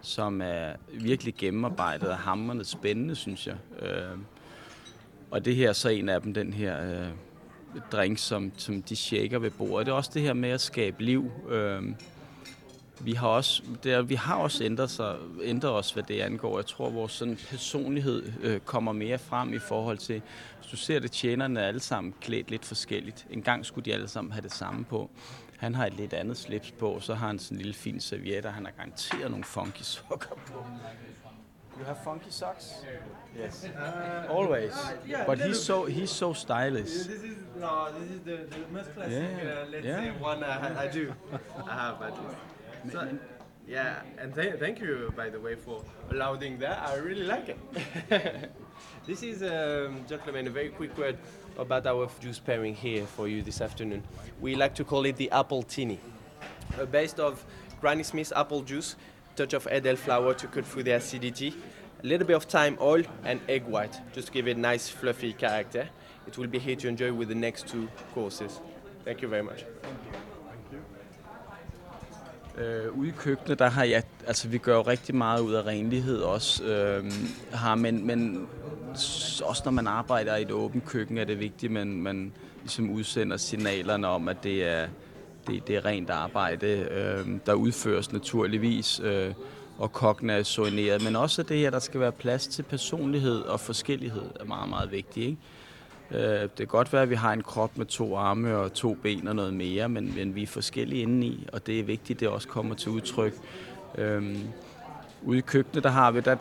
[0.01, 3.57] som er virkelig gennemarbejdet og hammerende spændende, synes jeg.
[3.79, 4.17] Øh,
[5.31, 7.07] og det her er så en af dem, den her øh,
[7.91, 9.85] drinks, som, som de shaker ved bordet.
[9.85, 11.31] Det er også det her med at skabe liv.
[11.49, 11.83] Øh,
[13.03, 16.57] vi har også, der, vi har også ændret, sig, ændret os, hvad det angår.
[16.57, 20.21] Jeg tror, at vores sådan, personlighed øh, kommer mere frem i forhold til,
[20.59, 23.25] hvis du ser det, tjenerne er alle sammen klædt lidt forskelligt.
[23.29, 25.09] En gang skulle de alle sammen have det samme på.
[25.57, 28.45] Han har et lidt andet slips på, så har han sådan en lille fin serviet,
[28.45, 30.65] og han har garanteret nogle funky sokker på.
[31.79, 32.75] You have funky socks?
[33.37, 33.65] Yes.
[33.65, 34.73] Uh, Always.
[35.07, 36.83] yeah, But he's so he's so stylish.
[36.85, 39.13] This is no, this is the, the most classic.
[39.43, 39.99] Yeah, Uh, let's yeah.
[39.99, 41.13] say one I, I do.
[41.67, 42.91] I have at least.
[42.93, 43.07] So,
[43.67, 46.79] yeah, and th- thank you by the way for allowing that.
[46.87, 47.59] I really like it.
[49.07, 51.17] this is, um, gentlemen, a very quick word
[51.57, 54.03] about our juice pairing here for you this afternoon.
[54.41, 55.99] We like to call it the apple tini,
[56.79, 57.45] uh, based of
[57.79, 58.95] Granny Smith apple juice,
[59.35, 61.53] touch of Edel flour to cut through the acidity,
[62.03, 65.33] a little bit of thyme oil and egg white, just to give it nice fluffy
[65.33, 65.87] character.
[66.27, 68.61] It will be here to enjoy with the next two courses.
[69.05, 69.65] Thank you very much.
[72.57, 75.65] Øh, ude i køkkenet, der har jeg, altså vi gør jo rigtig meget ud af
[75.65, 77.11] renlighed også, øh,
[77.53, 78.47] har, men, men
[79.43, 82.89] også når man arbejder i et åbent køkken, er det vigtigt, at man, man ligesom
[82.89, 84.87] udsender signalerne om, at det er,
[85.47, 89.33] det, det er rent arbejde, øh, der udføres naturligvis, øh,
[89.77, 93.59] og kokkene er soigneret, men også det her, der skal være plads til personlighed og
[93.59, 95.37] forskellighed, er meget, meget vigtigt, ikke?
[96.11, 98.93] Øh, Det kan godt være, at vi har en krop med to arme og to
[98.93, 102.19] ben og noget mere, men, men vi er forskellige indeni, og det er vigtigt, at
[102.19, 103.33] det også kommer til udtryk.
[103.97, 104.37] Øh,
[105.23, 106.35] ude i køkkenet, der har vi, der,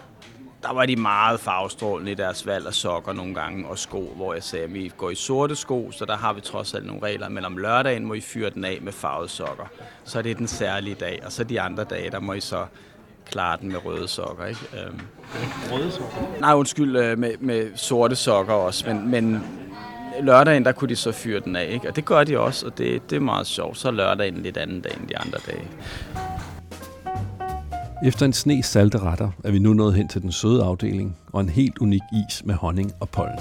[0.62, 4.34] der var de meget farvestrålende i deres valg af sokker nogle gange, og sko, hvor
[4.34, 7.02] jeg sagde, at vi går i sorte sko, så der har vi trods alt nogle
[7.02, 9.64] regler, men om lørdagen må I fyre den af med farvede sokker.
[10.04, 12.66] Så er det den særlige dag, og så de andre dage, der må I så
[13.30, 14.46] klare den med røde sokker.
[14.46, 14.60] Ikke?
[14.86, 15.00] Øhm,
[15.72, 16.40] Røde sokker?
[16.40, 19.44] Nej, undskyld, øh, med, med sorte sokker også, men, men
[20.22, 21.88] lørdagen, der kunne de så fyre den af, ikke?
[21.88, 23.78] og det gør de også, og det, det er meget sjovt.
[23.78, 25.68] Så er lørdagen lidt anden dag end de andre dage.
[28.02, 31.40] Efter en sne salte retter er vi nu nået hen til den søde afdeling og
[31.40, 33.38] en helt unik is med honning og pollen.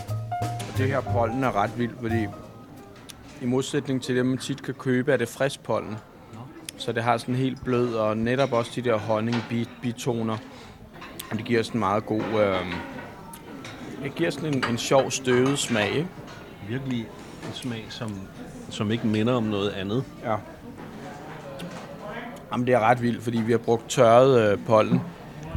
[0.77, 2.25] Det her pollen er ret vildt, fordi
[3.41, 5.95] i modsætning til det, man tit kan købe, er det frisk pollen.
[6.77, 10.37] Så det har sådan helt blød, og netop også de der honning-bitoner.
[11.31, 12.21] Og det giver sådan en meget god...
[12.21, 12.55] Øh,
[14.03, 16.07] det giver sådan en, en sjov støvet smag, ikke?
[16.69, 18.15] Virkelig en smag, som,
[18.69, 20.03] som ikke minder om noget andet.
[20.23, 20.35] Ja.
[22.51, 25.01] Jamen, det er ret vildt, fordi vi har brugt tørret øh, pollen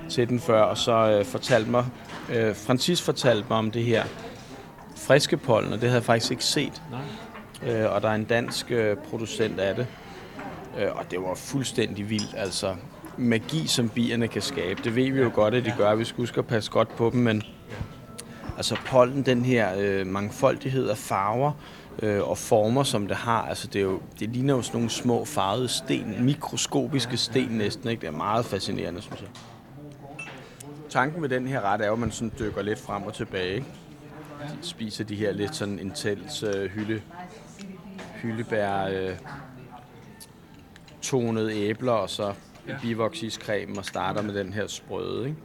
[0.08, 1.84] til den før, og så øh, fortalte mig,
[2.32, 4.04] øh, Francis fortalte mig om det her
[4.96, 6.82] friske pollen, og det havde jeg faktisk ikke set.
[6.90, 7.00] Nej.
[7.72, 9.86] Øh, og der er en dansk øh, producent af det,
[10.78, 12.74] øh, og det var fuldstændig vildt, altså
[13.16, 14.80] magi, som bierne kan skabe.
[14.84, 17.10] Det ved vi jo godt, at de gør, vi skal huske at passe godt på
[17.12, 17.42] dem, men
[18.56, 21.52] altså pollen, den her øh, mangfoldighed af farver
[22.02, 24.90] øh, og former, som det har, altså det, er jo, det ligner jo sådan nogle
[24.90, 28.00] små farvede sten, mikroskopiske sten næsten, ikke?
[28.00, 29.28] Det er meget fascinerende, synes jeg.
[30.90, 33.54] Tanken med den her ret er jo, at man sådan dykker lidt frem og tilbage,
[33.54, 33.66] ikke?
[34.62, 37.02] De spiser de her lidt sådan intens øh, hylde,
[38.14, 39.16] hyldebær, øh,
[41.02, 42.34] tonede æbler, og så
[42.68, 42.76] ja.
[42.82, 45.38] bivoksiskremen og starter med den her sprøde, ikke?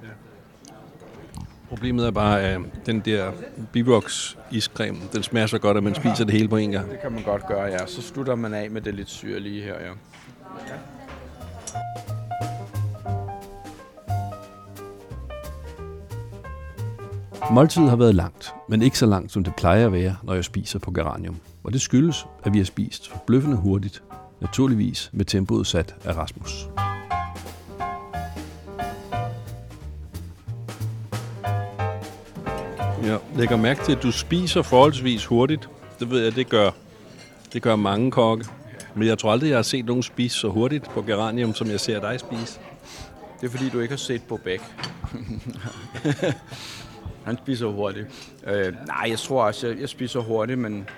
[1.70, 3.32] Problemet er bare, at den der
[3.72, 6.92] Bivox iscreme, den smager så godt, at man spiser det hele på en gang.
[6.92, 7.86] Det kan man godt gøre, ja.
[7.86, 9.92] Så slutter man af med det lidt syrlige her, ja.
[17.52, 20.44] Måltidet har været langt, men ikke så langt, som det plejer at være, når jeg
[20.44, 21.38] spiser på Geranium.
[21.64, 24.04] Og det skyldes, at vi har spist forbløffende hurtigt,
[24.42, 26.68] naturligvis med tempoet sat af Rasmus.
[33.08, 35.70] Jeg lægger mærke til, at du spiser forholdsvis hurtigt.
[36.00, 36.72] Det ved jeg, det gør,
[37.54, 38.46] det gør mange kokke.
[38.96, 41.80] Men jeg tror aldrig, jeg har set nogen spise så hurtigt på geranium, som jeg
[41.80, 42.60] ser dig spise.
[43.42, 44.62] Det er fordi, du ikke har set Bobek.
[47.26, 48.08] Han spiser hurtigt.
[48.48, 50.90] Øh, nej, jeg tror også, jeg, jeg spiser hurtigt, men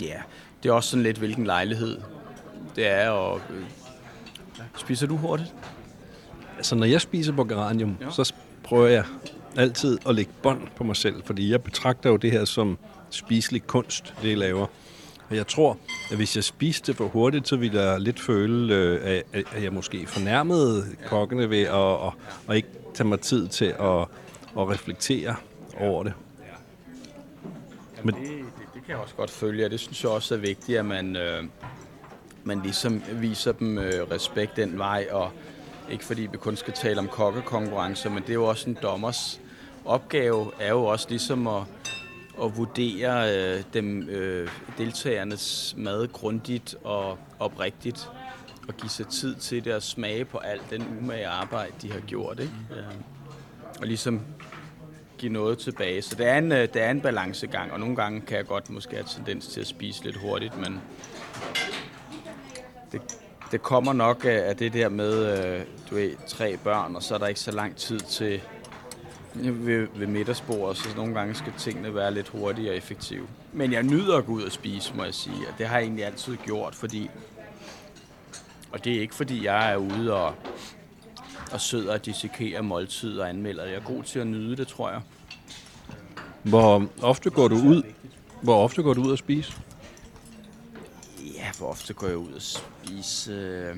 [0.00, 0.20] ja, yeah,
[0.62, 2.00] det er også sådan lidt, hvilken lejlighed
[2.76, 3.08] det er.
[3.08, 3.64] Og, øh,
[4.76, 5.54] spiser du hurtigt?
[6.56, 8.10] Altså, når jeg spiser på geranium, ja.
[8.10, 8.32] så
[8.62, 9.04] prøver jeg
[9.56, 12.78] altid at lægge bånd på mig selv, fordi jeg betragter jo det her som
[13.10, 14.66] spiselig kunst, det jeg laver.
[15.30, 15.78] Og jeg tror,
[16.10, 19.72] at hvis jeg spiste det for hurtigt, så ville jeg lidt føle, øh, at jeg
[19.72, 22.12] måske fornærmede kokkene ved at, at,
[22.48, 24.00] at ikke tage mig tid til at,
[24.58, 25.34] at reflektere
[25.76, 26.12] over det.
[28.04, 30.38] Men det, det, det kan jeg også godt følge, og det synes jeg også er
[30.38, 31.44] vigtigt, at man, øh,
[32.44, 35.30] man ligesom viser dem øh, respekt den vej, og
[35.90, 39.40] ikke fordi vi kun skal tale om kokkekonkurrencer, men det er jo også en dommers
[39.84, 41.62] opgave, er jo også ligesom at,
[42.42, 44.48] at vurdere øh, dem, øh,
[44.78, 48.08] deltagernes mad grundigt og oprigtigt,
[48.68, 52.00] og give sig tid til det at smage på alt den umage arbejde, de har
[52.00, 52.40] gjort.
[52.40, 52.54] Ikke?
[52.70, 52.82] Ja.
[53.80, 54.20] Og ligesom
[55.18, 56.02] give noget tilbage.
[56.02, 58.70] Så det er, en, øh, det er en balancegang, og nogle gange kan jeg godt
[58.70, 60.80] måske have tendens til at spise lidt hurtigt, men
[62.92, 63.00] det,
[63.50, 67.18] det kommer nok af det der med, øh, du ved, tre børn, og så er
[67.18, 68.40] der ikke så lang tid til
[69.34, 73.26] ved, ved middagsbordet, så nogle gange skal tingene være lidt hurtige og effektive.
[73.52, 75.84] Men jeg nyder at gå ud og spise, må jeg sige, og det har jeg
[75.84, 77.10] egentlig altid gjort, fordi
[78.72, 80.34] og det er ikke fordi jeg er ude og,
[81.52, 84.90] og sidder og dissekerer måltid og anmelder Jeg er god til at nyde det, tror
[84.90, 85.00] jeg.
[86.42, 87.82] Hvor ofte går du ud?
[88.42, 89.52] Hvor ofte går du ud og spise?
[91.40, 93.76] Ja, hvor ofte går jeg ud og spise?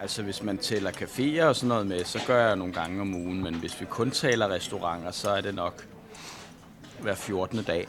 [0.00, 3.14] Altså hvis man tæller caféer og sådan noget med, så gør jeg nogle gange om
[3.14, 5.86] ugen, men hvis vi kun taler restauranter, så er det nok
[7.00, 7.62] hver 14.
[7.62, 7.88] dag.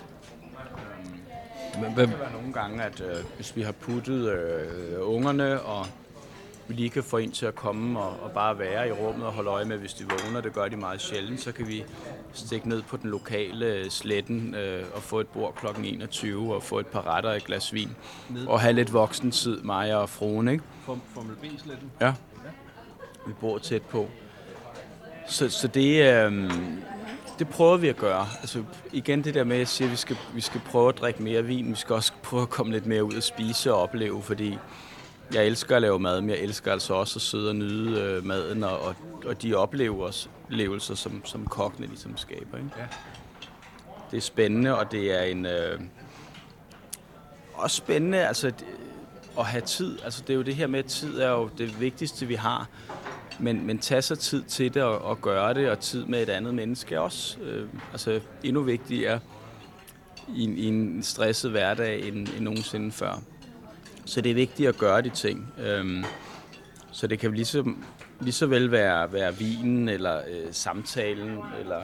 [1.76, 5.86] Men, det kan være nogle gange, at øh, hvis vi har puttet øh, ungerne, og
[6.68, 9.34] vi lige kan få en til at komme og, og bare være i rummet og
[9.34, 11.84] holde øje med, hvis de vågner, det gør de meget sjældent, så kan vi
[12.34, 15.66] stikke ned på den lokale sletten øh, og få et bord kl.
[15.84, 17.96] 21 og få et par retter og et glas vin.
[18.30, 18.48] Ned.
[18.48, 20.64] Og have lidt voksentid, mig og fruen, ikke?
[20.86, 21.92] Formel B-sletten?
[22.02, 22.14] Ja.
[23.28, 24.10] Vi bor tæt på.
[25.28, 26.52] Så, så det, øh,
[27.40, 28.28] det prøver vi at gøre.
[28.42, 30.98] Altså igen det der med, at jeg siger, at vi skal, vi skal prøve at
[30.98, 31.70] drikke mere vin.
[31.70, 34.58] Vi skal også prøve at komme lidt mere ud og spise og opleve, fordi
[35.34, 38.26] jeg elsker at lave mad, men jeg elsker altså også at sidde og nyde øh,
[38.26, 38.96] maden og, og,
[39.26, 42.58] og de oplevelser, som, som kokkene ligesom skaber.
[42.58, 42.70] Ikke?
[42.78, 42.86] Ja.
[44.12, 45.46] Det er spændende, og det er en...
[45.46, 45.80] Øh,
[47.54, 48.52] også spændende altså,
[49.40, 50.00] at have tid.
[50.04, 52.70] Altså, det er jo det her med, at tid er jo det vigtigste, vi har.
[53.40, 56.30] Men, men tage sig tid til det og, og gøre det, og tid med et
[56.30, 59.20] andet menneske er også øh, altså, endnu vigtigere
[60.36, 63.22] i, i en stresset hverdag end, end nogensinde før.
[64.06, 65.54] Så det er vigtigt at gøre de ting.
[65.60, 66.04] Øhm,
[66.92, 67.74] så det kan lige så,
[68.20, 71.82] lige så vel være, være vinen, eller øh, samtalen, eller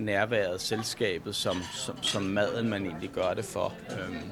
[0.00, 3.72] nærværet, selskabet, som, som, som maden, man egentlig gør det for.
[3.90, 4.30] Øhm.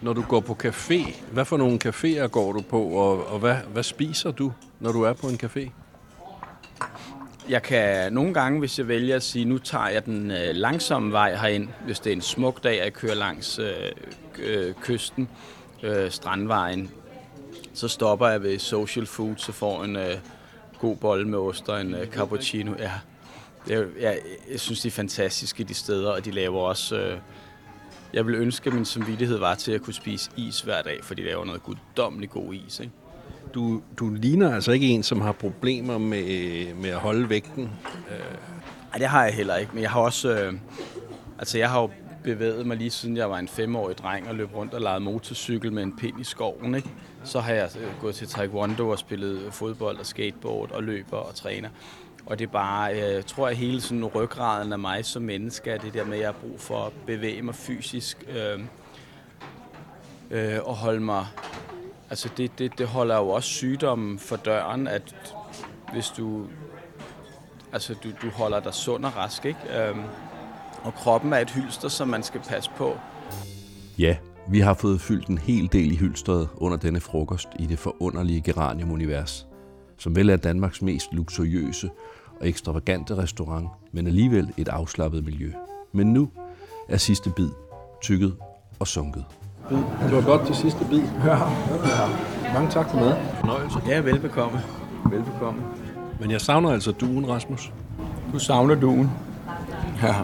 [0.00, 3.54] Når du går på café, hvad for nogle caféer går du på, og, og hvad,
[3.54, 5.70] hvad spiser du, når du er på en café?
[7.50, 11.12] Jeg kan nogle gange, hvis jeg vælger at sige, nu tager jeg den øh, langsomme
[11.12, 13.92] vej herind, hvis det er en smuk dag, jeg kører langs øh,
[14.38, 15.28] øh, kysten,
[15.82, 16.90] øh, strandvejen,
[17.74, 20.14] så stopper jeg ved Social Food, så får en øh,
[20.78, 22.72] god bolle med ost og en øh, cappuccino.
[22.78, 22.92] Ja,
[23.68, 24.18] jeg, jeg,
[24.50, 26.96] jeg synes, de er fantastiske, de steder, og de laver også...
[26.96, 27.18] Øh,
[28.12, 31.14] jeg vil ønske, at min samvittighed var til at kunne spise is hver dag, for
[31.14, 32.80] de laver noget guddommeligt god is.
[32.80, 32.92] Ikke?
[33.54, 37.62] Du, du ligner altså ikke en, som har problemer med, med at holde vægten.
[38.10, 38.18] Øh.
[38.90, 40.40] Nej, det har jeg heller ikke, men jeg har også...
[40.40, 40.54] Øh,
[41.38, 41.90] altså, jeg har jo
[42.24, 45.72] bevæget mig lige siden jeg var en femårig dreng og løb rundt og legede motorcykel
[45.72, 46.74] med en pind i skoven.
[46.74, 46.88] Ikke?
[47.24, 51.34] Så har jeg øh, gået til taekwondo og spillet fodbold og skateboard og løber og
[51.34, 51.68] træner.
[52.26, 55.70] Og det er bare, øh, jeg tror, at hele sådan ryggraden af mig som menneske
[55.70, 58.60] er det der med, at jeg har brug for at bevæge mig fysisk øh,
[60.30, 61.26] øh, og holde mig...
[62.10, 65.34] Altså det, det, det holder jo også sygdommen for døren, at
[65.92, 66.46] hvis du,
[67.72, 69.88] altså du, du holder dig sund og rask, ikke?
[69.88, 70.02] Øhm,
[70.82, 72.98] og kroppen er et hylster, som man skal passe på.
[73.98, 74.16] Ja,
[74.48, 78.40] vi har fået fyldt en hel del i hylstret under denne frokost i det forunderlige
[78.40, 79.46] Geranium-univers,
[79.98, 81.90] som vel er Danmarks mest luksuriøse
[82.40, 85.52] og ekstravagante restaurant, men alligevel et afslappet miljø.
[85.92, 86.30] Men nu
[86.88, 87.50] er sidste bid
[88.02, 88.36] tykket
[88.78, 89.24] og sunket.
[89.70, 91.02] Det var godt til sidste bid.
[91.24, 91.36] Ja.
[91.36, 91.40] ja.
[92.54, 93.14] Mange tak for mad.
[93.40, 93.78] Fornøjelse.
[93.86, 94.60] Ja, velbekomme.
[95.10, 95.62] Velbekomme.
[96.20, 97.72] Men jeg savner altså duen, Rasmus.
[98.32, 99.10] Du savner duen?
[100.02, 100.14] Ja.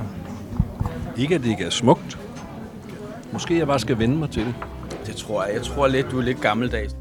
[1.16, 2.18] Ikke at det ikke er smukt.
[3.32, 4.54] Måske jeg bare skal vende mig til det.
[5.06, 5.54] Det tror jeg.
[5.54, 6.96] Jeg tror lidt, du er lidt gammeldags.